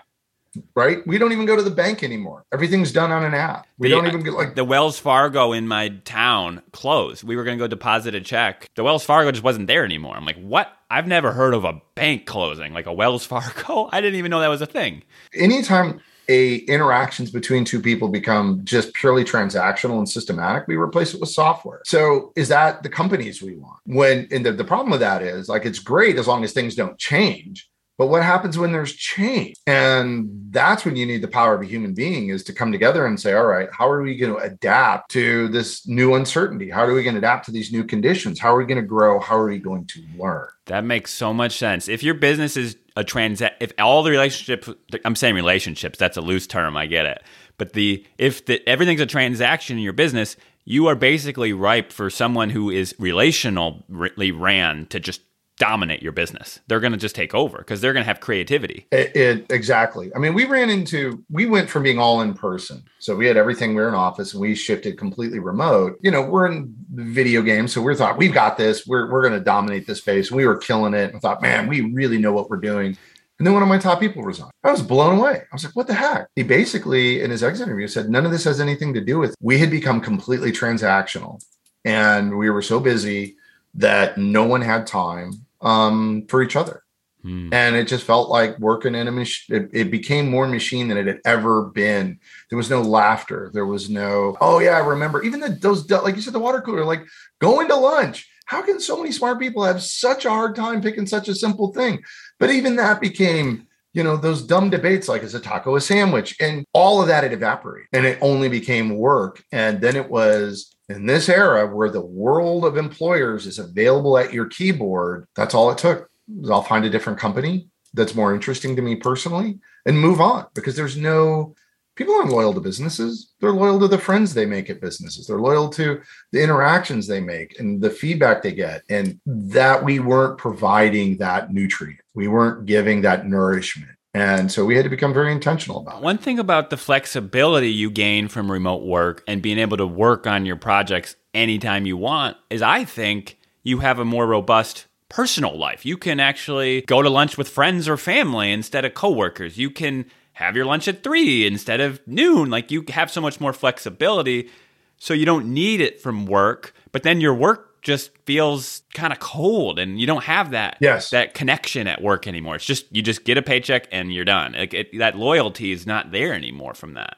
right? 0.75 1.05
We 1.05 1.17
don't 1.17 1.31
even 1.31 1.45
go 1.45 1.55
to 1.55 1.61
the 1.61 1.71
bank 1.71 2.03
anymore. 2.03 2.43
Everything's 2.53 2.91
done 2.91 3.11
on 3.11 3.23
an 3.23 3.33
app. 3.33 3.67
We 3.77 3.89
the, 3.89 3.95
don't 3.95 4.07
even 4.07 4.23
get 4.23 4.33
like 4.33 4.55
the 4.55 4.63
Wells 4.63 4.99
Fargo 4.99 5.51
in 5.51 5.67
my 5.67 5.89
town 6.05 6.61
closed. 6.71 7.23
We 7.23 7.35
were 7.35 7.43
going 7.43 7.57
to 7.57 7.63
go 7.63 7.67
deposit 7.67 8.15
a 8.15 8.21
check. 8.21 8.69
The 8.75 8.83
Wells 8.83 9.03
Fargo 9.03 9.31
just 9.31 9.43
wasn't 9.43 9.67
there 9.67 9.85
anymore. 9.85 10.15
I'm 10.15 10.25
like, 10.25 10.41
what? 10.41 10.71
I've 10.89 11.07
never 11.07 11.31
heard 11.31 11.53
of 11.53 11.65
a 11.65 11.79
bank 11.95 12.25
closing, 12.25 12.73
like 12.73 12.87
a 12.87 12.93
Wells 12.93 13.25
Fargo. 13.25 13.89
I 13.91 14.01
didn't 14.01 14.17
even 14.17 14.31
know 14.31 14.39
that 14.39 14.47
was 14.47 14.61
a 14.61 14.65
thing. 14.65 15.03
Anytime 15.33 16.01
a 16.29 16.57
interactions 16.57 17.31
between 17.31 17.65
two 17.65 17.81
people 17.81 18.07
become 18.07 18.61
just 18.63 18.93
purely 18.93 19.23
transactional 19.23 19.97
and 19.97 20.07
systematic, 20.07 20.67
we 20.67 20.75
replace 20.75 21.13
it 21.13 21.19
with 21.19 21.29
software. 21.29 21.81
So 21.85 22.31
is 22.35 22.47
that 22.49 22.83
the 22.83 22.89
companies 22.89 23.41
we 23.41 23.55
want? 23.55 23.79
When 23.85 24.27
and 24.31 24.45
the, 24.45 24.51
the 24.51 24.63
problem 24.63 24.91
with 24.91 24.99
that 24.99 25.23
is 25.23 25.49
like 25.49 25.65
it's 25.65 25.79
great 25.79 26.17
as 26.17 26.27
long 26.27 26.43
as 26.43 26.53
things 26.53 26.75
don't 26.75 26.97
change 26.99 27.67
but 27.99 28.07
what 28.07 28.23
happens 28.23 28.57
when 28.57 28.71
there's 28.71 28.93
change? 28.93 29.57
And 29.67 30.29
that's 30.51 30.85
when 30.85 30.95
you 30.95 31.05
need 31.05 31.21
the 31.21 31.27
power 31.27 31.53
of 31.53 31.61
a 31.61 31.65
human 31.65 31.93
being 31.93 32.29
is 32.29 32.45
to 32.45 32.53
come 32.53 32.71
together 32.71 33.05
and 33.05 33.19
say, 33.19 33.33
all 33.33 33.45
right, 33.45 33.67
how 33.73 33.89
are 33.89 34.01
we 34.01 34.15
going 34.15 34.31
to 34.31 34.39
adapt 34.39 35.11
to 35.11 35.49
this 35.49 35.85
new 35.85 36.15
uncertainty? 36.15 36.69
How 36.69 36.85
are 36.85 36.93
we 36.93 37.03
going 37.03 37.15
to 37.15 37.19
adapt 37.19 37.45
to 37.47 37.51
these 37.51 37.73
new 37.73 37.83
conditions? 37.83 38.39
How 38.39 38.55
are 38.55 38.57
we 38.57 38.65
going 38.65 38.79
to 38.79 38.87
grow? 38.87 39.19
How 39.19 39.35
are 39.35 39.49
we 39.49 39.59
going 39.59 39.85
to 39.87 40.01
learn? 40.17 40.47
That 40.67 40.85
makes 40.85 41.11
so 41.11 41.33
much 41.33 41.57
sense. 41.57 41.89
If 41.89 42.01
your 42.01 42.13
business 42.13 42.55
is 42.55 42.77
a 42.95 43.03
trans, 43.03 43.41
if 43.41 43.73
all 43.77 44.01
the 44.01 44.11
relationships, 44.11 44.69
I'm 45.03 45.17
saying 45.17 45.35
relationships, 45.35 45.99
that's 45.99 46.15
a 46.15 46.21
loose 46.21 46.47
term, 46.47 46.77
I 46.77 46.85
get 46.85 47.05
it. 47.05 47.21
But 47.57 47.73
the 47.73 48.05
if 48.17 48.45
the 48.45 48.65
everything's 48.65 49.01
a 49.01 49.05
transaction 49.05 49.77
in 49.77 49.83
your 49.83 49.91
business, 49.91 50.37
you 50.63 50.87
are 50.87 50.95
basically 50.95 51.51
ripe 51.51 51.91
for 51.91 52.09
someone 52.09 52.49
who 52.49 52.69
is 52.69 52.93
relationally 52.93 54.31
ran 54.33 54.85
to 54.85 55.01
just 55.01 55.21
dominate 55.59 56.01
your 56.01 56.11
business. 56.11 56.59
They're 56.67 56.79
going 56.79 56.93
to 56.93 56.97
just 56.97 57.15
take 57.15 57.35
over 57.35 57.59
because 57.59 57.81
they're 57.81 57.93
going 57.93 58.03
to 58.03 58.07
have 58.07 58.19
creativity. 58.19 58.87
It, 58.91 59.15
it, 59.15 59.45
exactly. 59.51 60.09
I 60.15 60.19
mean, 60.19 60.33
we 60.33 60.45
ran 60.45 60.71
into 60.71 61.23
we 61.29 61.45
went 61.45 61.69
from 61.69 61.83
being 61.83 61.99
all 61.99 62.21
in 62.21 62.33
person, 62.33 62.83
so 62.97 63.15
we 63.15 63.27
had 63.27 63.37
everything. 63.37 63.75
We 63.75 63.81
are 63.83 63.89
in 63.89 63.93
office, 63.93 64.33
and 64.33 64.41
we 64.41 64.55
shifted 64.55 64.97
completely 64.97 65.37
remote. 65.39 65.99
You 66.01 66.09
know, 66.09 66.23
we're 66.23 66.47
in 66.47 66.73
video 66.91 67.43
games, 67.43 67.73
so 67.73 67.81
we 67.81 67.95
thought 67.95 68.17
we've 68.17 68.33
got 68.33 68.57
this. 68.57 68.87
We're 68.87 69.11
we're 69.11 69.21
going 69.21 69.37
to 69.37 69.39
dominate 69.39 69.85
this 69.85 69.99
space. 69.99 70.31
We 70.31 70.47
were 70.47 70.57
killing 70.57 70.95
it. 70.95 71.13
I 71.13 71.19
thought, 71.19 71.41
man, 71.41 71.67
we 71.67 71.81
really 71.81 72.17
know 72.17 72.33
what 72.33 72.49
we're 72.49 72.57
doing. 72.57 72.97
And 73.37 73.47
then 73.47 73.53
one 73.53 73.63
of 73.63 73.69
my 73.69 73.77
top 73.77 74.01
people 74.01 74.21
resigned. 74.21 74.51
I 74.65 74.71
was 74.71 74.81
blown 74.81 75.17
away. 75.17 75.35
I 75.35 75.55
was 75.55 75.63
like, 75.63 75.75
what 75.75 75.87
the 75.87 75.93
heck? 75.93 76.27
He 76.35 76.43
basically, 76.43 77.21
in 77.21 77.31
his 77.31 77.41
exit 77.41 77.67
interview, 77.67 77.87
said, 77.87 78.09
none 78.09 78.25
of 78.25 78.33
this 78.33 78.43
has 78.43 78.59
anything 78.59 78.93
to 78.93 79.01
do 79.01 79.17
with. 79.17 79.33
We 79.39 79.57
had 79.57 79.71
become 79.71 80.01
completely 80.01 80.51
transactional 80.51 81.41
and 81.85 82.37
we 82.37 82.49
were 82.49 82.61
so 82.61 82.81
busy 82.81 83.37
that 83.75 84.17
no 84.17 84.43
one 84.43 84.61
had 84.61 84.85
time 84.85 85.31
um, 85.61 86.25
for 86.27 86.41
each 86.41 86.55
other. 86.55 86.83
Hmm. 87.21 87.49
And 87.51 87.75
it 87.75 87.87
just 87.87 88.05
felt 88.05 88.29
like 88.29 88.57
working 88.59 88.95
in 88.95 89.07
a 89.07 89.11
machine. 89.11 89.55
It, 89.57 89.69
it, 89.73 89.91
became 89.91 90.29
more 90.29 90.47
machine 90.47 90.87
than 90.87 90.97
it 90.97 91.07
had 91.07 91.19
ever 91.25 91.65
been. 91.65 92.19
There 92.49 92.57
was 92.57 92.69
no 92.69 92.81
laughter. 92.81 93.51
There 93.53 93.65
was 93.65 93.89
no, 93.89 94.37
oh, 94.39 94.59
yeah, 94.59 94.71
I 94.71 94.79
remember. 94.79 95.21
Even 95.23 95.41
the, 95.41 95.49
those, 95.49 95.89
like 95.89 96.15
you 96.15 96.21
said, 96.21 96.33
the 96.33 96.39
water 96.39 96.61
cooler, 96.61 96.85
like 96.85 97.05
going 97.41 97.67
to 97.67 97.75
lunch. 97.75 98.29
How 98.45 98.61
can 98.61 98.79
so 98.79 98.97
many 98.97 99.11
smart 99.11 99.37
people 99.37 99.63
have 99.63 99.81
such 99.81 100.25
a 100.25 100.29
hard 100.29 100.55
time 100.55 100.81
picking 100.81 101.05
such 101.05 101.27
a 101.27 101.35
simple 101.35 101.73
thing? 101.73 102.01
But 102.39 102.51
even 102.51 102.77
that 102.77 103.01
became, 103.01 103.67
you 103.93 104.03
know, 104.03 104.15
those 104.15 104.41
dumb 104.41 104.69
debates 104.69 105.09
like, 105.09 105.21
is 105.21 105.35
a 105.35 105.41
taco 105.41 105.75
a 105.75 105.81
sandwich? 105.81 106.37
And 106.39 106.65
all 106.73 107.01
of 107.01 107.07
that 107.09 107.23
had 107.23 107.33
evaporated 107.33 107.89
and 107.91 108.05
it 108.05 108.17
only 108.21 108.47
became 108.47 108.97
work. 108.97 109.43
And 109.51 109.81
then 109.81 109.97
it 109.97 110.09
was, 110.09 110.73
in 110.89 111.05
this 111.05 111.29
era 111.29 111.67
where 111.67 111.89
the 111.89 112.01
world 112.01 112.65
of 112.65 112.77
employers 112.77 113.45
is 113.45 113.59
available 113.59 114.17
at 114.17 114.33
your 114.33 114.47
keyboard, 114.47 115.27
that's 115.35 115.53
all 115.53 115.71
it 115.71 115.77
took. 115.77 116.09
I'll 116.49 116.63
find 116.63 116.85
a 116.85 116.89
different 116.89 117.19
company 117.19 117.69
that's 117.93 118.15
more 118.15 118.33
interesting 118.33 118.75
to 118.75 118.81
me 118.81 118.95
personally 118.95 119.59
and 119.85 119.99
move 119.99 120.21
on 120.21 120.45
because 120.53 120.75
there's 120.75 120.97
no 120.97 121.55
people 121.95 122.15
aren't 122.15 122.31
loyal 122.31 122.53
to 122.53 122.61
businesses. 122.61 123.33
They're 123.41 123.51
loyal 123.51 123.77
to 123.81 123.87
the 123.87 123.97
friends 123.97 124.33
they 124.33 124.45
make 124.45 124.69
at 124.69 124.79
businesses. 124.79 125.27
They're 125.27 125.39
loyal 125.39 125.69
to 125.71 126.01
the 126.31 126.41
interactions 126.41 127.07
they 127.07 127.19
make 127.19 127.59
and 127.59 127.81
the 127.81 127.89
feedback 127.89 128.41
they 128.41 128.53
get. 128.53 128.83
And 128.89 129.19
that 129.25 129.83
we 129.83 129.99
weren't 129.99 130.37
providing 130.37 131.17
that 131.17 131.51
nutrient. 131.51 131.99
We 132.13 132.29
weren't 132.29 132.65
giving 132.65 133.01
that 133.01 133.27
nourishment. 133.27 133.91
And 134.13 134.51
so 134.51 134.65
we 134.65 134.75
had 134.75 134.83
to 134.83 134.89
become 134.89 135.13
very 135.13 135.31
intentional 135.31 135.79
about 135.79 135.97
it. 135.97 136.03
One 136.03 136.17
thing 136.17 136.39
about 136.39 136.71
the 136.71 136.77
flexibility 136.77 137.71
you 137.71 137.91
gain 137.91 138.27
from 138.27 138.51
remote 138.51 138.83
work 138.83 139.23
and 139.27 139.41
being 139.41 139.59
able 139.59 139.77
to 139.77 139.85
work 139.85 140.25
on 140.25 140.45
your 140.45 140.55
projects 140.55 141.15
anytime 141.33 141.85
you 141.85 141.95
want 141.95 142.35
is 142.49 142.61
I 142.61 142.85
think 142.85 143.37
you 143.63 143.79
have 143.79 143.99
a 143.99 144.05
more 144.05 144.25
robust 144.25 144.87
personal 145.09 145.57
life. 145.57 145.85
You 145.85 145.97
can 145.97 146.19
actually 146.19 146.81
go 146.81 147.01
to 147.01 147.09
lunch 147.09 147.37
with 147.37 147.49
friends 147.49 147.87
or 147.87 147.97
family 147.97 148.51
instead 148.51 148.85
of 148.85 148.93
coworkers. 148.93 149.57
You 149.57 149.69
can 149.69 150.05
have 150.33 150.55
your 150.55 150.65
lunch 150.65 150.87
at 150.87 151.03
3 151.03 151.45
instead 151.45 151.79
of 151.79 151.99
noon. 152.07 152.49
Like 152.49 152.71
you 152.71 152.85
have 152.89 153.11
so 153.11 153.21
much 153.21 153.39
more 153.39 153.53
flexibility 153.53 154.49
so 154.97 155.13
you 155.13 155.25
don't 155.25 155.53
need 155.53 155.81
it 155.81 156.01
from 156.01 156.25
work, 156.25 156.73
but 156.91 157.03
then 157.03 157.21
your 157.21 157.33
work 157.33 157.68
just 157.81 158.11
feels 158.25 158.83
kind 158.93 159.13
of 159.13 159.19
cold 159.19 159.79
and 159.79 159.99
you 159.99 160.07
don't 160.07 160.23
have 160.23 160.51
that 160.51 160.77
yes. 160.79 161.09
that 161.09 161.33
connection 161.33 161.87
at 161.87 162.01
work 162.01 162.27
anymore. 162.27 162.55
It's 162.55 162.65
just 162.65 162.85
you 162.95 163.01
just 163.01 163.23
get 163.23 163.37
a 163.37 163.41
paycheck 163.41 163.87
and 163.91 164.13
you're 164.13 164.25
done. 164.25 164.53
Like 164.53 164.73
it, 164.73 164.97
that 164.99 165.17
loyalty 165.17 165.71
is 165.71 165.87
not 165.87 166.11
there 166.11 166.33
anymore 166.33 166.73
from 166.73 166.93
that. 166.93 167.17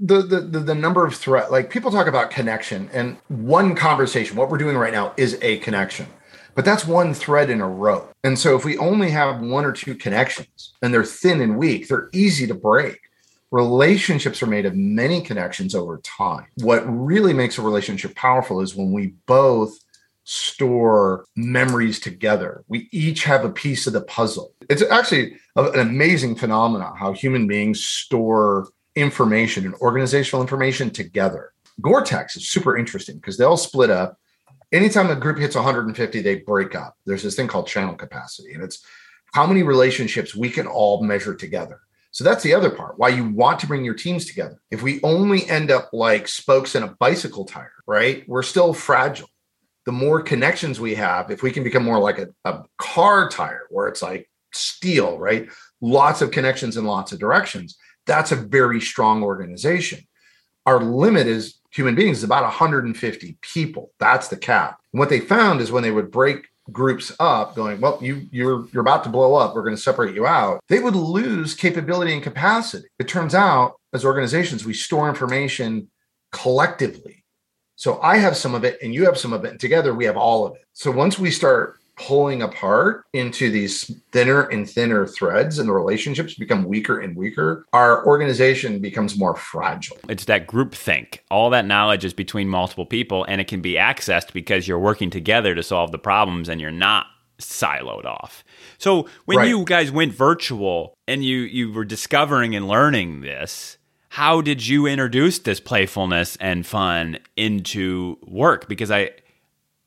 The, 0.00 0.22
the 0.22 0.40
the 0.40 0.60
the 0.60 0.74
number 0.74 1.04
of 1.04 1.14
threat 1.14 1.50
like 1.50 1.70
people 1.70 1.90
talk 1.90 2.06
about 2.06 2.30
connection 2.30 2.88
and 2.92 3.16
one 3.26 3.74
conversation 3.74 4.36
what 4.36 4.48
we're 4.48 4.58
doing 4.58 4.76
right 4.76 4.92
now 4.92 5.12
is 5.16 5.36
a 5.42 5.58
connection 5.58 6.06
but 6.54 6.64
that's 6.64 6.86
one 6.86 7.12
thread 7.12 7.50
in 7.50 7.60
a 7.60 7.68
row 7.68 8.08
and 8.22 8.38
so 8.38 8.54
if 8.54 8.64
we 8.64 8.78
only 8.78 9.10
have 9.10 9.40
one 9.40 9.64
or 9.64 9.72
two 9.72 9.96
connections 9.96 10.72
and 10.82 10.94
they're 10.94 11.02
thin 11.02 11.40
and 11.40 11.58
weak 11.58 11.88
they're 11.88 12.10
easy 12.12 12.46
to 12.46 12.54
break 12.54 13.07
relationships 13.50 14.42
are 14.42 14.46
made 14.46 14.66
of 14.66 14.74
many 14.74 15.20
connections 15.20 15.74
over 15.74 15.98
time. 15.98 16.46
What 16.56 16.82
really 16.86 17.32
makes 17.32 17.58
a 17.58 17.62
relationship 17.62 18.14
powerful 18.14 18.60
is 18.60 18.74
when 18.74 18.92
we 18.92 19.14
both 19.26 19.78
store 20.24 21.24
memories 21.36 21.98
together. 21.98 22.62
We 22.68 22.88
each 22.92 23.24
have 23.24 23.44
a 23.46 23.50
piece 23.50 23.86
of 23.86 23.94
the 23.94 24.02
puzzle. 24.02 24.52
It's 24.68 24.82
actually 24.82 25.38
an 25.56 25.80
amazing 25.80 26.36
phenomenon 26.36 26.96
how 26.98 27.14
human 27.14 27.46
beings 27.46 27.82
store 27.82 28.68
information 28.94 29.64
and 29.64 29.74
organizational 29.76 30.42
information 30.42 30.90
together. 30.90 31.52
Gore-Tex 31.80 32.36
is 32.36 32.48
super 32.48 32.76
interesting 32.76 33.16
because 33.16 33.38
they'll 33.38 33.56
split 33.56 33.88
up. 33.88 34.18
Anytime 34.70 35.08
a 35.08 35.16
group 35.16 35.38
hits 35.38 35.54
150, 35.54 36.20
they 36.20 36.40
break 36.40 36.74
up. 36.74 36.96
There's 37.06 37.22
this 37.22 37.34
thing 37.34 37.48
called 37.48 37.66
channel 37.66 37.94
capacity, 37.94 38.52
and 38.52 38.62
it's 38.62 38.84
how 39.32 39.46
many 39.46 39.62
relationships 39.62 40.34
we 40.34 40.50
can 40.50 40.66
all 40.66 41.02
measure 41.02 41.34
together. 41.34 41.80
So 42.10 42.24
that's 42.24 42.42
the 42.42 42.54
other 42.54 42.70
part 42.70 42.98
why 42.98 43.10
you 43.10 43.28
want 43.28 43.60
to 43.60 43.66
bring 43.66 43.84
your 43.84 43.94
teams 43.94 44.24
together. 44.24 44.60
If 44.70 44.82
we 44.82 45.00
only 45.02 45.48
end 45.48 45.70
up 45.70 45.90
like 45.92 46.26
spokes 46.26 46.74
in 46.74 46.82
a 46.82 46.94
bicycle 46.98 47.44
tire, 47.44 47.72
right? 47.86 48.24
We're 48.28 48.42
still 48.42 48.72
fragile. 48.72 49.28
The 49.86 49.92
more 49.92 50.20
connections 50.20 50.80
we 50.80 50.94
have, 50.96 51.30
if 51.30 51.42
we 51.42 51.50
can 51.50 51.64
become 51.64 51.84
more 51.84 51.98
like 51.98 52.18
a, 52.18 52.28
a 52.44 52.64
car 52.78 53.28
tire 53.28 53.66
where 53.70 53.88
it's 53.88 54.02
like 54.02 54.28
steel, 54.52 55.18
right? 55.18 55.48
Lots 55.80 56.22
of 56.22 56.30
connections 56.30 56.76
in 56.76 56.84
lots 56.84 57.12
of 57.12 57.18
directions, 57.18 57.76
that's 58.06 58.32
a 58.32 58.36
very 58.36 58.80
strong 58.80 59.22
organization. 59.22 60.00
Our 60.66 60.80
limit 60.80 61.26
is 61.26 61.60
human 61.70 61.94
beings 61.94 62.18
is 62.18 62.24
about 62.24 62.42
150 62.42 63.38
people. 63.40 63.92
That's 63.98 64.28
the 64.28 64.36
cap. 64.36 64.78
And 64.92 64.98
what 64.98 65.08
they 65.08 65.20
found 65.20 65.60
is 65.60 65.70
when 65.70 65.82
they 65.82 65.90
would 65.90 66.10
break 66.10 66.48
groups 66.70 67.12
up 67.18 67.54
going 67.54 67.80
well 67.80 67.98
you 68.02 68.26
you're 68.30 68.66
you're 68.72 68.82
about 68.82 69.04
to 69.04 69.10
blow 69.10 69.34
up. 69.34 69.54
We're 69.54 69.62
going 69.62 69.76
to 69.76 69.82
separate 69.82 70.14
you 70.14 70.26
out. 70.26 70.60
They 70.68 70.80
would 70.80 70.96
lose 70.96 71.54
capability 71.54 72.12
and 72.12 72.22
capacity. 72.22 72.88
It 72.98 73.08
turns 73.08 73.34
out 73.34 73.76
as 73.92 74.04
organizations 74.04 74.64
we 74.64 74.74
store 74.74 75.08
information 75.08 75.90
collectively. 76.32 77.24
So 77.76 78.00
i 78.02 78.16
have 78.16 78.36
some 78.36 78.54
of 78.54 78.64
it 78.64 78.78
and 78.82 78.92
you 78.92 79.04
have 79.04 79.16
some 79.16 79.32
of 79.32 79.44
it 79.44 79.52
and 79.52 79.60
together 79.60 79.94
we 79.94 80.04
have 80.04 80.16
all 80.16 80.46
of 80.46 80.54
it. 80.56 80.64
So 80.72 80.90
once 80.90 81.18
we 81.18 81.30
start 81.30 81.78
pulling 81.98 82.42
apart 82.42 83.04
into 83.12 83.50
these 83.50 83.90
thinner 84.12 84.42
and 84.42 84.68
thinner 84.68 85.06
threads 85.06 85.58
and 85.58 85.68
the 85.68 85.72
relationships 85.72 86.34
become 86.34 86.64
weaker 86.64 87.00
and 87.00 87.16
weaker, 87.16 87.66
our 87.72 88.06
organization 88.06 88.78
becomes 88.80 89.18
more 89.18 89.36
fragile. 89.36 89.98
It's 90.08 90.24
that 90.26 90.46
group 90.46 90.74
think. 90.74 91.24
All 91.30 91.50
that 91.50 91.66
knowledge 91.66 92.04
is 92.04 92.14
between 92.14 92.48
multiple 92.48 92.86
people 92.86 93.24
and 93.24 93.40
it 93.40 93.48
can 93.48 93.60
be 93.60 93.74
accessed 93.74 94.32
because 94.32 94.66
you're 94.66 94.78
working 94.78 95.10
together 95.10 95.54
to 95.54 95.62
solve 95.62 95.92
the 95.92 95.98
problems 95.98 96.48
and 96.48 96.60
you're 96.60 96.70
not 96.70 97.06
siloed 97.38 98.04
off. 98.04 98.44
So 98.78 99.08
when 99.24 99.38
right. 99.38 99.48
you 99.48 99.64
guys 99.64 99.90
went 99.90 100.12
virtual 100.12 100.94
and 101.06 101.24
you 101.24 101.38
you 101.38 101.72
were 101.72 101.84
discovering 101.84 102.54
and 102.54 102.68
learning 102.68 103.20
this, 103.20 103.78
how 104.10 104.40
did 104.40 104.66
you 104.66 104.86
introduce 104.86 105.38
this 105.38 105.60
playfulness 105.60 106.36
and 106.40 106.66
fun 106.66 107.18
into 107.36 108.18
work? 108.26 108.68
Because 108.68 108.90
I 108.90 109.10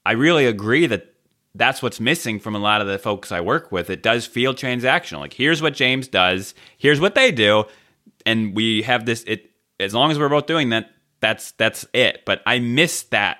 I 0.05 0.13
really 0.13 0.45
agree 0.45 0.87
that 0.87 1.10
that's 1.55 1.81
what's 1.81 1.99
missing 1.99 2.39
from 2.39 2.55
a 2.55 2.59
lot 2.59 2.81
of 2.81 2.87
the 2.87 2.97
folks 2.97 3.31
I 3.31 3.41
work 3.41 3.71
with. 3.71 3.89
It 3.89 4.03
does 4.03 4.25
feel 4.25 4.53
transactional. 4.53 5.19
Like 5.19 5.33
here's 5.33 5.61
what 5.61 5.73
James 5.73 6.07
does, 6.07 6.53
here's 6.77 6.99
what 6.99 7.15
they 7.15 7.31
do, 7.31 7.65
and 8.25 8.55
we 8.55 8.83
have 8.83 9.05
this. 9.05 9.23
It 9.27 9.51
as 9.79 9.93
long 9.93 10.11
as 10.11 10.19
we're 10.19 10.29
both 10.29 10.45
doing 10.45 10.69
that, 10.69 10.91
that's 11.19 11.51
that's 11.51 11.85
it. 11.93 12.23
But 12.25 12.41
I 12.45 12.59
miss 12.59 13.03
that 13.03 13.39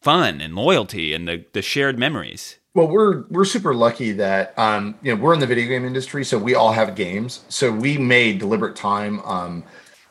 fun 0.00 0.40
and 0.40 0.54
loyalty 0.54 1.12
and 1.12 1.28
the 1.28 1.44
the 1.52 1.62
shared 1.62 1.98
memories. 1.98 2.56
Well, 2.74 2.86
we're 2.86 3.24
we're 3.28 3.44
super 3.44 3.74
lucky 3.74 4.12
that 4.12 4.58
um, 4.58 4.94
you 5.02 5.14
know 5.14 5.20
we're 5.20 5.34
in 5.34 5.40
the 5.40 5.46
video 5.46 5.66
game 5.68 5.84
industry, 5.84 6.24
so 6.24 6.38
we 6.38 6.54
all 6.54 6.72
have 6.72 6.94
games. 6.94 7.44
So 7.48 7.70
we 7.72 7.98
made 7.98 8.38
deliberate 8.38 8.76
time 8.76 9.20
um, 9.20 9.64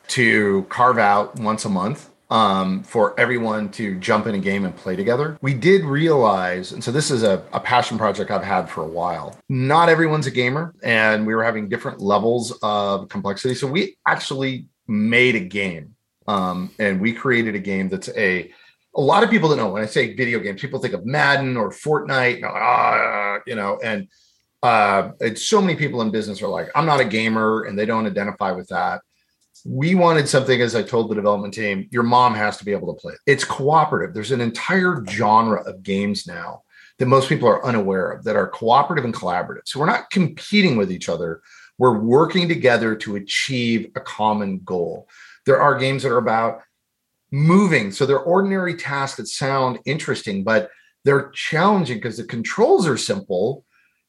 to 0.10 0.66
carve 0.70 0.98
out 0.98 1.40
once 1.40 1.66
a 1.66 1.70
month 1.70 2.09
um, 2.30 2.84
for 2.84 3.20
everyone 3.20 3.70
to 3.70 3.96
jump 4.00 4.28
in 4.28 4.36
a 4.36 4.40
game 4.40 4.66
and 4.66 4.76
play 4.76 4.96
together. 4.96 5.38
We 5.42 5.54
did 5.54 5.84
realize, 5.84 6.72
and 6.72 6.84
so 6.84 6.92
this 6.92 7.10
is 7.10 7.24
a, 7.24 7.44
a, 7.54 7.60
passion 7.60 7.98
project 7.98 8.30
I've 8.30 8.44
had 8.44 8.70
for 8.70 8.84
a 8.84 8.88
while. 8.88 9.38
Not 9.50 9.90
everyone's 9.90 10.28
a 10.28 10.32
gamer, 10.32 10.76
and 10.84 11.26
we 11.26 11.34
were 11.34 11.44
having 11.44 11.70
different 11.70 12.02
levels 12.02 12.58
of 12.62 13.10
complexity. 13.10 13.56
So 13.56 13.68
we 13.68 13.98
actually 14.08 14.68
made 14.88 15.36
a 15.36 15.40
game, 15.40 15.96
um, 16.28 16.72
and 16.78 17.02
we 17.02 17.14
created 17.14 17.56
a 17.56 17.60
game 17.60 17.90
that's 17.90 18.10
a 18.10 18.52
a 18.96 19.02
lot 19.02 19.24
of 19.24 19.30
people 19.30 19.50
don't 19.50 19.60
know 19.60 19.70
when 19.70 19.84
I 19.84 19.86
say 19.86 20.16
video 20.16 20.40
games, 20.40 20.62
people 20.62 20.80
think 20.80 20.96
of 20.96 21.06
Madden 21.06 21.58
or 21.58 21.70
Fortnite, 21.70 22.38
you 22.38 22.42
know, 22.42 22.48
uh, 22.50 23.40
you 23.46 23.56
know 23.56 23.80
and 23.84 24.08
uh, 24.62 25.12
it's 25.22 25.46
so 25.46 25.62
many 25.62 25.76
people 25.76 26.02
in 26.02 26.12
business 26.12 26.42
are 26.42 26.50
like, 26.50 26.70
I'm 26.76 26.86
not 26.86 27.00
a 27.00 27.06
gamer, 27.06 27.64
and 27.64 27.78
they 27.78 27.86
don't 27.86 28.06
identify 28.06 28.52
with 28.52 28.68
that 28.70 29.02
we 29.66 29.96
wanted 29.96 30.28
something 30.28 30.62
as 30.62 30.76
i 30.76 30.82
told 30.82 31.10
the 31.10 31.16
development 31.16 31.54
team 31.54 31.88
your 31.92 32.04
mom 32.04 32.34
has 32.34 32.58
to 32.58 32.66
be 32.66 32.72
able 32.72 32.94
to 32.94 33.00
play 33.00 33.14
it. 33.14 33.20
It's 33.26 33.44
cooperative. 33.44 34.14
There's 34.14 34.32
an 34.32 34.42
entire 34.42 35.04
genre 35.08 35.62
of 35.64 35.84
games 35.84 36.28
now 36.28 36.64
that 36.98 37.08
most 37.08 37.30
people 37.30 37.48
are 37.48 37.66
unaware 37.66 38.12
of 38.12 38.24
that 38.26 38.36
are 38.36 38.48
cooperative 38.48 39.06
and 39.06 39.14
collaborative. 39.14 39.62
So 39.66 39.80
we're 39.80 39.86
not 39.86 40.10
competing 40.10 40.78
with 40.78 40.92
each 40.92 41.10
other. 41.10 41.42
We're 41.78 42.00
working 42.00 42.48
together 42.48 42.96
to 42.98 43.16
achieve 43.16 43.90
a 43.96 44.02
common 44.02 44.60
goal. 44.66 45.08
There 45.46 45.62
are 45.62 45.78
games 45.78 46.04
that 46.04 46.12
are 46.12 46.18
about 46.18 46.62
moving. 47.32 47.92
So 47.92 48.06
they're 48.06 48.20
ordinary 48.20 48.76
tasks 48.76 49.18
that 49.18 49.28
sound 49.28 49.80
interesting 49.86 50.44
but 50.44 50.70
they're 51.06 51.30
challenging 51.30 51.98
because 51.98 52.18
the 52.18 52.26
controls 52.26 52.86
are 52.86 52.98
simple. 52.98 53.66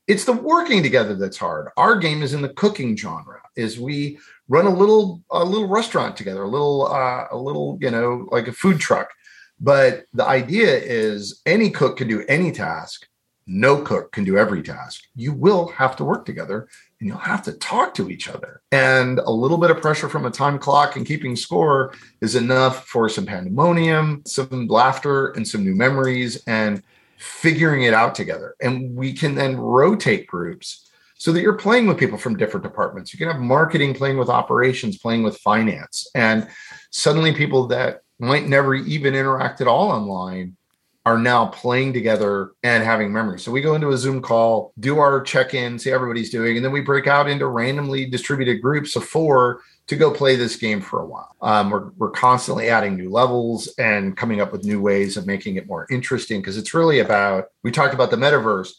It's 0.09 0.25
the 0.25 0.33
working 0.33 0.83
together 0.83 1.15
that's 1.15 1.37
hard. 1.37 1.69
Our 1.77 1.97
game 1.97 2.23
is 2.23 2.35
in 2.35 2.43
the 2.43 2.49
cooking 2.49 2.97
genre 2.97 3.41
is 3.57 3.79
we 3.79 4.19
run 4.51 4.67
a 4.67 4.75
little 4.75 5.23
a 5.31 5.43
little 5.43 5.69
restaurant 5.69 6.17
together, 6.17 6.43
a 6.43 6.49
little 6.49 6.87
uh, 6.87 7.27
a 7.31 7.39
little 7.39 7.79
you 7.81 7.91
know 7.91 8.29
like 8.31 8.49
a 8.49 8.53
food 8.53 8.79
truck. 8.79 9.11
But 9.59 10.05
the 10.13 10.27
idea 10.27 10.77
is 10.77 11.41
any 11.47 11.71
cook 11.71 11.97
can 11.99 12.09
do 12.09 12.25
any 12.29 12.51
task. 12.51 13.07
No 13.47 13.83
cook 13.83 14.13
can 14.13 14.25
do 14.25 14.39
every 14.39 14.63
task. 14.63 15.03
You 15.15 15.33
will 15.33 15.69
have 15.69 15.97
to 15.97 16.05
work 16.05 16.25
together 16.25 16.69
and 16.99 17.09
you'll 17.09 17.19
have 17.19 17.43
to 17.45 17.53
talk 17.53 17.95
to 17.95 18.11
each 18.11 18.29
other. 18.29 18.63
And 18.71 19.19
a 19.19 19.31
little 19.31 19.59
bit 19.59 19.71
of 19.71 19.81
pressure 19.81 20.09
from 20.09 20.25
a 20.25 20.31
time 20.31 20.59
clock 20.59 20.97
and 20.97 21.07
keeping 21.07 21.37
score 21.37 21.93
is 22.21 22.37
enough 22.37 22.87
for 22.87 23.09
some 23.09 23.27
pandemonium, 23.27 24.23
some 24.25 24.69
laughter, 24.69 25.31
and 25.31 25.47
some 25.47 25.65
new 25.65 25.75
memories 25.75 26.43
and 26.47 26.83
figuring 27.19 27.83
it 27.83 27.93
out 27.93 28.15
together. 28.15 28.55
And 28.63 28.97
we 28.97 29.13
can 29.13 29.35
then 29.35 29.57
rotate 29.57 30.27
groups 30.27 30.90
so 31.21 31.33
that 31.33 31.43
you're 31.43 31.53
playing 31.53 31.87
with 31.87 31.99
people 31.99 32.17
from 32.17 32.39
different 32.39 32.65
departments. 32.65 33.13
You 33.13 33.19
can 33.19 33.29
have 33.29 33.43
marketing 33.43 33.93
playing 33.93 34.17
with 34.17 34.31
operations, 34.31 34.97
playing 34.97 35.23
with 35.23 35.37
finance. 35.37 36.09
And 36.15 36.49
suddenly 36.89 37.35
people 37.35 37.67
that 37.67 38.01
might 38.19 38.49
never 38.49 38.75
even 38.75 39.15
interact 39.15 39.61
at 39.61 39.69
all 39.69 39.91
online 39.91 40.57
are 41.05 41.19
now 41.19 41.49
playing 41.49 41.93
together 41.93 42.53
and 42.63 42.83
having 42.83 43.13
memories. 43.13 43.43
So 43.43 43.53
we 43.53 43.61
go 43.61 43.75
into 43.75 43.91
a 43.91 43.99
Zoom 43.99 44.23
call, 44.23 44.73
do 44.81 44.99
our 44.99 45.21
check 45.21 45.53
in, 45.53 45.79
see 45.79 45.91
everybody's 45.91 46.31
doing, 46.31 46.57
and 46.57 46.65
then 46.65 46.73
we 46.73 46.81
break 46.81 47.07
out 47.07 47.29
into 47.29 47.47
randomly 47.49 48.07
distributed 48.07 48.63
groups 48.63 48.97
of 48.97 49.05
four 49.05 49.61
to 49.89 49.97
go 49.97 50.11
play 50.11 50.37
this 50.37 50.57
game 50.57 50.81
for 50.81 51.03
a 51.03 51.07
while. 51.07 51.37
Um, 51.43 51.69
we're, 51.69 51.91
we're 51.99 52.11
constantly 52.13 52.71
adding 52.71 52.97
new 52.97 53.11
levels 53.11 53.69
and 53.77 54.17
coming 54.17 54.41
up 54.41 54.53
with 54.53 54.65
new 54.65 54.81
ways 54.81 55.19
of 55.19 55.27
making 55.27 55.57
it 55.57 55.67
more 55.67 55.87
interesting 55.91 56.41
because 56.41 56.57
it's 56.57 56.73
really 56.73 57.01
about, 57.01 57.49
we 57.63 57.71
talked 57.71 57.93
about 57.93 58.11
the 58.11 58.17
metaverse 58.17 58.71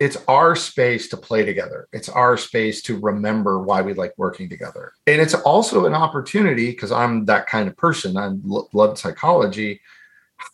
it's 0.00 0.16
our 0.28 0.54
space 0.54 1.08
to 1.08 1.16
play 1.16 1.44
together. 1.44 1.88
It's 1.92 2.08
our 2.08 2.36
space 2.36 2.82
to 2.82 2.98
remember 2.98 3.58
why 3.58 3.82
we 3.82 3.94
like 3.94 4.14
working 4.16 4.48
together. 4.48 4.92
And 5.06 5.20
it's 5.20 5.34
also 5.34 5.86
an 5.86 5.94
opportunity 5.94 6.70
because 6.70 6.92
I'm 6.92 7.24
that 7.24 7.46
kind 7.48 7.68
of 7.68 7.76
person. 7.76 8.16
I 8.16 8.30
love 8.72 8.98
psychology. 8.98 9.80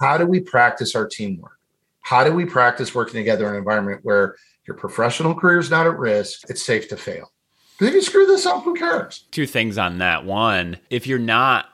How 0.01 0.16
do 0.16 0.26
we 0.26 0.40
practice 0.40 0.95
our 0.95 1.07
teamwork? 1.07 1.59
How 2.01 2.24
do 2.24 2.32
we 2.32 2.47
practice 2.47 2.95
working 2.95 3.14
together 3.14 3.47
in 3.47 3.53
an 3.53 3.59
environment 3.59 4.01
where 4.03 4.36
your 4.66 4.76
professional 4.76 5.34
career 5.34 5.59
is 5.59 5.70
not 5.70 5.86
at 5.86 5.99
risk? 5.99 6.49
It's 6.49 6.62
safe 6.62 6.88
to 6.88 6.97
fail. 6.97 7.30
Because 7.72 7.88
if 7.88 7.95
you 7.95 8.03
screw 8.03 8.26
this 8.26 8.47
up, 8.47 8.62
who 8.62 8.74
cares? 8.74 9.26
Two 9.30 9.47
things 9.47 9.76
on 9.76 9.99
that. 9.99 10.24
One, 10.24 10.78
if 10.90 11.07
you're 11.07 11.18
not 11.18 11.66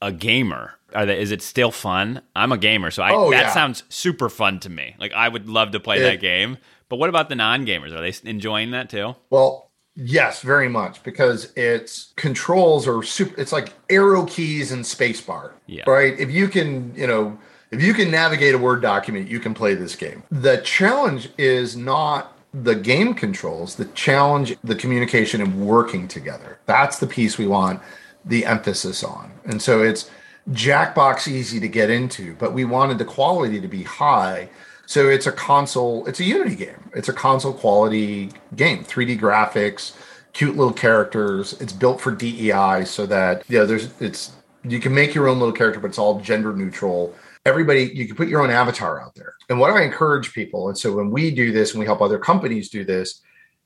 a 0.00 0.12
gamer, 0.12 0.74
they, 0.92 1.20
is 1.20 1.30
it 1.30 1.42
still 1.42 1.70
fun? 1.70 2.22
I'm 2.34 2.52
a 2.52 2.58
gamer, 2.58 2.90
so 2.90 3.02
I, 3.02 3.12
oh, 3.12 3.30
that 3.30 3.46
yeah. 3.46 3.50
sounds 3.50 3.82
super 3.88 4.28
fun 4.28 4.60
to 4.60 4.70
me. 4.70 4.94
Like 4.98 5.12
I 5.12 5.28
would 5.28 5.48
love 5.48 5.72
to 5.72 5.80
play 5.80 5.98
it, 5.98 6.02
that 6.02 6.20
game. 6.20 6.58
But 6.92 6.98
what 6.98 7.08
about 7.08 7.30
the 7.30 7.34
non-gamers? 7.34 7.90
Are 7.90 8.02
they 8.02 8.12
enjoying 8.28 8.72
that 8.72 8.90
too? 8.90 9.16
Well, 9.30 9.70
yes, 9.96 10.42
very 10.42 10.68
much 10.68 11.02
because 11.02 11.50
it's 11.56 12.12
controls 12.16 12.86
are 12.86 13.02
super. 13.02 13.40
It's 13.40 13.50
like 13.50 13.72
arrow 13.88 14.26
keys 14.26 14.72
and 14.72 14.84
spacebar. 14.84 15.52
Yeah. 15.66 15.84
Right. 15.86 16.20
If 16.20 16.30
you 16.30 16.48
can, 16.48 16.94
you 16.94 17.06
know, 17.06 17.38
if 17.70 17.82
you 17.82 17.94
can 17.94 18.10
navigate 18.10 18.54
a 18.54 18.58
Word 18.58 18.82
document, 18.82 19.26
you 19.26 19.40
can 19.40 19.54
play 19.54 19.74
this 19.74 19.96
game. 19.96 20.22
The 20.30 20.58
challenge 20.58 21.30
is 21.38 21.78
not 21.78 22.36
the 22.52 22.74
game 22.74 23.14
controls. 23.14 23.76
The 23.76 23.86
challenge, 23.86 24.54
the 24.62 24.74
communication 24.74 25.40
and 25.40 25.66
working 25.66 26.06
together. 26.08 26.58
That's 26.66 26.98
the 26.98 27.06
piece 27.06 27.38
we 27.38 27.46
want 27.46 27.80
the 28.22 28.44
emphasis 28.44 29.02
on. 29.02 29.32
And 29.46 29.62
so 29.62 29.82
it's 29.82 30.10
Jackbox 30.50 31.26
easy 31.26 31.58
to 31.58 31.68
get 31.68 31.88
into, 31.88 32.34
but 32.34 32.52
we 32.52 32.66
wanted 32.66 32.98
the 32.98 33.06
quality 33.06 33.62
to 33.62 33.68
be 33.68 33.82
high 33.84 34.50
so 34.86 35.08
it's 35.08 35.26
a 35.26 35.32
console, 35.32 36.06
it's 36.06 36.20
a 36.20 36.24
Unity 36.24 36.56
game. 36.56 36.90
It's 36.94 37.08
a 37.08 37.12
console 37.12 37.52
quality 37.52 38.30
game, 38.56 38.84
3D 38.84 39.18
graphics, 39.18 39.94
cute 40.32 40.56
little 40.56 40.72
characters. 40.72 41.60
It's 41.60 41.72
built 41.72 42.00
for 42.00 42.12
DEI 42.12 42.84
so 42.84 43.06
that 43.06 43.44
yeah, 43.48 43.64
there's 43.64 43.90
it's 44.00 44.32
you 44.64 44.80
can 44.80 44.94
make 44.94 45.14
your 45.14 45.28
own 45.28 45.38
little 45.38 45.54
character, 45.54 45.80
but 45.80 45.88
it's 45.88 45.98
all 45.98 46.20
gender 46.20 46.52
neutral. 46.54 47.14
Everybody, 47.44 47.90
you 47.94 48.06
can 48.06 48.14
put 48.14 48.28
your 48.28 48.42
own 48.42 48.50
avatar 48.50 49.00
out 49.00 49.14
there. 49.14 49.34
And 49.48 49.58
what 49.58 49.72
I 49.72 49.82
encourage 49.82 50.32
people, 50.32 50.68
and 50.68 50.78
so 50.78 50.94
when 50.94 51.10
we 51.10 51.32
do 51.32 51.50
this 51.50 51.72
and 51.72 51.80
we 51.80 51.86
help 51.86 52.00
other 52.00 52.18
companies 52.18 52.68
do 52.68 52.84
this, 52.84 53.20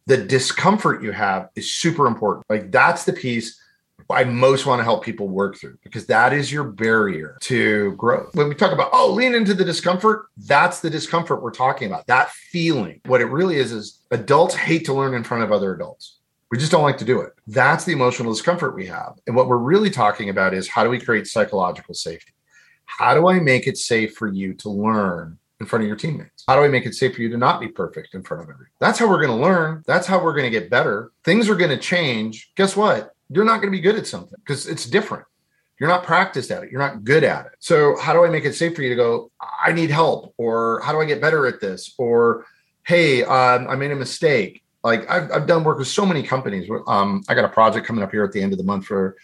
the 0.07 0.17
discomfort 0.17 1.03
you 1.03 1.13
have 1.13 1.51
is 1.55 1.71
super 1.71 2.07
important. 2.07 2.47
Like 2.49 2.71
that's 2.71 3.05
the 3.05 3.13
piece 3.13 3.61
I 4.11 4.25
most 4.25 4.67
want 4.67 4.81
to 4.81 4.85
help 4.85 5.05
people 5.05 5.29
work 5.29 5.57
through 5.57 5.79
because 5.83 6.07
that 6.07 6.33
is 6.33 6.53
your 6.53 6.65
barrier 6.65 7.37
to 7.43 7.93
growth. 7.93 8.35
When 8.35 8.49
we 8.49 8.55
talk 8.55 8.73
about, 8.73 8.91
oh, 8.93 9.13
lean 9.13 9.35
into 9.35 9.55
the 9.55 9.65
discomfort, 9.65 10.27
that's 10.37 10.81
the 10.81 10.91
discomfort 10.91 11.43
we're 11.43 11.51
talking 11.51 11.89
about. 11.89 12.07
That 12.07 12.31
feeling. 12.31 13.01
What 13.07 13.21
it 13.21 13.27
really 13.27 13.57
is, 13.57 13.73
is 13.73 14.01
adults 14.11 14.55
hate 14.55 14.85
to 14.87 14.95
learn 14.95 15.15
in 15.15 15.25
front 15.25 15.43
of 15.43 15.53
other 15.53 15.75
adults. 15.75 16.19
We 16.51 16.59
just 16.59 16.71
don't 16.71 16.85
like 16.85 16.99
to 16.99 17.05
do 17.05 17.21
it. 17.21 17.33
That's 17.49 17.85
the 17.85 17.93
emotional 17.93 18.33
discomfort 18.33 18.77
we 18.77 18.87
have. 18.87 19.19
And 19.27 19.35
what 19.35 19.49
we're 19.49 19.57
really 19.57 19.91
talking 19.91 20.29
about 20.29 20.55
is 20.55 20.69
how 20.69 20.85
do 20.85 20.91
we 20.91 21.01
create 21.01 21.27
psychological 21.27 21.95
safety? 21.95 22.33
How 22.85 23.15
do 23.15 23.29
I 23.29 23.41
make 23.41 23.67
it 23.67 23.77
safe 23.77 24.15
for 24.15 24.29
you 24.29 24.55
to 24.55 24.71
learn 24.71 25.39
in 25.59 25.67
front 25.67 25.83
of 25.83 25.89
your 25.89 25.97
teammates? 25.97 26.45
How 26.47 26.55
do 26.55 26.63
I 26.63 26.69
make 26.69 26.87
it 26.87 26.95
safe 26.95 27.17
for 27.17 27.23
you 27.23 27.29
to 27.31 27.37
not 27.37 27.61
be 27.61 27.67
perfect 27.67 28.15
in 28.15 28.23
front 28.23 28.45
of 28.45 28.49
everyone? 28.49 28.71
That's 28.79 28.99
how 28.99 29.09
we're 29.09 29.25
going 29.25 29.37
to 29.37 29.45
learn. 29.45 29.83
That's 29.87 30.07
how 30.07 30.23
we're 30.23 30.35
going 30.35 30.51
to 30.51 30.61
get 30.61 30.71
better. 30.71 31.11
Things 31.25 31.49
are 31.49 31.57
going 31.57 31.71
to 31.71 31.79
change. 31.79 32.53
Guess 32.55 32.77
what? 32.77 33.16
You're 33.31 33.45
not 33.45 33.57
going 33.57 33.73
to 33.73 33.77
be 33.77 33.81
good 33.81 33.97
at 33.97 34.07
something 34.07 34.39
because 34.39 34.67
it's 34.67 34.87
different. 34.87 35.25
You're 35.79 35.89
not 35.91 36.05
practiced 36.05 36.51
at 36.51 36.65
it. 36.65 36.71
You're 36.71 36.81
not 36.81 37.05
good 37.05 37.23
at 37.23 37.47
it. 37.47 37.53
So, 37.59 37.97
how 37.99 38.13
do 38.13 38.25
I 38.25 38.31
make 38.31 38.45
it 38.45 38.55
safe 38.55 38.75
for 38.75 38.83
you 38.83 38.89
to 38.89 38.97
go, 38.97 39.31
I 39.41 39.73
need 39.73 39.91
help? 39.91 40.33
Or 40.39 40.81
how 40.83 40.93
do 40.93 41.01
I 41.01 41.05
get 41.05 41.21
better 41.21 41.47
at 41.47 41.61
this? 41.61 41.95
Or, 41.99 42.47
hey, 42.87 43.25
um, 43.25 43.69
I 43.69 43.77
made 43.77 43.91
a 43.91 43.97
mistake. 43.97 44.63
Like, 44.83 45.11
I've, 45.11 45.31
I've 45.31 45.47
done 45.47 45.65
work 45.65 45.79
with 45.79 45.89
so 45.89 46.07
many 46.07 46.23
companies. 46.23 46.71
Um, 46.87 47.23
I 47.29 47.35
got 47.35 47.45
a 47.45 47.49
project 47.49 47.87
coming 47.87 48.03
up 48.03 48.11
here 48.11 48.25
at 48.25 48.33
the 48.33 48.41
end 48.41 48.53
of 48.53 48.59
the 48.59 48.65
month 48.65 48.87
for 48.87 49.17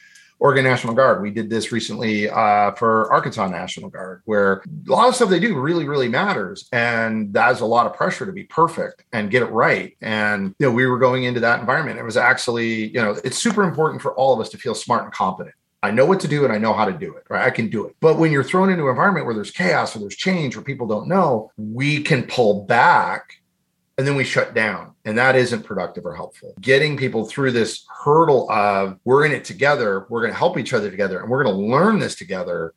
Oregon 0.42 0.64
National 0.64 0.92
Guard. 0.92 1.22
We 1.22 1.30
did 1.30 1.48
this 1.48 1.70
recently 1.70 2.28
uh, 2.28 2.72
for 2.72 3.12
Arkansas 3.12 3.46
National 3.46 3.88
Guard, 3.88 4.22
where 4.24 4.64
a 4.88 4.90
lot 4.90 5.08
of 5.08 5.14
stuff 5.14 5.30
they 5.30 5.38
do 5.38 5.56
really, 5.56 5.86
really 5.86 6.08
matters. 6.08 6.68
And 6.72 7.32
that's 7.32 7.60
a 7.60 7.64
lot 7.64 7.86
of 7.86 7.94
pressure 7.94 8.26
to 8.26 8.32
be 8.32 8.42
perfect 8.42 9.04
and 9.12 9.30
get 9.30 9.42
it 9.42 9.52
right. 9.52 9.96
And, 10.00 10.52
you 10.58 10.66
know, 10.66 10.72
we 10.72 10.84
were 10.86 10.98
going 10.98 11.22
into 11.22 11.38
that 11.38 11.60
environment. 11.60 12.00
It 12.00 12.02
was 12.02 12.16
actually, 12.16 12.88
you 12.88 13.00
know, 13.00 13.16
it's 13.22 13.38
super 13.38 13.62
important 13.62 14.02
for 14.02 14.14
all 14.14 14.34
of 14.34 14.40
us 14.40 14.48
to 14.48 14.58
feel 14.58 14.74
smart 14.74 15.04
and 15.04 15.12
competent. 15.12 15.54
I 15.84 15.92
know 15.92 16.06
what 16.06 16.18
to 16.20 16.28
do 16.28 16.42
and 16.44 16.52
I 16.52 16.58
know 16.58 16.72
how 16.72 16.86
to 16.86 16.92
do 16.92 17.14
it, 17.14 17.22
right? 17.28 17.46
I 17.46 17.50
can 17.50 17.68
do 17.68 17.86
it. 17.86 17.94
But 18.00 18.18
when 18.18 18.32
you're 18.32 18.42
thrown 18.42 18.68
into 18.68 18.84
an 18.84 18.90
environment 18.90 19.26
where 19.26 19.36
there's 19.36 19.52
chaos 19.52 19.94
or 19.94 20.00
there's 20.00 20.16
change 20.16 20.56
or 20.56 20.62
people 20.62 20.88
don't 20.88 21.06
know, 21.06 21.52
we 21.56 22.02
can 22.02 22.24
pull 22.24 22.64
back 22.64 23.41
and 23.98 24.06
then 24.06 24.14
we 24.14 24.24
shut 24.24 24.54
down. 24.54 24.94
And 25.04 25.18
that 25.18 25.36
isn't 25.36 25.64
productive 25.64 26.06
or 26.06 26.14
helpful. 26.14 26.54
Getting 26.60 26.96
people 26.96 27.24
through 27.24 27.52
this 27.52 27.84
hurdle 28.04 28.50
of 28.50 28.98
we're 29.04 29.26
in 29.26 29.32
it 29.32 29.44
together 29.44 30.06
we're 30.08 30.20
going 30.20 30.32
to 30.32 30.38
help 30.38 30.58
each 30.58 30.72
other 30.72 30.90
together 30.90 31.20
and 31.20 31.30
we're 31.30 31.42
going 31.44 31.54
to 31.54 31.62
learn 31.62 31.98
this 31.98 32.14
together. 32.14 32.74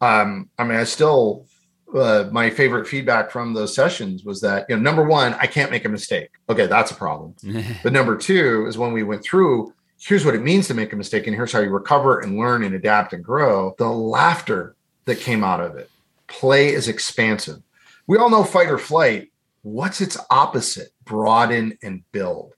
Um, 0.00 0.48
i 0.58 0.64
mean 0.64 0.78
i 0.78 0.84
still 0.84 1.46
uh, 1.92 2.28
my 2.30 2.50
favorite 2.50 2.86
feedback 2.86 3.30
from 3.30 3.54
those 3.54 3.74
sessions 3.74 4.22
was 4.22 4.42
that 4.42 4.66
you 4.68 4.76
know 4.76 4.82
number 4.82 5.02
one 5.02 5.34
i 5.34 5.46
can't 5.46 5.70
make 5.70 5.84
a 5.84 5.88
mistake. 5.88 6.30
Okay 6.48 6.66
that's 6.66 6.90
a 6.90 6.94
problem. 6.94 7.34
But 7.82 7.92
number 7.92 8.16
two 8.16 8.66
is 8.68 8.78
when 8.78 8.92
we 8.92 9.02
went 9.02 9.22
through 9.24 9.72
here's 10.00 10.24
what 10.24 10.34
it 10.34 10.42
means 10.42 10.68
to 10.68 10.74
make 10.74 10.92
a 10.92 10.96
mistake 10.96 11.26
and 11.26 11.34
here's 11.34 11.52
how 11.52 11.60
you 11.60 11.70
recover 11.70 12.20
and 12.20 12.38
learn 12.38 12.62
and 12.62 12.74
adapt 12.74 13.12
and 13.12 13.24
grow. 13.24 13.74
The 13.78 13.88
laughter 13.88 14.76
that 15.06 15.18
came 15.18 15.42
out 15.42 15.60
of 15.60 15.76
it. 15.76 15.90
Play 16.28 16.68
is 16.68 16.86
expansive. 16.86 17.60
We 18.06 18.18
all 18.18 18.30
know 18.30 18.44
fight 18.44 18.70
or 18.70 18.78
flight 18.78 19.32
what's 19.62 20.00
its 20.00 20.18
opposite? 20.30 20.88
Broaden 21.04 21.78
and 21.82 22.02
build. 22.12 22.54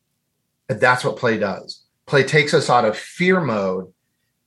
And 0.68 0.80
that's 0.80 1.05
what 1.05 1.16
play 1.16 1.38
does. 1.38 1.82
Play 2.07 2.24
takes 2.24 2.55
us 2.55 2.70
out 2.70 2.84
of 2.84 2.96
fear 2.96 3.40
mode 3.40 3.92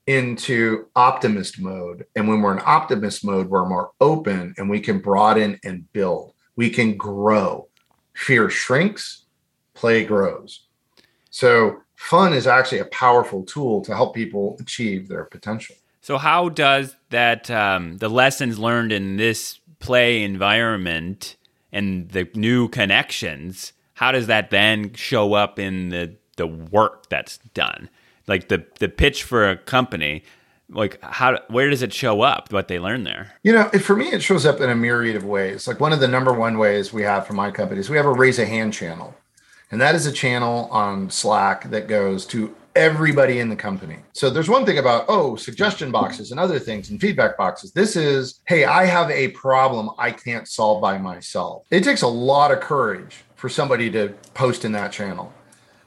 into 0.08 0.88
optimist 0.96 1.60
mode. 1.60 2.06
And 2.16 2.28
when 2.28 2.42
we're 2.42 2.54
in 2.54 2.64
optimist 2.66 3.24
mode, 3.24 3.50
we're 3.50 3.68
more 3.68 3.92
open 4.02 4.54
and 4.58 4.70
we 4.70 4.80
can 4.80 5.00
broaden 5.00 5.60
and 5.64 5.92
build. 5.94 6.34
We 6.56 6.70
can 6.70 6.98
grow. 6.98 7.68
Fear 8.14 8.50
shrinks, 8.50 9.24
play 9.74 10.04
grows. 10.06 10.66
So, 11.30 11.78
fun 11.96 12.34
is 12.34 12.46
actually 12.46 12.80
a 12.80 12.86
powerful 12.86 13.44
tool 13.44 13.82
to 13.86 13.96
help 13.96 14.14
people 14.14 14.58
achieve 14.60 15.08
their 15.08 15.24
potential. 15.24 15.76
So, 16.02 16.18
how 16.18 16.50
does 16.50 16.96
that, 17.10 17.50
um, 17.50 17.98
the 17.98 18.10
lessons 18.10 18.60
learned 18.60 18.92
in 18.92 19.18
this 19.18 19.60
play 19.80 20.22
environment, 20.22 21.38
and 21.74 22.10
the 22.10 22.30
new 22.36 22.70
connections, 22.70 23.74
how 23.96 24.12
does 24.12 24.28
that 24.28 24.52
then 24.52 24.94
show 24.94 25.34
up 25.34 25.60
in 25.60 25.90
the 25.90 26.16
the 26.38 26.48
work 26.48 27.10
that's 27.10 27.40
done? 27.54 27.90
Like 28.28 28.48
the 28.48 28.66
the 28.80 28.88
pitch 28.88 29.24
for 29.24 29.50
a 29.50 29.58
company, 29.58 30.24
like 30.70 31.02
how 31.04 31.40
where 31.50 31.70
does 31.70 31.82
it 31.82 31.92
show 31.92 32.22
up 32.22 32.54
what 32.54 32.68
they 32.70 32.80
learn 32.80 33.04
there? 33.04 33.34
You 33.44 33.54
know 33.54 33.70
for 33.70 33.96
me 33.96 34.10
it 34.10 34.22
shows 34.22 34.46
up 34.46 34.62
in 34.62 34.70
a 34.70 34.76
myriad 34.76 35.16
of 35.16 35.26
ways. 35.26 35.68
Like 35.68 35.80
one 35.80 35.92
of 35.92 36.00
the 36.00 36.08
number 36.08 36.32
one 36.32 36.58
ways 36.58 36.94
we 36.94 37.02
have 37.02 37.28
for 37.28 37.34
my 37.34 37.52
company 37.52 37.82
is 37.82 37.90
we 37.90 37.98
have 37.98 38.06
a 38.06 38.14
raise 38.14 38.40
a 38.40 38.46
hand 38.46 38.74
channel. 38.74 39.16
And 39.72 39.82
that 39.82 39.96
is 39.96 40.06
a 40.06 40.12
channel 40.12 40.70
on 40.72 41.10
slack 41.10 41.72
that 41.72 41.88
goes 41.88 42.28
to 42.28 42.56
everybody 42.76 43.40
in 43.40 43.50
the 43.50 43.56
company. 43.56 43.98
So 44.14 44.30
there's 44.30 44.50
one 44.50 44.66
thing 44.66 44.78
about, 44.78 45.06
oh, 45.08 45.36
suggestion 45.36 45.92
boxes 45.92 46.32
and 46.32 46.40
other 46.40 46.60
things 46.60 46.90
and 46.90 47.00
feedback 47.00 47.38
boxes. 47.38 47.72
This 47.72 47.96
is, 47.96 48.42
hey, 48.48 48.66
I 48.66 48.86
have 48.86 49.10
a 49.12 49.30
problem 49.30 49.92
I 49.98 50.12
can't 50.12 50.48
solve 50.48 50.82
by 50.82 50.98
myself. 50.98 51.66
It 51.72 51.84
takes 51.84 52.02
a 52.02 52.08
lot 52.08 52.52
of 52.52 52.60
courage 52.60 53.18
for 53.36 53.50
somebody 53.50 53.92
to 53.92 54.10
post 54.34 54.66
in 54.66 54.72
that 54.72 54.92
channel 54.92 55.32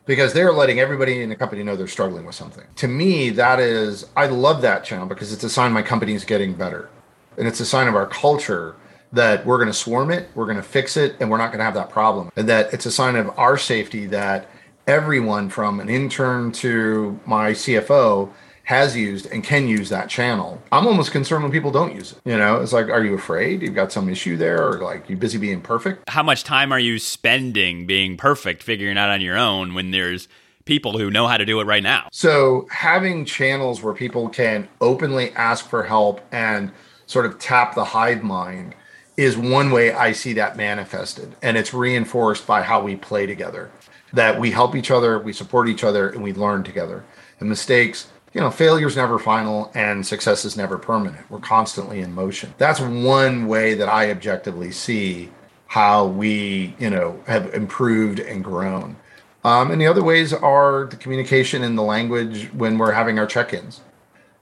because 0.04 0.32
they're 0.32 0.52
letting 0.52 0.78
everybody 0.78 1.22
in 1.22 1.28
the 1.28 1.36
company 1.36 1.62
know 1.62 1.74
they're 1.74 1.88
struggling 1.88 2.24
with 2.24 2.34
something. 2.34 2.64
To 2.76 2.88
me, 2.88 3.30
that 3.30 3.58
is, 3.58 4.06
I 4.16 4.26
love 4.26 4.62
that 4.62 4.84
channel 4.84 5.06
because 5.06 5.32
it's 5.32 5.42
a 5.42 5.50
sign 5.50 5.72
my 5.72 5.82
company 5.82 6.14
is 6.14 6.24
getting 6.24 6.54
better. 6.54 6.88
And 7.36 7.46
it's 7.48 7.60
a 7.60 7.66
sign 7.66 7.88
of 7.88 7.94
our 7.94 8.06
culture 8.06 8.76
that 9.12 9.44
we're 9.44 9.58
going 9.58 9.68
to 9.68 9.74
swarm 9.74 10.10
it, 10.10 10.28
we're 10.34 10.44
going 10.44 10.56
to 10.56 10.62
fix 10.62 10.96
it, 10.96 11.16
and 11.20 11.30
we're 11.30 11.38
not 11.38 11.48
going 11.48 11.58
to 11.58 11.64
have 11.64 11.74
that 11.74 11.90
problem. 11.90 12.30
And 12.36 12.48
that 12.48 12.72
it's 12.72 12.86
a 12.86 12.90
sign 12.90 13.16
of 13.16 13.36
our 13.38 13.56
safety 13.56 14.06
that 14.06 14.48
everyone 14.86 15.48
from 15.48 15.80
an 15.80 15.88
intern 15.88 16.52
to 16.52 17.18
my 17.26 17.50
CFO 17.50 18.30
has 18.64 18.96
used 18.96 19.26
and 19.26 19.44
can 19.44 19.68
use 19.68 19.88
that 19.88 20.08
channel. 20.08 20.60
I'm 20.72 20.86
almost 20.86 21.12
concerned 21.12 21.44
when 21.44 21.52
people 21.52 21.70
don't 21.70 21.94
use 21.94 22.12
it. 22.12 22.18
You 22.24 22.36
know, 22.36 22.60
it's 22.60 22.72
like, 22.72 22.88
are 22.88 23.04
you 23.04 23.14
afraid 23.14 23.62
you've 23.62 23.74
got 23.74 23.92
some 23.92 24.08
issue 24.08 24.36
there 24.36 24.68
or 24.68 24.78
like 24.78 25.08
you 25.08 25.16
busy 25.16 25.38
being 25.38 25.60
perfect? 25.60 26.08
How 26.08 26.22
much 26.22 26.42
time 26.42 26.72
are 26.72 26.78
you 26.78 26.98
spending 26.98 27.86
being 27.86 28.16
perfect, 28.16 28.62
figuring 28.62 28.98
out 28.98 29.08
on 29.08 29.20
your 29.20 29.36
own 29.36 29.74
when 29.74 29.92
there's 29.92 30.26
people 30.64 30.98
who 30.98 31.10
know 31.12 31.28
how 31.28 31.36
to 31.36 31.44
do 31.44 31.60
it 31.60 31.64
right 31.64 31.82
now? 31.82 32.08
So, 32.10 32.66
having 32.72 33.24
channels 33.24 33.82
where 33.82 33.94
people 33.94 34.28
can 34.28 34.68
openly 34.80 35.30
ask 35.32 35.68
for 35.68 35.84
help 35.84 36.20
and 36.32 36.72
sort 37.06 37.26
of 37.26 37.38
tap 37.38 37.76
the 37.76 37.84
hive 37.84 38.24
mind 38.24 38.74
is 39.16 39.36
one 39.36 39.70
way 39.70 39.92
I 39.92 40.12
see 40.12 40.34
that 40.34 40.56
manifested. 40.56 41.34
And 41.40 41.56
it's 41.56 41.72
reinforced 41.72 42.46
by 42.46 42.62
how 42.62 42.82
we 42.82 42.96
play 42.96 43.26
together 43.26 43.70
that 44.16 44.40
we 44.40 44.50
help 44.50 44.74
each 44.74 44.90
other, 44.90 45.18
we 45.18 45.32
support 45.32 45.68
each 45.68 45.84
other, 45.84 46.08
and 46.08 46.22
we 46.22 46.32
learn 46.32 46.64
together. 46.64 47.04
And 47.38 47.48
mistakes, 47.48 48.08
you 48.32 48.40
know, 48.40 48.50
failure 48.50 48.86
is 48.86 48.96
never 48.96 49.18
final 49.18 49.70
and 49.74 50.06
success 50.06 50.44
is 50.44 50.56
never 50.56 50.78
permanent. 50.78 51.30
We're 51.30 51.38
constantly 51.38 52.00
in 52.00 52.14
motion. 52.14 52.54
That's 52.58 52.80
one 52.80 53.46
way 53.46 53.74
that 53.74 53.88
I 53.88 54.10
objectively 54.10 54.72
see 54.72 55.30
how 55.68 56.06
we, 56.06 56.74
you 56.78 56.90
know, 56.90 57.22
have 57.26 57.52
improved 57.54 58.18
and 58.18 58.42
grown. 58.42 58.96
Um, 59.44 59.70
and 59.70 59.80
the 59.80 59.86
other 59.86 60.02
ways 60.02 60.32
are 60.32 60.86
the 60.86 60.96
communication 60.96 61.62
and 61.62 61.78
the 61.78 61.82
language 61.82 62.52
when 62.52 62.78
we're 62.78 62.92
having 62.92 63.18
our 63.18 63.26
check-ins. 63.26 63.80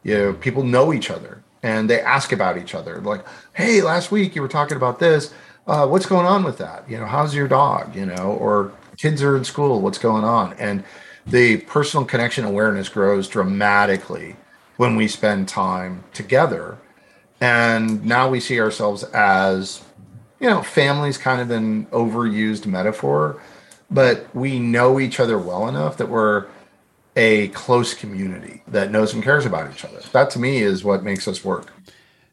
You 0.03 0.18
know, 0.18 0.33
people 0.35 0.62
know 0.62 0.93
each 0.93 1.11
other 1.11 1.43
and 1.62 1.91
they 1.91 2.01
ask 2.01 2.33
about 2.33 2.59
each 2.59 2.75
other. 2.75 3.01
Like, 3.01 3.25
hey, 3.55 3.83
last 3.83 4.11
week 4.11 4.35
you 4.35 4.43
were 4.43 4.49
talking 4.49 4.77
about 4.77 4.99
this. 4.99 5.33
Uh, 5.66 5.87
what's 5.87 6.07
going 6.07 6.27
on 6.27 6.45
with 6.45 6.59
that? 6.59 6.89
You 6.89 6.99
know, 6.99 7.07
how's 7.07 7.35
your 7.35 7.49
dog? 7.49 7.97
You 7.97 8.07
know, 8.07 8.37
or 8.39 8.72
kids 8.97 9.22
are 9.22 9.36
in 9.36 9.45
school 9.45 9.80
what's 9.80 9.99
going 9.99 10.24
on? 10.24 10.53
And 10.55 10.84
the 11.26 11.59
personal 11.59 12.05
connection 12.05 12.45
awareness 12.45 12.88
grows 12.88 13.28
dramatically 13.28 14.36
when 14.76 14.97
we 14.97 15.09
spend 15.09 15.49
time 15.49 16.05
together. 16.12 16.78
And 17.40 18.05
now 18.05 18.28
we 18.28 18.40
see 18.40 18.61
ourselves 18.61 19.05
as 19.05 19.82
you 20.40 20.49
know 20.49 20.62
families 20.62 21.16
kind 21.16 21.40
of 21.40 21.51
an 21.51 21.86
overused 21.86 22.66
metaphor 22.66 23.40
but 23.90 24.26
we 24.34 24.59
know 24.59 24.99
each 24.99 25.20
other 25.20 25.38
well 25.38 25.68
enough 25.68 25.97
that 25.99 26.09
we're 26.09 26.47
a 27.16 27.49
close 27.49 27.95
community 27.95 28.62
that 28.66 28.90
knows 28.90 29.14
and 29.14 29.22
cares 29.22 29.47
about 29.47 29.72
each 29.72 29.84
other. 29.84 30.01
That 30.12 30.30
to 30.30 30.38
me 30.38 30.59
is 30.59 30.82
what 30.82 31.05
makes 31.05 31.28
us 31.28 31.45
work. 31.45 31.72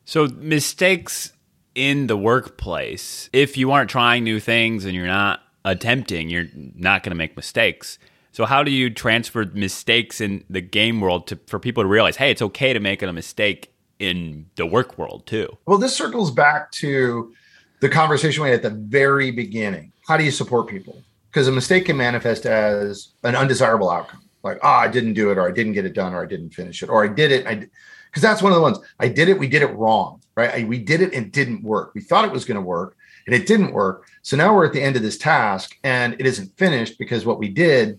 So 0.06 0.28
mistakes 0.28 1.34
in 1.76 2.08
the 2.08 2.18
workplace 2.18 3.30
if 3.32 3.56
you 3.58 3.72
aren't 3.72 3.90
trying 3.90 4.24
new 4.24 4.40
things 4.40 4.86
and 4.86 4.96
you're 4.96 5.06
not 5.06 5.41
attempting, 5.66 6.30
you're 6.30 6.48
not 6.54 7.04
going 7.04 7.12
to 7.12 7.18
make 7.18 7.36
mistakes. 7.36 8.00
So 8.32 8.46
how 8.46 8.64
do 8.64 8.72
you 8.72 8.90
transfer 8.90 9.46
mistakes 9.46 10.22
in 10.22 10.44
the 10.50 10.62
game 10.62 11.02
world 11.02 11.28
to 11.28 11.40
for 11.48 11.60
people 11.60 11.84
to 11.84 11.88
realize, 11.88 12.16
hey, 12.18 12.32
it's 12.32 12.42
okay 12.42 12.74
to 12.74 12.80
make 12.80 13.02
a 13.02 13.12
mistake 13.12 13.74
in 14.00 14.48
the 14.56 14.66
work 14.66 14.98
world 14.98 15.28
too? 15.28 15.58
Well, 15.66 15.78
this 15.78 15.96
circles 15.96 16.32
back 16.32 16.72
to 16.74 17.34
the 17.82 17.90
conversation 17.90 18.44
we 18.44 18.50
had 18.50 18.64
at 18.64 18.72
the 18.72 18.78
very 18.78 19.32
beginning. 19.32 19.92
How 20.08 20.18
do 20.18 20.24
you 20.24 20.32
support 20.32 20.68
people? 20.68 21.04
Because 21.30 21.48
a 21.48 21.52
mistake 21.52 21.86
can 21.86 21.98
manifest 21.98 22.46
as 22.46 23.10
an 23.24 23.36
undesirable 23.36 23.90
outcome, 23.90 24.22
like, 24.44 24.60
ah, 24.64 24.80
oh, 24.80 24.84
I 24.84 24.88
didn't 24.88 25.14
do 25.14 25.32
it, 25.32 25.38
or 25.38 25.48
I 25.48 25.52
didn't 25.52 25.74
get 25.74 25.86
it 25.86 25.94
done, 25.94 26.14
or 26.14 26.24
I 26.24 26.26
didn't 26.26 26.54
finish 26.54 26.84
it, 26.84 26.90
or 26.90 27.04
I 27.04 27.08
did 27.08 27.32
it. 27.32 27.46
I 27.48 27.68
because 28.12 28.22
that's 28.22 28.42
one 28.42 28.52
of 28.52 28.58
the 28.58 28.62
ones 28.62 28.78
I 29.00 29.08
did 29.08 29.30
it. 29.30 29.40
We 29.40 29.48
did 29.48 29.62
it 29.62 29.74
wrong, 29.76 30.22
right? 30.36 30.50
I, 30.54 30.64
we 30.66 30.80
did 30.80 31.02
it 31.02 31.14
and 31.14 31.32
didn't 31.32 31.64
work. 31.64 31.94
We 31.96 32.02
thought 32.02 32.26
it 32.26 32.32
was 32.32 32.44
going 32.44 32.56
to 32.56 32.62
work, 32.62 32.98
and 33.32 33.42
it 33.42 33.48
didn't 33.48 33.72
work. 33.72 34.10
So 34.24 34.36
now 34.36 34.54
we're 34.54 34.66
at 34.66 34.74
the 34.74 34.82
end 34.82 34.98
of 34.98 35.02
this 35.02 35.18
task 35.18 35.78
and 35.86 36.16
it 36.16 36.26
isn't 36.26 36.58
finished 36.58 37.00
because 37.00 37.26
what 37.26 37.40
we 37.40 37.48
did 37.48 37.98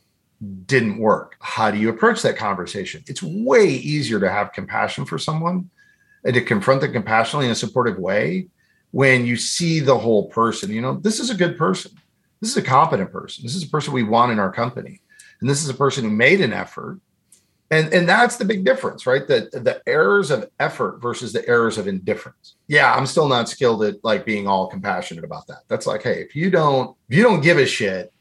didn't 0.67 0.99
work. 0.99 1.37
How 1.41 1.71
do 1.71 1.79
you 1.79 1.89
approach 1.89 2.21
that 2.21 2.37
conversation? 2.37 3.03
It's 3.07 3.23
way 3.23 3.67
easier 3.67 4.21
to 4.21 4.31
have 4.31 4.53
compassion 4.53 5.07
for 5.07 5.19
someone 5.19 5.71
and 6.25 6.35
to 6.35 6.43
confront 6.43 6.83
them 6.83 6.93
compassionately 6.93 7.47
in 7.47 7.53
a 7.53 7.57
supportive 7.57 7.99
way 7.99 8.49
when 8.91 9.25
you 9.25 9.37
see 9.37 9.81
the 9.81 9.97
whole 9.97 10.29
person. 10.29 10.71
You 10.71 10.83
know, 10.83 10.95
this 10.97 11.19
is 11.19 11.31
a 11.31 11.35
good 11.35 11.57
person. 11.57 11.93
This 12.43 12.51
is 12.51 12.59
a 12.59 12.63
competent 12.63 13.11
person. 13.11 13.43
This 13.43 13.55
is 13.55 13.65
a 13.65 13.69
person 13.69 13.95
we 13.95 14.03
want 14.03 14.33
in 14.33 14.39
our 14.39 14.53
company. 14.53 15.01
And 15.41 15.49
this 15.49 15.65
is 15.65 15.71
a 15.71 15.75
person 15.75 16.05
who 16.05 16.11
made 16.11 16.43
an 16.43 16.53
effort 16.53 17.01
and 17.73 17.93
and 17.93 18.09
that's 18.09 18.37
the 18.37 18.45
big 18.45 18.65
difference 18.65 19.07
right? 19.07 19.27
The 19.27 19.49
the 19.53 19.83
errors 19.87 20.31
of 20.31 20.49
effort 20.61 21.01
versus 21.01 21.33
the 21.33 21.47
errors 21.49 21.79
of 21.79 21.89
indifference. 21.89 22.57
Yeah 22.69 22.95
i'm 22.95 23.07
still 23.07 23.29
not 23.29 23.49
skilled 23.49 23.83
at 23.83 23.97
like 24.05 24.25
being 24.25 24.47
all 24.47 24.69
compassionate 24.69 25.25
about 25.25 25.47
that. 25.49 25.63
That's 25.69 25.87
like 25.87 26.03
hey 26.03 26.21
if 26.21 26.37
you 26.37 26.51
don't 26.51 26.97
if 27.09 27.17
you 27.17 27.23
don't 27.23 27.41
give 27.41 27.59
a 27.59 27.67
shit 27.67 28.13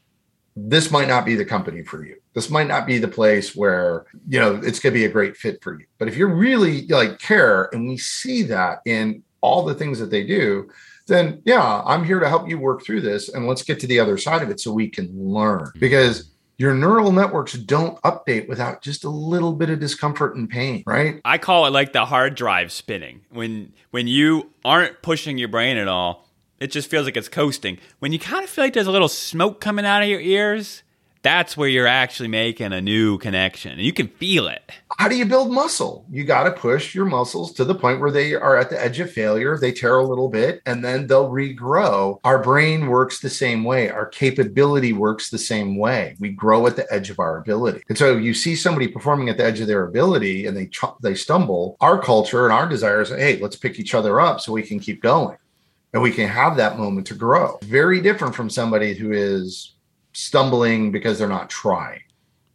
this 0.54 0.90
might 0.90 1.08
not 1.08 1.24
be 1.24 1.34
the 1.34 1.46
company 1.46 1.82
for 1.82 2.04
you. 2.04 2.16
This 2.34 2.50
might 2.50 2.66
not 2.66 2.86
be 2.86 2.98
the 2.98 3.08
place 3.08 3.56
where 3.56 4.06
you 4.28 4.40
know 4.40 4.56
it's 4.56 4.80
going 4.80 4.92
to 4.92 4.98
be 4.98 5.06
a 5.06 5.08
great 5.08 5.36
fit 5.36 5.62
for 5.62 5.78
you. 5.78 5.86
But 5.98 6.08
if 6.08 6.16
you 6.16 6.26
really 6.26 6.86
like 6.88 7.18
care 7.18 7.68
and 7.72 7.88
we 7.88 7.96
see 7.96 8.42
that 8.44 8.80
in 8.84 9.22
all 9.40 9.64
the 9.64 9.74
things 9.74 9.98
that 9.98 10.10
they 10.10 10.24
do 10.24 10.70
then 11.08 11.42
yeah 11.44 11.82
i'm 11.84 12.04
here 12.04 12.20
to 12.20 12.28
help 12.28 12.48
you 12.48 12.56
work 12.56 12.84
through 12.84 13.00
this 13.00 13.28
and 13.28 13.48
let's 13.48 13.64
get 13.64 13.80
to 13.80 13.88
the 13.88 13.98
other 13.98 14.16
side 14.16 14.40
of 14.40 14.50
it 14.50 14.60
so 14.60 14.72
we 14.72 14.88
can 14.88 15.10
learn. 15.12 15.70
Because 15.78 16.31
your 16.62 16.74
neural 16.74 17.10
networks 17.10 17.54
don't 17.54 18.00
update 18.02 18.48
without 18.48 18.82
just 18.82 19.02
a 19.02 19.10
little 19.10 19.52
bit 19.52 19.68
of 19.68 19.80
discomfort 19.80 20.36
and 20.36 20.48
pain, 20.48 20.84
right? 20.86 21.20
I 21.24 21.36
call 21.36 21.66
it 21.66 21.70
like 21.70 21.92
the 21.92 22.04
hard 22.04 22.36
drive 22.36 22.70
spinning. 22.70 23.22
When 23.30 23.72
when 23.90 24.06
you 24.06 24.52
aren't 24.64 25.02
pushing 25.02 25.38
your 25.38 25.48
brain 25.48 25.76
at 25.76 25.88
all, 25.88 26.28
it 26.60 26.68
just 26.68 26.88
feels 26.88 27.04
like 27.04 27.16
it's 27.16 27.28
coasting. 27.28 27.78
When 27.98 28.12
you 28.12 28.20
kind 28.20 28.44
of 28.44 28.48
feel 28.48 28.64
like 28.64 28.74
there's 28.74 28.86
a 28.86 28.92
little 28.92 29.08
smoke 29.08 29.60
coming 29.60 29.84
out 29.84 30.02
of 30.02 30.08
your 30.08 30.20
ears, 30.20 30.84
that's 31.22 31.56
where 31.56 31.68
you're 31.68 31.86
actually 31.86 32.28
making 32.28 32.72
a 32.72 32.80
new 32.80 33.16
connection. 33.18 33.78
You 33.78 33.92
can 33.92 34.08
feel 34.08 34.48
it. 34.48 34.72
How 34.98 35.08
do 35.08 35.16
you 35.16 35.24
build 35.24 35.52
muscle? 35.52 36.04
You 36.10 36.24
got 36.24 36.44
to 36.44 36.52
push 36.52 36.94
your 36.94 37.04
muscles 37.04 37.52
to 37.54 37.64
the 37.64 37.74
point 37.74 38.00
where 38.00 38.10
they 38.10 38.34
are 38.34 38.56
at 38.56 38.70
the 38.70 38.82
edge 38.82 38.98
of 39.00 39.10
failure. 39.10 39.56
They 39.56 39.72
tear 39.72 39.96
a 39.96 40.06
little 40.06 40.28
bit 40.28 40.60
and 40.66 40.84
then 40.84 41.06
they'll 41.06 41.30
regrow. 41.30 42.18
Our 42.24 42.42
brain 42.42 42.88
works 42.88 43.20
the 43.20 43.30
same 43.30 43.62
way. 43.62 43.88
Our 43.88 44.06
capability 44.06 44.92
works 44.92 45.30
the 45.30 45.38
same 45.38 45.76
way. 45.76 46.16
We 46.18 46.30
grow 46.30 46.66
at 46.66 46.76
the 46.76 46.92
edge 46.92 47.08
of 47.08 47.20
our 47.20 47.38
ability. 47.38 47.84
And 47.88 47.96
so 47.96 48.16
you 48.16 48.34
see 48.34 48.56
somebody 48.56 48.88
performing 48.88 49.28
at 49.28 49.36
the 49.36 49.44
edge 49.44 49.60
of 49.60 49.68
their 49.68 49.84
ability 49.84 50.46
and 50.46 50.56
they 50.56 50.70
they 51.02 51.14
stumble. 51.14 51.76
Our 51.80 52.00
culture 52.02 52.44
and 52.44 52.52
our 52.52 52.68
desires, 52.68 53.10
hey, 53.10 53.38
let's 53.38 53.56
pick 53.56 53.78
each 53.78 53.94
other 53.94 54.20
up 54.20 54.40
so 54.40 54.52
we 54.52 54.62
can 54.62 54.80
keep 54.80 55.00
going 55.02 55.38
and 55.92 56.02
we 56.02 56.10
can 56.10 56.28
have 56.28 56.56
that 56.56 56.78
moment 56.78 57.06
to 57.08 57.14
grow. 57.14 57.58
Very 57.62 58.00
different 58.00 58.34
from 58.34 58.50
somebody 58.50 58.94
who 58.94 59.12
is 59.12 59.74
stumbling 60.12 60.92
because 60.92 61.18
they're 61.18 61.28
not 61.28 61.50
trying. 61.50 62.00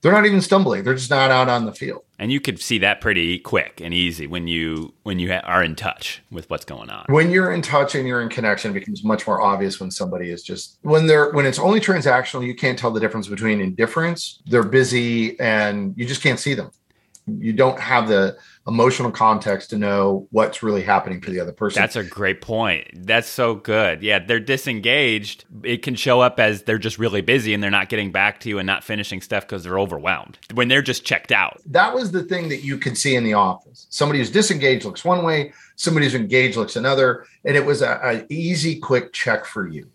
They're 0.01 0.11
not 0.11 0.25
even 0.25 0.41
stumbling; 0.41 0.83
they're 0.83 0.93
just 0.93 1.09
not 1.09 1.31
out 1.31 1.49
on 1.49 1.65
the 1.65 1.73
field. 1.73 2.03
And 2.19 2.31
you 2.31 2.39
could 2.39 2.59
see 2.59 2.77
that 2.79 3.01
pretty 3.01 3.39
quick 3.39 3.81
and 3.83 3.93
easy 3.93 4.27
when 4.27 4.47
you 4.47 4.93
when 5.03 5.19
you 5.19 5.31
are 5.31 5.63
in 5.63 5.75
touch 5.75 6.21
with 6.31 6.49
what's 6.49 6.65
going 6.65 6.89
on. 6.89 7.05
When 7.09 7.31
you're 7.31 7.51
in 7.51 7.61
touch 7.61 7.95
and 7.95 8.07
you're 8.07 8.21
in 8.21 8.29
connection, 8.29 8.71
it 8.71 8.75
becomes 8.75 9.03
much 9.03 9.25
more 9.25 9.41
obvious 9.41 9.79
when 9.79 9.89
somebody 9.89 10.29
is 10.29 10.43
just 10.43 10.77
when 10.81 11.07
they're 11.07 11.31
when 11.31 11.45
it's 11.45 11.59
only 11.59 11.79
transactional. 11.79 12.45
You 12.45 12.55
can't 12.55 12.77
tell 12.77 12.91
the 12.91 12.99
difference 12.99 13.27
between 13.27 13.59
indifference. 13.59 14.41
They're 14.45 14.63
busy, 14.63 15.39
and 15.39 15.95
you 15.97 16.05
just 16.05 16.21
can't 16.21 16.39
see 16.39 16.53
them. 16.53 16.71
You 17.25 17.53
don't 17.53 17.79
have 17.79 18.07
the 18.07 18.37
emotional 18.67 19.11
context 19.11 19.69
to 19.69 19.77
know 19.77 20.27
what's 20.31 20.61
really 20.61 20.83
happening 20.83 21.21
for 21.21 21.31
the 21.31 21.39
other 21.39 21.53
person. 21.53 21.81
That's 21.81 21.95
a 21.95 22.03
great 22.03 22.41
point. 22.41 22.87
That's 22.93 23.27
so 23.27 23.55
good. 23.55 24.03
Yeah, 24.03 24.19
they're 24.19 24.39
disengaged. 24.39 25.45
It 25.63 25.83
can 25.83 25.95
show 25.95 26.19
up 26.19 26.39
as 26.39 26.63
they're 26.63 26.77
just 26.77 26.99
really 26.99 27.21
busy 27.21 27.53
and 27.53 27.63
they're 27.63 27.71
not 27.71 27.89
getting 27.89 28.11
back 28.11 28.41
to 28.41 28.49
you 28.49 28.59
and 28.59 28.67
not 28.67 28.83
finishing 28.83 29.21
stuff 29.21 29.45
because 29.45 29.63
they're 29.63 29.79
overwhelmed. 29.79 30.37
When 30.53 30.67
they're 30.67 30.81
just 30.81 31.05
checked 31.05 31.31
out. 31.31 31.61
That 31.65 31.95
was 31.95 32.11
the 32.11 32.23
thing 32.23 32.49
that 32.49 32.63
you 32.63 32.77
could 32.77 32.97
see 32.97 33.15
in 33.15 33.23
the 33.23 33.33
office. 33.33 33.87
Somebody 33.89 34.19
who's 34.19 34.31
disengaged 34.31 34.83
looks 34.83 35.05
one 35.05 35.23
way, 35.23 35.53
somebody 35.75 36.05
who's 36.05 36.15
engaged 36.15 36.57
looks 36.57 36.75
another, 36.75 37.25
and 37.45 37.55
it 37.55 37.65
was 37.65 37.81
an 37.81 38.25
easy, 38.29 38.79
quick 38.79 39.13
check 39.13 39.45
for 39.45 39.67
you. 39.67 39.87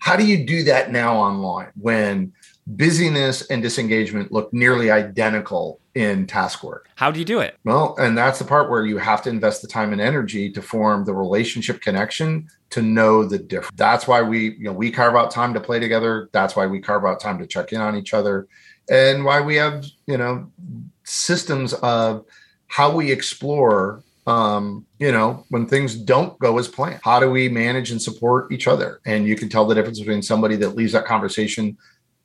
How 0.00 0.16
do 0.16 0.24
you 0.24 0.46
do 0.46 0.62
that 0.64 0.92
now 0.92 1.16
online 1.16 1.70
when 1.74 2.32
busyness 2.76 3.46
and 3.46 3.62
disengagement 3.62 4.30
look 4.30 4.52
nearly 4.52 4.90
identical 4.90 5.80
in 5.94 6.26
task 6.26 6.62
work. 6.62 6.88
How 6.96 7.10
do 7.10 7.18
you 7.18 7.24
do 7.24 7.40
it? 7.40 7.56
Well, 7.64 7.96
and 7.98 8.16
that's 8.16 8.38
the 8.38 8.44
part 8.44 8.70
where 8.70 8.84
you 8.84 8.98
have 8.98 9.22
to 9.22 9.30
invest 9.30 9.62
the 9.62 9.68
time 9.68 9.92
and 9.92 10.00
energy 10.00 10.50
to 10.52 10.60
form 10.60 11.04
the 11.04 11.14
relationship 11.14 11.80
connection 11.80 12.48
to 12.70 12.82
know 12.82 13.24
the 13.24 13.38
difference. 13.38 13.76
That's 13.76 14.06
why 14.06 14.22
we, 14.22 14.54
you 14.56 14.64
know, 14.64 14.72
we 14.72 14.90
carve 14.90 15.16
out 15.16 15.30
time 15.30 15.54
to 15.54 15.60
play 15.60 15.80
together. 15.80 16.28
That's 16.32 16.54
why 16.54 16.66
we 16.66 16.80
carve 16.80 17.04
out 17.04 17.20
time 17.20 17.38
to 17.38 17.46
check 17.46 17.72
in 17.72 17.80
on 17.80 17.96
each 17.96 18.12
other 18.12 18.46
and 18.90 19.24
why 19.24 19.40
we 19.40 19.56
have, 19.56 19.84
you 20.06 20.18
know, 20.18 20.50
systems 21.04 21.72
of 21.74 22.26
how 22.66 22.94
we 22.94 23.10
explore 23.10 24.02
um, 24.28 24.84
you 24.98 25.10
know, 25.10 25.46
when 25.48 25.66
things 25.66 25.94
don't 25.94 26.38
go 26.38 26.58
as 26.58 26.68
planned. 26.68 27.00
How 27.02 27.18
do 27.18 27.30
we 27.30 27.48
manage 27.48 27.90
and 27.90 28.00
support 28.00 28.52
each 28.52 28.68
other? 28.68 29.00
And 29.06 29.26
you 29.26 29.36
can 29.36 29.48
tell 29.48 29.64
the 29.64 29.74
difference 29.74 29.98
between 29.98 30.20
somebody 30.20 30.54
that 30.56 30.76
leaves 30.76 30.92
that 30.92 31.06
conversation 31.06 31.78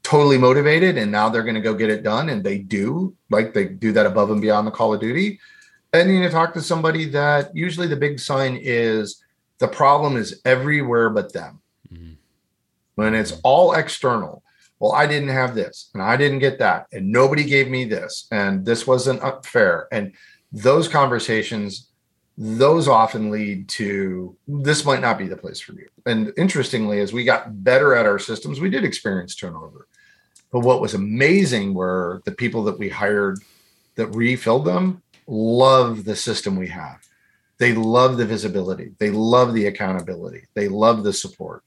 totally 0.03 0.37
motivated 0.37 0.97
and 0.97 1.11
now 1.11 1.29
they're 1.29 1.43
going 1.43 1.55
to 1.55 1.61
go 1.61 1.73
get 1.73 1.89
it 1.89 2.03
done 2.03 2.29
and 2.29 2.43
they 2.43 2.57
do 2.57 3.15
like 3.29 3.53
they 3.53 3.65
do 3.65 3.91
that 3.93 4.05
above 4.05 4.29
and 4.31 4.41
beyond 4.41 4.67
the 4.67 4.71
call 4.71 4.93
of 4.93 4.99
duty 4.99 5.39
and 5.93 6.11
you 6.11 6.27
talk 6.29 6.53
to 6.53 6.61
somebody 6.61 7.05
that 7.05 7.55
usually 7.55 7.87
the 7.87 7.95
big 7.95 8.19
sign 8.19 8.59
is 8.61 9.23
the 9.59 9.67
problem 9.67 10.17
is 10.17 10.41
everywhere 10.43 11.09
but 11.09 11.31
them 11.31 11.61
mm-hmm. 11.91 12.13
when 12.95 13.15
it's 13.15 13.39
all 13.43 13.73
external 13.73 14.43
well 14.79 14.91
i 14.91 15.07
didn't 15.07 15.29
have 15.29 15.55
this 15.55 15.89
and 15.93 16.03
i 16.03 16.17
didn't 16.17 16.39
get 16.39 16.59
that 16.59 16.85
and 16.91 17.09
nobody 17.09 17.45
gave 17.45 17.69
me 17.69 17.85
this 17.85 18.27
and 18.29 18.65
this 18.65 18.85
wasn't 18.85 19.21
fair 19.45 19.87
and 19.93 20.11
those 20.51 20.89
conversations 20.89 21.87
those 22.37 22.87
often 22.87 23.29
lead 23.29 23.69
to 23.69 24.35
this 24.47 24.85
might 24.85 25.01
not 25.01 25.19
be 25.19 25.27
the 25.27 25.37
place 25.37 25.59
for 25.59 25.73
you. 25.73 25.87
And 26.05 26.33
interestingly, 26.37 26.99
as 26.99 27.13
we 27.13 27.23
got 27.23 27.63
better 27.63 27.93
at 27.93 28.05
our 28.05 28.17
systems, 28.17 28.59
we 28.59 28.69
did 28.69 28.83
experience 28.83 29.35
turnover. 29.35 29.87
But 30.53 30.59
what 30.59 30.81
was 30.81 30.93
amazing 30.93 31.73
were 31.73 32.21
the 32.25 32.31
people 32.31 32.63
that 32.65 32.77
we 32.77 32.87
hired 32.87 33.39
that 33.95 34.07
refilled 34.07 34.65
them 34.65 35.01
love 35.25 36.05
the 36.05 36.15
system 36.15 36.55
we 36.55 36.67
have. 36.67 36.99
They 37.57 37.73
love 37.73 38.17
the 38.17 38.25
visibility. 38.25 38.91
They 38.99 39.09
love 39.09 39.55
the 39.55 39.65
accountability. 39.65 40.43
They 40.53 40.67
love 40.67 41.03
the 41.03 41.11
support 41.11 41.63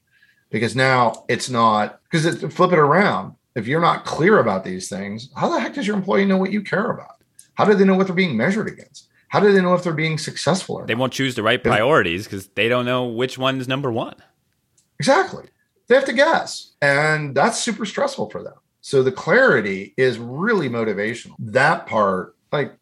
because 0.49 0.73
now 0.75 1.25
it's 1.27 1.49
not 1.49 1.99
because 2.03 2.25
it, 2.25 2.53
flip 2.53 2.71
it 2.71 2.79
around. 2.79 3.35
If 3.55 3.67
you're 3.67 3.81
not 3.81 4.05
clear 4.05 4.39
about 4.39 4.63
these 4.63 4.87
things, 4.87 5.31
how 5.35 5.49
the 5.49 5.59
heck 5.59 5.73
does 5.73 5.85
your 5.87 5.97
employee 5.97 6.25
know 6.25 6.37
what 6.37 6.51
you 6.51 6.61
care 6.61 6.91
about? 6.91 7.21
How 7.55 7.65
do 7.65 7.73
they 7.73 7.83
know 7.83 7.95
what 7.95 8.07
they're 8.07 8.15
being 8.15 8.37
measured 8.37 8.67
against? 8.67 9.09
How 9.29 9.41
do 9.41 9.51
they 9.51 9.61
know 9.61 9.73
if 9.73 9.83
they're 9.83 9.93
being 9.93 10.17
successful? 10.17 10.85
they 10.85 10.95
won't 10.95 11.11
choose 11.11 11.35
the 11.35 11.43
right 11.43 11.61
priorities 11.61 12.23
because 12.23 12.47
they 12.49 12.69
don't 12.69 12.85
know 12.85 13.05
which 13.05 13.37
one 13.37 13.59
is 13.59 13.67
number 13.67 13.91
one. 13.91 14.15
Exactly. 14.99 15.45
They 15.87 15.95
have 15.95 16.05
to 16.05 16.13
guess. 16.13 16.73
And 16.81 17.35
that's 17.35 17.59
super 17.59 17.85
stressful 17.85 18.29
for 18.29 18.43
them. 18.43 18.53
So 18.87 19.03
the 19.03 19.11
clarity 19.11 19.93
is 19.97 20.17
really 20.17 20.69
motivational. 20.69 21.35
That 21.39 21.87
part, 21.87 22.37
like, 22.53 22.73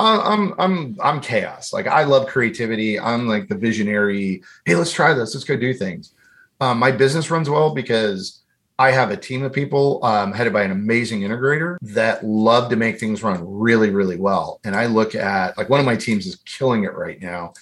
I'm 0.00 0.54
I'm 0.58 0.96
I'm 1.00 1.20
chaos. 1.20 1.72
Like 1.72 1.86
I 1.86 2.02
love 2.02 2.26
creativity. 2.26 2.98
I'm 2.98 3.28
like 3.28 3.46
the 3.46 3.54
visionary. 3.54 4.42
Hey, 4.64 4.74
let's 4.74 4.90
try 4.92 5.14
this. 5.14 5.36
Let's 5.36 5.44
go 5.44 5.56
do 5.56 5.72
things. 5.72 6.14
Um, 6.60 6.80
my 6.80 6.90
business 6.90 7.30
runs 7.30 7.48
well 7.48 7.72
because 7.72 8.40
I 8.80 8.90
have 8.90 9.12
a 9.12 9.16
team 9.16 9.44
of 9.44 9.52
people 9.52 10.04
um, 10.04 10.32
headed 10.32 10.52
by 10.52 10.64
an 10.64 10.72
amazing 10.72 11.20
integrator 11.20 11.76
that 11.82 12.26
love 12.26 12.68
to 12.70 12.74
make 12.74 12.98
things 12.98 13.22
run 13.22 13.40
really, 13.46 13.90
really 13.90 14.16
well. 14.16 14.58
And 14.64 14.74
I 14.74 14.86
look 14.86 15.14
at 15.14 15.56
like 15.56 15.68
one 15.68 15.78
of 15.78 15.86
my 15.86 15.94
teams 15.94 16.26
is 16.26 16.42
killing 16.44 16.82
it 16.82 16.94
right 16.94 17.22
now. 17.22 17.52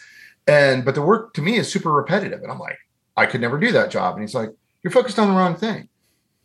And 0.46 0.86
but 0.86 0.94
the 0.94 1.02
work 1.02 1.34
to 1.34 1.42
me 1.42 1.56
is 1.56 1.70
super 1.70 1.92
repetitive. 1.92 2.42
And 2.42 2.50
I'm 2.50 2.60
like, 2.60 2.78
I 3.18 3.26
could 3.26 3.42
never 3.42 3.58
do 3.58 3.72
that 3.72 3.90
job. 3.90 4.14
And 4.14 4.22
he's 4.22 4.34
like, 4.34 4.48
You're 4.82 4.90
focused 4.90 5.18
on 5.18 5.28
the 5.28 5.34
wrong 5.34 5.54
thing. 5.54 5.90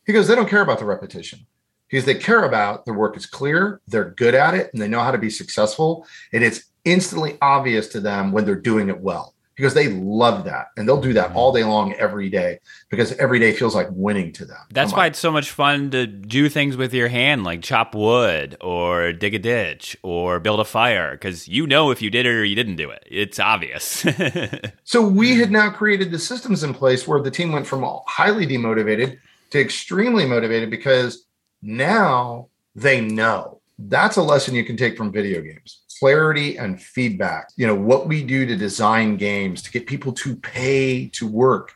He 0.05 0.13
goes, 0.13 0.27
They 0.27 0.35
don't 0.35 0.49
care 0.49 0.61
about 0.61 0.79
the 0.79 0.85
repetition 0.85 1.45
because 1.89 2.05
they 2.05 2.15
care 2.15 2.43
about 2.43 2.85
the 2.85 2.93
work 2.93 3.15
is 3.17 3.25
clear, 3.25 3.81
they're 3.87 4.11
good 4.11 4.35
at 4.35 4.53
it, 4.53 4.71
and 4.73 4.81
they 4.81 4.87
know 4.87 5.01
how 5.01 5.11
to 5.11 5.17
be 5.17 5.29
successful. 5.29 6.05
And 6.33 6.43
it's 6.43 6.65
instantly 6.83 7.37
obvious 7.41 7.87
to 7.89 7.99
them 7.99 8.31
when 8.31 8.45
they're 8.45 8.55
doing 8.55 8.89
it 8.89 8.99
well 8.99 9.35
because 9.55 9.73
they 9.73 9.87
love 9.87 10.43
that 10.43 10.67
and 10.75 10.87
they'll 10.87 11.01
do 11.01 11.13
that 11.13 11.29
mm-hmm. 11.29 11.37
all 11.37 11.53
day 11.53 11.63
long 11.63 11.93
every 11.93 12.29
day 12.29 12.59
because 12.89 13.13
every 13.13 13.39
day 13.39 13.53
feels 13.53 13.73
like 13.73 13.87
winning 13.91 14.31
to 14.33 14.45
them. 14.45 14.57
That's 14.71 14.93
why 14.93 15.07
it's 15.07 15.19
so 15.19 15.31
much 15.31 15.49
fun 15.49 15.91
to 15.91 16.05
do 16.05 16.49
things 16.49 16.75
with 16.75 16.93
your 16.93 17.07
hand 17.07 17.43
like 17.43 17.61
chop 17.61 17.95
wood 17.95 18.57
or 18.61 19.13
dig 19.13 19.33
a 19.33 19.39
ditch 19.39 19.95
or 20.03 20.39
build 20.39 20.59
a 20.59 20.65
fire 20.65 21.13
because 21.13 21.47
you 21.47 21.65
know 21.65 21.91
if 21.91 22.01
you 22.01 22.09
did 22.09 22.25
it 22.25 22.29
or 22.29 22.43
you 22.43 22.55
didn't 22.55 22.75
do 22.75 22.89
it. 22.89 23.03
It's 23.09 23.39
obvious. 23.39 24.05
so 24.83 25.07
we 25.07 25.35
had 25.35 25.49
mm. 25.49 25.53
now 25.53 25.69
created 25.69 26.11
the 26.11 26.19
systems 26.19 26.63
in 26.63 26.73
place 26.73 27.07
where 27.07 27.21
the 27.21 27.31
team 27.31 27.51
went 27.51 27.65
from 27.65 27.85
highly 28.07 28.45
demotivated 28.45 29.19
to 29.51 29.59
extremely 29.59 30.25
motivated 30.25 30.69
because 30.69 31.25
now 31.61 32.49
they 32.75 33.01
know. 33.01 33.61
That's 33.77 34.17
a 34.17 34.21
lesson 34.21 34.55
you 34.55 34.63
can 34.63 34.77
take 34.77 34.97
from 34.97 35.11
video 35.11 35.41
games 35.41 35.81
clarity 35.99 36.57
and 36.57 36.81
feedback. 36.81 37.49
You 37.55 37.67
know, 37.67 37.75
what 37.75 38.07
we 38.07 38.23
do 38.23 38.45
to 38.45 38.55
design 38.55 39.17
games 39.17 39.61
to 39.63 39.71
get 39.71 39.87
people 39.87 40.13
to 40.13 40.35
pay 40.35 41.07
to 41.09 41.27
work. 41.27 41.73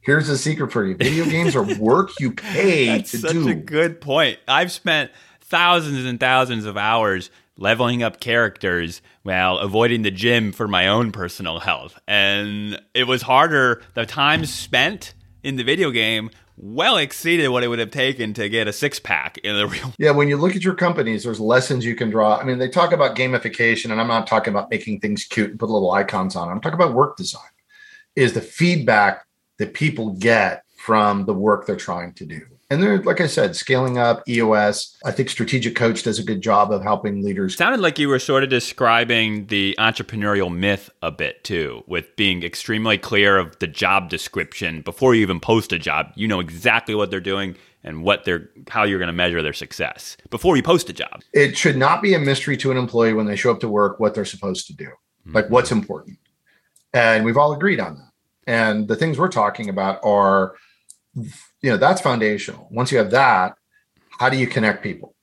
Here's 0.00 0.26
the 0.26 0.36
secret 0.36 0.72
for 0.72 0.84
you. 0.84 0.96
Video 0.96 1.24
games 1.24 1.54
are 1.56 1.62
work 1.78 2.10
you 2.18 2.32
pay 2.32 2.86
That's 2.86 3.12
to 3.12 3.18
such 3.18 3.32
do. 3.32 3.48
a 3.48 3.54
good 3.54 4.00
point. 4.00 4.38
I've 4.48 4.72
spent 4.72 5.10
thousands 5.40 6.04
and 6.04 6.18
thousands 6.18 6.64
of 6.64 6.76
hours 6.76 7.30
leveling 7.56 8.02
up 8.02 8.18
characters 8.18 9.02
while 9.22 9.58
avoiding 9.58 10.02
the 10.02 10.10
gym 10.10 10.52
for 10.52 10.66
my 10.66 10.88
own 10.88 11.12
personal 11.12 11.60
health. 11.60 11.98
And 12.08 12.80
it 12.94 13.04
was 13.04 13.22
harder 13.22 13.82
the 13.94 14.06
time 14.06 14.44
spent 14.46 15.14
in 15.42 15.56
the 15.56 15.64
video 15.64 15.90
game 15.90 16.30
well 16.62 16.96
exceeded 16.96 17.48
what 17.48 17.64
it 17.64 17.68
would 17.68 17.80
have 17.80 17.90
taken 17.90 18.32
to 18.34 18.48
get 18.48 18.68
a 18.68 18.72
six 18.72 19.00
pack 19.00 19.36
in 19.38 19.56
the 19.56 19.66
real. 19.68 19.92
Yeah, 19.98 20.12
when 20.12 20.28
you 20.28 20.36
look 20.36 20.56
at 20.56 20.62
your 20.62 20.74
companies, 20.74 21.24
there's 21.24 21.40
lessons 21.40 21.84
you 21.84 21.96
can 21.96 22.08
draw. 22.08 22.38
I 22.38 22.44
mean, 22.44 22.58
they 22.58 22.68
talk 22.68 22.92
about 22.92 23.16
gamification, 23.16 23.90
and 23.90 24.00
I'm 24.00 24.08
not 24.08 24.26
talking 24.26 24.54
about 24.54 24.70
making 24.70 25.00
things 25.00 25.24
cute 25.24 25.50
and 25.50 25.58
put 25.58 25.68
little 25.68 25.90
icons 25.90 26.36
on. 26.36 26.48
I'm 26.48 26.60
talking 26.60 26.80
about 26.80 26.94
work 26.94 27.16
design. 27.16 27.42
Is 28.14 28.32
the 28.32 28.40
feedback 28.40 29.26
that 29.58 29.74
people 29.74 30.10
get 30.10 30.64
from 30.76 31.24
the 31.24 31.34
work 31.34 31.66
they're 31.66 31.76
trying 31.76 32.12
to 32.14 32.26
do. 32.26 32.40
And 32.72 32.82
they're, 32.82 33.02
like 33.02 33.20
I 33.20 33.26
said, 33.26 33.54
scaling 33.54 33.98
up 33.98 34.26
EOS. 34.26 34.96
I 35.04 35.10
think 35.10 35.28
Strategic 35.28 35.76
Coach 35.76 36.04
does 36.04 36.18
a 36.18 36.22
good 36.22 36.40
job 36.40 36.72
of 36.72 36.82
helping 36.82 37.22
leaders. 37.22 37.54
Sounded 37.54 37.80
like 37.80 37.98
you 37.98 38.08
were 38.08 38.18
sort 38.18 38.44
of 38.44 38.48
describing 38.48 39.44
the 39.48 39.76
entrepreneurial 39.78 40.50
myth 40.50 40.88
a 41.02 41.10
bit 41.10 41.44
too, 41.44 41.84
with 41.86 42.16
being 42.16 42.42
extremely 42.42 42.96
clear 42.96 43.36
of 43.36 43.58
the 43.58 43.66
job 43.66 44.08
description 44.08 44.80
before 44.80 45.14
you 45.14 45.20
even 45.20 45.38
post 45.38 45.70
a 45.74 45.78
job. 45.78 46.12
You 46.14 46.26
know 46.26 46.40
exactly 46.40 46.94
what 46.94 47.10
they're 47.10 47.20
doing 47.20 47.56
and 47.84 48.04
what 48.04 48.24
they're 48.24 48.48
how 48.70 48.84
you're 48.84 48.98
going 48.98 49.08
to 49.08 49.12
measure 49.12 49.42
their 49.42 49.52
success 49.52 50.16
before 50.30 50.56
you 50.56 50.62
post 50.62 50.88
a 50.88 50.94
job. 50.94 51.20
It 51.34 51.58
should 51.58 51.76
not 51.76 52.00
be 52.00 52.14
a 52.14 52.18
mystery 52.18 52.56
to 52.56 52.70
an 52.70 52.78
employee 52.78 53.12
when 53.12 53.26
they 53.26 53.36
show 53.36 53.50
up 53.50 53.60
to 53.60 53.68
work 53.68 54.00
what 54.00 54.14
they're 54.14 54.24
supposed 54.24 54.66
to 54.68 54.72
do, 54.74 54.86
mm-hmm. 54.86 55.34
like 55.34 55.50
what's 55.50 55.72
important. 55.72 56.16
And 56.94 57.22
we've 57.22 57.36
all 57.36 57.52
agreed 57.52 57.80
on 57.80 57.96
that. 57.96 58.12
And 58.46 58.88
the 58.88 58.96
things 58.96 59.18
we're 59.18 59.28
talking 59.28 59.68
about 59.68 60.00
are 60.02 60.54
you 61.62 61.70
know 61.70 61.76
that's 61.76 62.00
foundational. 62.00 62.68
Once 62.70 62.92
you 62.92 62.98
have 62.98 63.10
that 63.12 63.56
how 64.22 64.28
do 64.28 64.36
you 64.36 64.46
connect 64.46 64.84
people? 64.84 65.14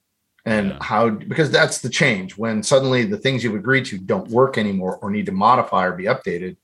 And 0.44 0.70
yeah. 0.70 0.78
how 0.82 1.10
because 1.10 1.50
that's 1.50 1.78
the 1.78 1.88
change. 1.88 2.36
When 2.36 2.62
suddenly 2.62 3.04
the 3.04 3.16
things 3.16 3.42
you've 3.42 3.54
agreed 3.54 3.86
to 3.86 3.98
don't 3.98 4.28
work 4.28 4.58
anymore 4.58 4.96
or 4.96 5.10
need 5.10 5.26
to 5.26 5.32
modify 5.32 5.86
or 5.86 5.92
be 5.92 6.04
updated 6.04 6.56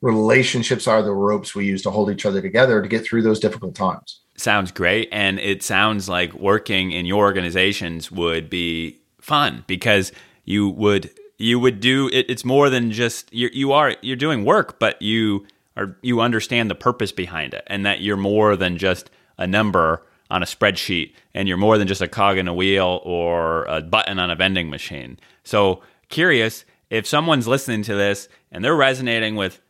relationships 0.00 0.86
are 0.86 1.02
the 1.02 1.12
ropes 1.12 1.54
we 1.54 1.66
use 1.66 1.82
to 1.82 1.90
hold 1.90 2.10
each 2.10 2.24
other 2.24 2.40
together 2.40 2.80
to 2.80 2.88
get 2.88 3.04
through 3.04 3.22
those 3.22 3.40
difficult 3.40 3.74
times. 3.74 4.20
Sounds 4.36 4.70
great. 4.70 5.08
And 5.10 5.40
it 5.40 5.64
sounds 5.64 6.08
like 6.08 6.32
working 6.34 6.92
in 6.92 7.06
your 7.06 7.24
organizations 7.24 8.10
would 8.10 8.48
be 8.48 8.98
fun 9.20 9.64
because 9.66 10.12
you 10.44 10.68
would 10.68 11.10
you 11.38 11.60
would 11.60 11.80
do 11.80 12.08
it, 12.12 12.26
it's 12.28 12.44
more 12.44 12.70
than 12.70 12.90
just 12.90 13.32
you 13.32 13.50
you 13.52 13.72
are 13.72 13.94
you're 14.02 14.16
doing 14.16 14.44
work 14.44 14.80
but 14.80 15.00
you 15.00 15.46
or 15.78 15.96
you 16.02 16.20
understand 16.20 16.70
the 16.70 16.74
purpose 16.74 17.12
behind 17.12 17.54
it 17.54 17.62
and 17.68 17.86
that 17.86 18.00
you're 18.00 18.16
more 18.16 18.56
than 18.56 18.76
just 18.76 19.10
a 19.38 19.46
number 19.46 20.04
on 20.30 20.42
a 20.42 20.46
spreadsheet 20.46 21.14
and 21.32 21.48
you're 21.48 21.56
more 21.56 21.78
than 21.78 21.88
just 21.88 22.02
a 22.02 22.08
cog 22.08 22.36
in 22.36 22.48
a 22.48 22.52
wheel 22.54 23.00
or 23.04 23.64
a 23.64 23.80
button 23.80 24.18
on 24.18 24.30
a 24.30 24.36
vending 24.36 24.68
machine. 24.68 25.18
So, 25.44 25.80
curious 26.08 26.64
if 26.90 27.06
someone's 27.06 27.46
listening 27.46 27.82
to 27.84 27.94
this 27.94 28.28
and 28.50 28.64
they're 28.64 28.76
resonating 28.76 29.36
with 29.36 29.60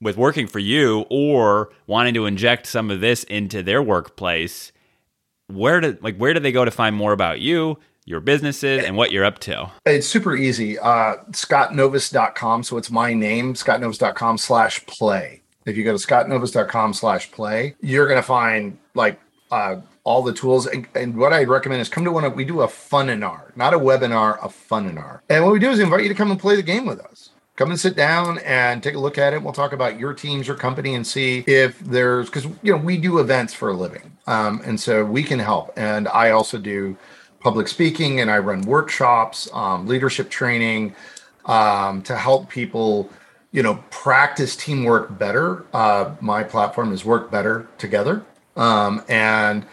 with 0.00 0.16
working 0.16 0.48
for 0.48 0.58
you 0.58 1.04
or 1.10 1.70
wanting 1.86 2.12
to 2.14 2.26
inject 2.26 2.66
some 2.66 2.90
of 2.90 3.00
this 3.00 3.22
into 3.24 3.62
their 3.62 3.80
workplace, 3.80 4.72
where 5.46 5.80
do 5.80 5.96
like 6.02 6.16
where 6.16 6.34
do 6.34 6.40
they 6.40 6.52
go 6.52 6.64
to 6.64 6.70
find 6.70 6.96
more 6.96 7.12
about 7.12 7.40
you, 7.40 7.78
your 8.04 8.20
businesses, 8.20 8.84
and 8.84 8.96
what 8.96 9.12
you're 9.12 9.24
up 9.24 9.38
to? 9.40 9.70
It's 9.86 10.08
super 10.08 10.34
easy. 10.34 10.78
Uh, 10.78 11.16
scottnovis.com. 11.30 12.64
So 12.64 12.76
it's 12.76 12.90
my 12.90 13.14
name, 13.14 13.54
scottnovis.com 13.54 14.38
slash 14.38 14.84
play 14.86 15.41
if 15.64 15.76
you 15.76 15.84
go 15.84 15.96
to 15.96 16.06
scottnovis.com 16.06 16.94
slash 16.94 17.30
play, 17.30 17.74
you're 17.80 18.06
going 18.06 18.18
to 18.18 18.26
find 18.26 18.78
like 18.94 19.20
uh, 19.50 19.80
all 20.04 20.22
the 20.22 20.32
tools. 20.32 20.66
And, 20.66 20.86
and, 20.94 21.16
what 21.16 21.32
I'd 21.32 21.48
recommend 21.48 21.82
is 21.82 21.88
come 21.88 22.04
to 22.04 22.10
one 22.10 22.24
of, 22.24 22.34
we 22.34 22.44
do 22.44 22.62
a 22.62 22.66
funinar, 22.66 23.54
not 23.56 23.74
a 23.74 23.78
webinar, 23.78 24.38
a 24.42 24.48
funinar. 24.48 25.20
And 25.28 25.44
what 25.44 25.52
we 25.52 25.58
do 25.58 25.70
is 25.70 25.78
invite 25.78 26.02
you 26.02 26.08
to 26.08 26.14
come 26.14 26.30
and 26.30 26.40
play 26.40 26.56
the 26.56 26.62
game 26.62 26.86
with 26.86 27.00
us. 27.00 27.30
Come 27.56 27.70
and 27.70 27.78
sit 27.78 27.94
down 27.94 28.38
and 28.38 28.82
take 28.82 28.94
a 28.94 28.98
look 28.98 29.18
at 29.18 29.34
it. 29.34 29.42
We'll 29.42 29.52
talk 29.52 29.74
about 29.74 30.00
your 30.00 30.14
teams, 30.14 30.48
your 30.48 30.56
company, 30.56 30.94
and 30.94 31.06
see 31.06 31.44
if 31.46 31.78
there's 31.80 32.26
because 32.26 32.46
you 32.62 32.72
know 32.72 32.78
we 32.78 32.96
do 32.96 33.18
events 33.18 33.52
for 33.52 33.68
a 33.68 33.74
living, 33.74 34.16
um, 34.26 34.62
and 34.64 34.80
so 34.80 35.04
we 35.04 35.22
can 35.22 35.38
help. 35.38 35.70
And 35.76 36.08
I 36.08 36.30
also 36.30 36.56
do 36.56 36.96
public 37.40 37.68
speaking, 37.68 38.20
and 38.20 38.30
I 38.30 38.38
run 38.38 38.62
workshops, 38.62 39.50
um, 39.52 39.86
leadership 39.86 40.30
training 40.30 40.94
um, 41.44 42.00
to 42.02 42.16
help 42.16 42.48
people 42.48 43.10
you 43.52 43.62
know 43.62 43.82
practice 43.90 44.56
teamwork 44.56 45.18
better. 45.18 45.64
Uh, 45.72 46.14
my 46.20 46.42
platform 46.42 46.92
is 46.92 47.04
work 47.04 47.30
better 47.30 47.68
together. 47.78 48.24
Um, 48.56 49.02
and 49.08 49.64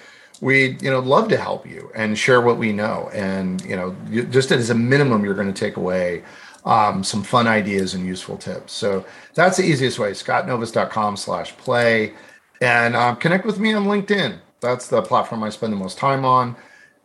we 0.41 0.77
you 0.81 0.89
know 0.89 0.99
love 0.99 1.29
to 1.29 1.37
help 1.37 1.65
you 1.65 1.91
and 1.95 2.17
share 2.17 2.41
what 2.41 2.57
we 2.57 2.71
know. 2.71 3.09
And 3.13 3.63
you 3.65 3.75
know 3.75 3.95
you, 4.09 4.23
just 4.23 4.51
as 4.51 4.69
a 4.69 4.75
minimum 4.75 5.23
you're 5.23 5.33
going 5.33 5.51
to 5.51 5.59
take 5.59 5.77
away 5.77 6.23
um, 6.65 7.03
some 7.03 7.23
fun 7.23 7.47
ideas 7.47 7.93
and 7.93 8.05
useful 8.05 8.37
tips. 8.37 8.73
So 8.73 9.05
that's 9.33 9.57
the 9.57 9.63
easiest 9.63 9.97
way 9.97 10.11
scottnovis.com 10.11 11.17
slash 11.17 11.55
play. 11.57 12.13
And 12.61 12.95
uh, 12.95 13.15
connect 13.15 13.45
with 13.45 13.59
me 13.59 13.73
on 13.73 13.85
linkedin. 13.85 14.39
That's 14.59 14.89
the 14.89 15.01
platform 15.01 15.43
i 15.43 15.49
spend 15.49 15.71
the 15.71 15.77
most 15.77 15.97
time 15.97 16.25
on 16.25 16.57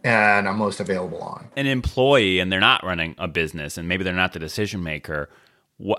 and 0.03 0.49
i'm 0.49 0.59
most 0.59 0.81
available 0.81 1.23
on. 1.23 1.47
An 1.57 1.67
employee 1.67 2.41
and 2.41 2.51
they're 2.51 2.61
not 2.61 2.85
running 2.85 3.15
a 3.17 3.29
business 3.29 3.79
and 3.79 3.89
maybe 3.89 4.03
they're 4.03 4.13
not 4.13 4.33
the 4.33 4.41
decision 4.41 4.83
maker 4.83 5.31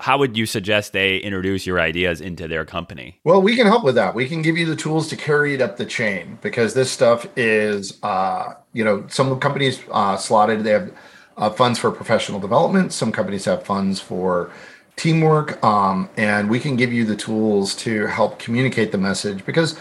how 0.00 0.18
would 0.18 0.36
you 0.36 0.46
suggest 0.46 0.92
they 0.92 1.18
introduce 1.18 1.66
your 1.66 1.80
ideas 1.80 2.20
into 2.20 2.48
their 2.48 2.64
company? 2.64 3.20
Well, 3.24 3.42
we 3.42 3.56
can 3.56 3.66
help 3.66 3.84
with 3.84 3.94
that. 3.96 4.14
We 4.14 4.28
can 4.28 4.42
give 4.42 4.56
you 4.56 4.64
the 4.66 4.76
tools 4.76 5.08
to 5.08 5.16
carry 5.16 5.54
it 5.54 5.60
up 5.60 5.76
the 5.76 5.84
chain 5.84 6.38
because 6.40 6.74
this 6.74 6.90
stuff 6.90 7.26
is, 7.36 7.98
uh, 8.02 8.54
you 8.72 8.84
know, 8.84 9.04
some 9.08 9.38
companies 9.38 9.80
uh, 9.90 10.16
slotted, 10.16 10.64
they 10.64 10.70
have 10.70 10.92
uh, 11.36 11.50
funds 11.50 11.78
for 11.78 11.90
professional 11.90 12.40
development, 12.40 12.92
some 12.92 13.12
companies 13.12 13.44
have 13.44 13.64
funds 13.64 14.00
for 14.00 14.50
teamwork, 14.96 15.62
um, 15.62 16.08
and 16.16 16.48
we 16.48 16.58
can 16.58 16.76
give 16.76 16.90
you 16.90 17.04
the 17.04 17.16
tools 17.16 17.74
to 17.76 18.06
help 18.06 18.38
communicate 18.38 18.92
the 18.92 18.98
message 18.98 19.44
because 19.44 19.78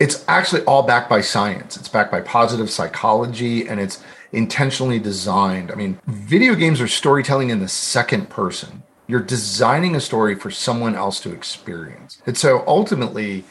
it's 0.00 0.24
actually 0.26 0.62
all 0.64 0.82
backed 0.82 1.08
by 1.08 1.20
science. 1.20 1.76
It's 1.76 1.88
backed 1.88 2.10
by 2.10 2.20
positive 2.20 2.68
psychology 2.68 3.68
and 3.68 3.78
it's 3.78 4.02
intentionally 4.32 4.98
designed. 4.98 5.70
I 5.70 5.76
mean, 5.76 6.00
video 6.06 6.56
games 6.56 6.80
are 6.80 6.88
storytelling 6.88 7.50
in 7.50 7.60
the 7.60 7.68
second 7.68 8.28
person 8.28 8.82
you're 9.06 9.20
designing 9.20 9.94
a 9.96 10.00
story 10.00 10.34
for 10.34 10.50
someone 10.50 10.94
else 10.94 11.20
to 11.20 11.32
experience. 11.32 12.20
And 12.26 12.36
so 12.36 12.64
ultimately, 12.66 13.44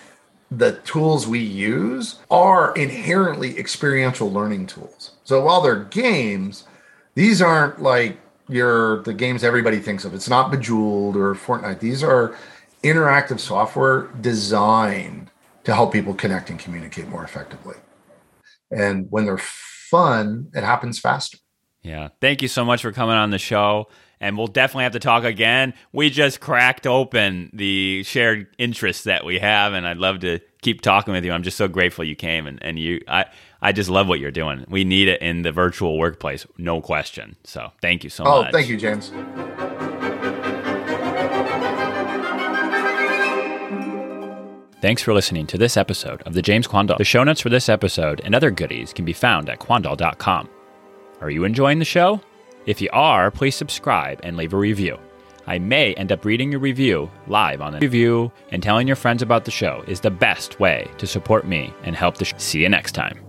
the 0.51 0.73
tools 0.79 1.27
we 1.27 1.39
use 1.39 2.19
are 2.29 2.75
inherently 2.75 3.57
experiential 3.57 4.31
learning 4.31 4.67
tools. 4.67 5.11
So 5.23 5.43
while 5.43 5.61
they're 5.61 5.83
games, 5.83 6.65
these 7.15 7.41
aren't 7.41 7.81
like 7.81 8.17
your 8.47 9.01
the 9.03 9.13
games 9.13 9.43
everybody 9.43 9.79
thinks 9.79 10.05
of. 10.05 10.13
It's 10.13 10.29
not 10.29 10.51
Bejeweled 10.51 11.15
or 11.15 11.33
Fortnite. 11.33 11.79
These 11.79 12.03
are 12.03 12.35
interactive 12.83 13.39
software 13.39 14.07
designed 14.21 15.31
to 15.63 15.73
help 15.73 15.91
people 15.91 16.13
connect 16.13 16.49
and 16.49 16.59
communicate 16.59 17.07
more 17.07 17.23
effectively. 17.23 17.75
And 18.71 19.07
when 19.09 19.25
they're 19.25 19.39
fun, 19.39 20.51
it 20.53 20.63
happens 20.63 20.99
faster. 20.99 21.39
Yeah. 21.81 22.09
Thank 22.21 22.41
you 22.41 22.47
so 22.47 22.65
much 22.65 22.81
for 22.81 22.91
coming 22.91 23.15
on 23.15 23.29
the 23.29 23.39
show 23.39 23.87
and 24.25 24.39
we'll 24.39 24.47
definitely 24.47 24.85
have 24.85 24.93
to 24.93 24.99
talk 24.99 25.23
again. 25.23 25.75
We 25.93 26.09
just 26.09 26.39
cracked 26.39 26.87
open 26.87 27.51
the 27.53 28.01
shared 28.05 28.47
interests 28.57 29.03
that 29.03 29.23
we 29.23 29.37
have, 29.37 29.73
and 29.73 29.87
I'd 29.87 29.97
love 29.97 30.21
to 30.21 30.39
keep 30.63 30.81
talking 30.81 31.13
with 31.13 31.23
you. 31.23 31.31
I'm 31.31 31.43
just 31.43 31.57
so 31.57 31.67
grateful 31.67 32.03
you 32.03 32.15
came, 32.15 32.47
and, 32.47 32.57
and 32.63 32.79
you, 32.79 33.01
I, 33.07 33.25
I 33.61 33.71
just 33.71 33.87
love 33.87 34.07
what 34.07 34.19
you're 34.19 34.31
doing. 34.31 34.65
We 34.67 34.83
need 34.83 35.09
it 35.09 35.21
in 35.21 35.43
the 35.43 35.51
virtual 35.51 35.99
workplace, 35.99 36.47
no 36.57 36.81
question. 36.81 37.35
So 37.43 37.71
thank 37.83 38.03
you 38.03 38.09
so 38.09 38.23
oh, 38.25 38.41
much. 38.41 38.49
Oh, 38.49 38.51
thank 38.51 38.67
you, 38.67 38.77
James. 38.77 39.11
Thanks 44.81 45.03
for 45.03 45.13
listening 45.13 45.45
to 45.47 45.57
this 45.59 45.77
episode 45.77 46.23
of 46.23 46.33
the 46.33 46.41
James 46.41 46.65
Quandall. 46.65 46.97
The 46.97 47.03
show 47.03 47.23
notes 47.23 47.41
for 47.41 47.49
this 47.49 47.69
episode 47.69 48.21
and 48.23 48.33
other 48.33 48.49
goodies 48.49 48.91
can 48.91 49.05
be 49.05 49.13
found 49.13 49.51
at 49.51 49.59
quandall.com. 49.59 50.49
Are 51.21 51.29
you 51.29 51.43
enjoying 51.43 51.77
the 51.77 51.85
show? 51.85 52.21
If 52.65 52.81
you 52.81 52.89
are, 52.93 53.29
please 53.31 53.55
subscribe 53.55 54.19
and 54.23 54.35
leave 54.37 54.53
a 54.53 54.57
review. 54.57 54.97
I 55.47 55.59
may 55.59 55.93
end 55.93 56.11
up 56.11 56.25
reading 56.25 56.51
your 56.51 56.59
review 56.59 57.11
live 57.27 57.61
on 57.61 57.73
the 57.73 57.79
review, 57.79 58.31
and 58.49 58.63
telling 58.63 58.87
your 58.87 58.95
friends 58.95 59.21
about 59.21 59.45
the 59.45 59.51
show 59.51 59.83
is 59.87 59.99
the 59.99 60.09
best 60.09 60.59
way 60.59 60.89
to 60.97 61.05
support 61.05 61.47
me 61.47 61.71
and 61.83 61.95
help 61.95 62.17
the 62.17 62.25
show. 62.25 62.37
See 62.37 62.61
you 62.61 62.69
next 62.69 62.93
time. 62.93 63.21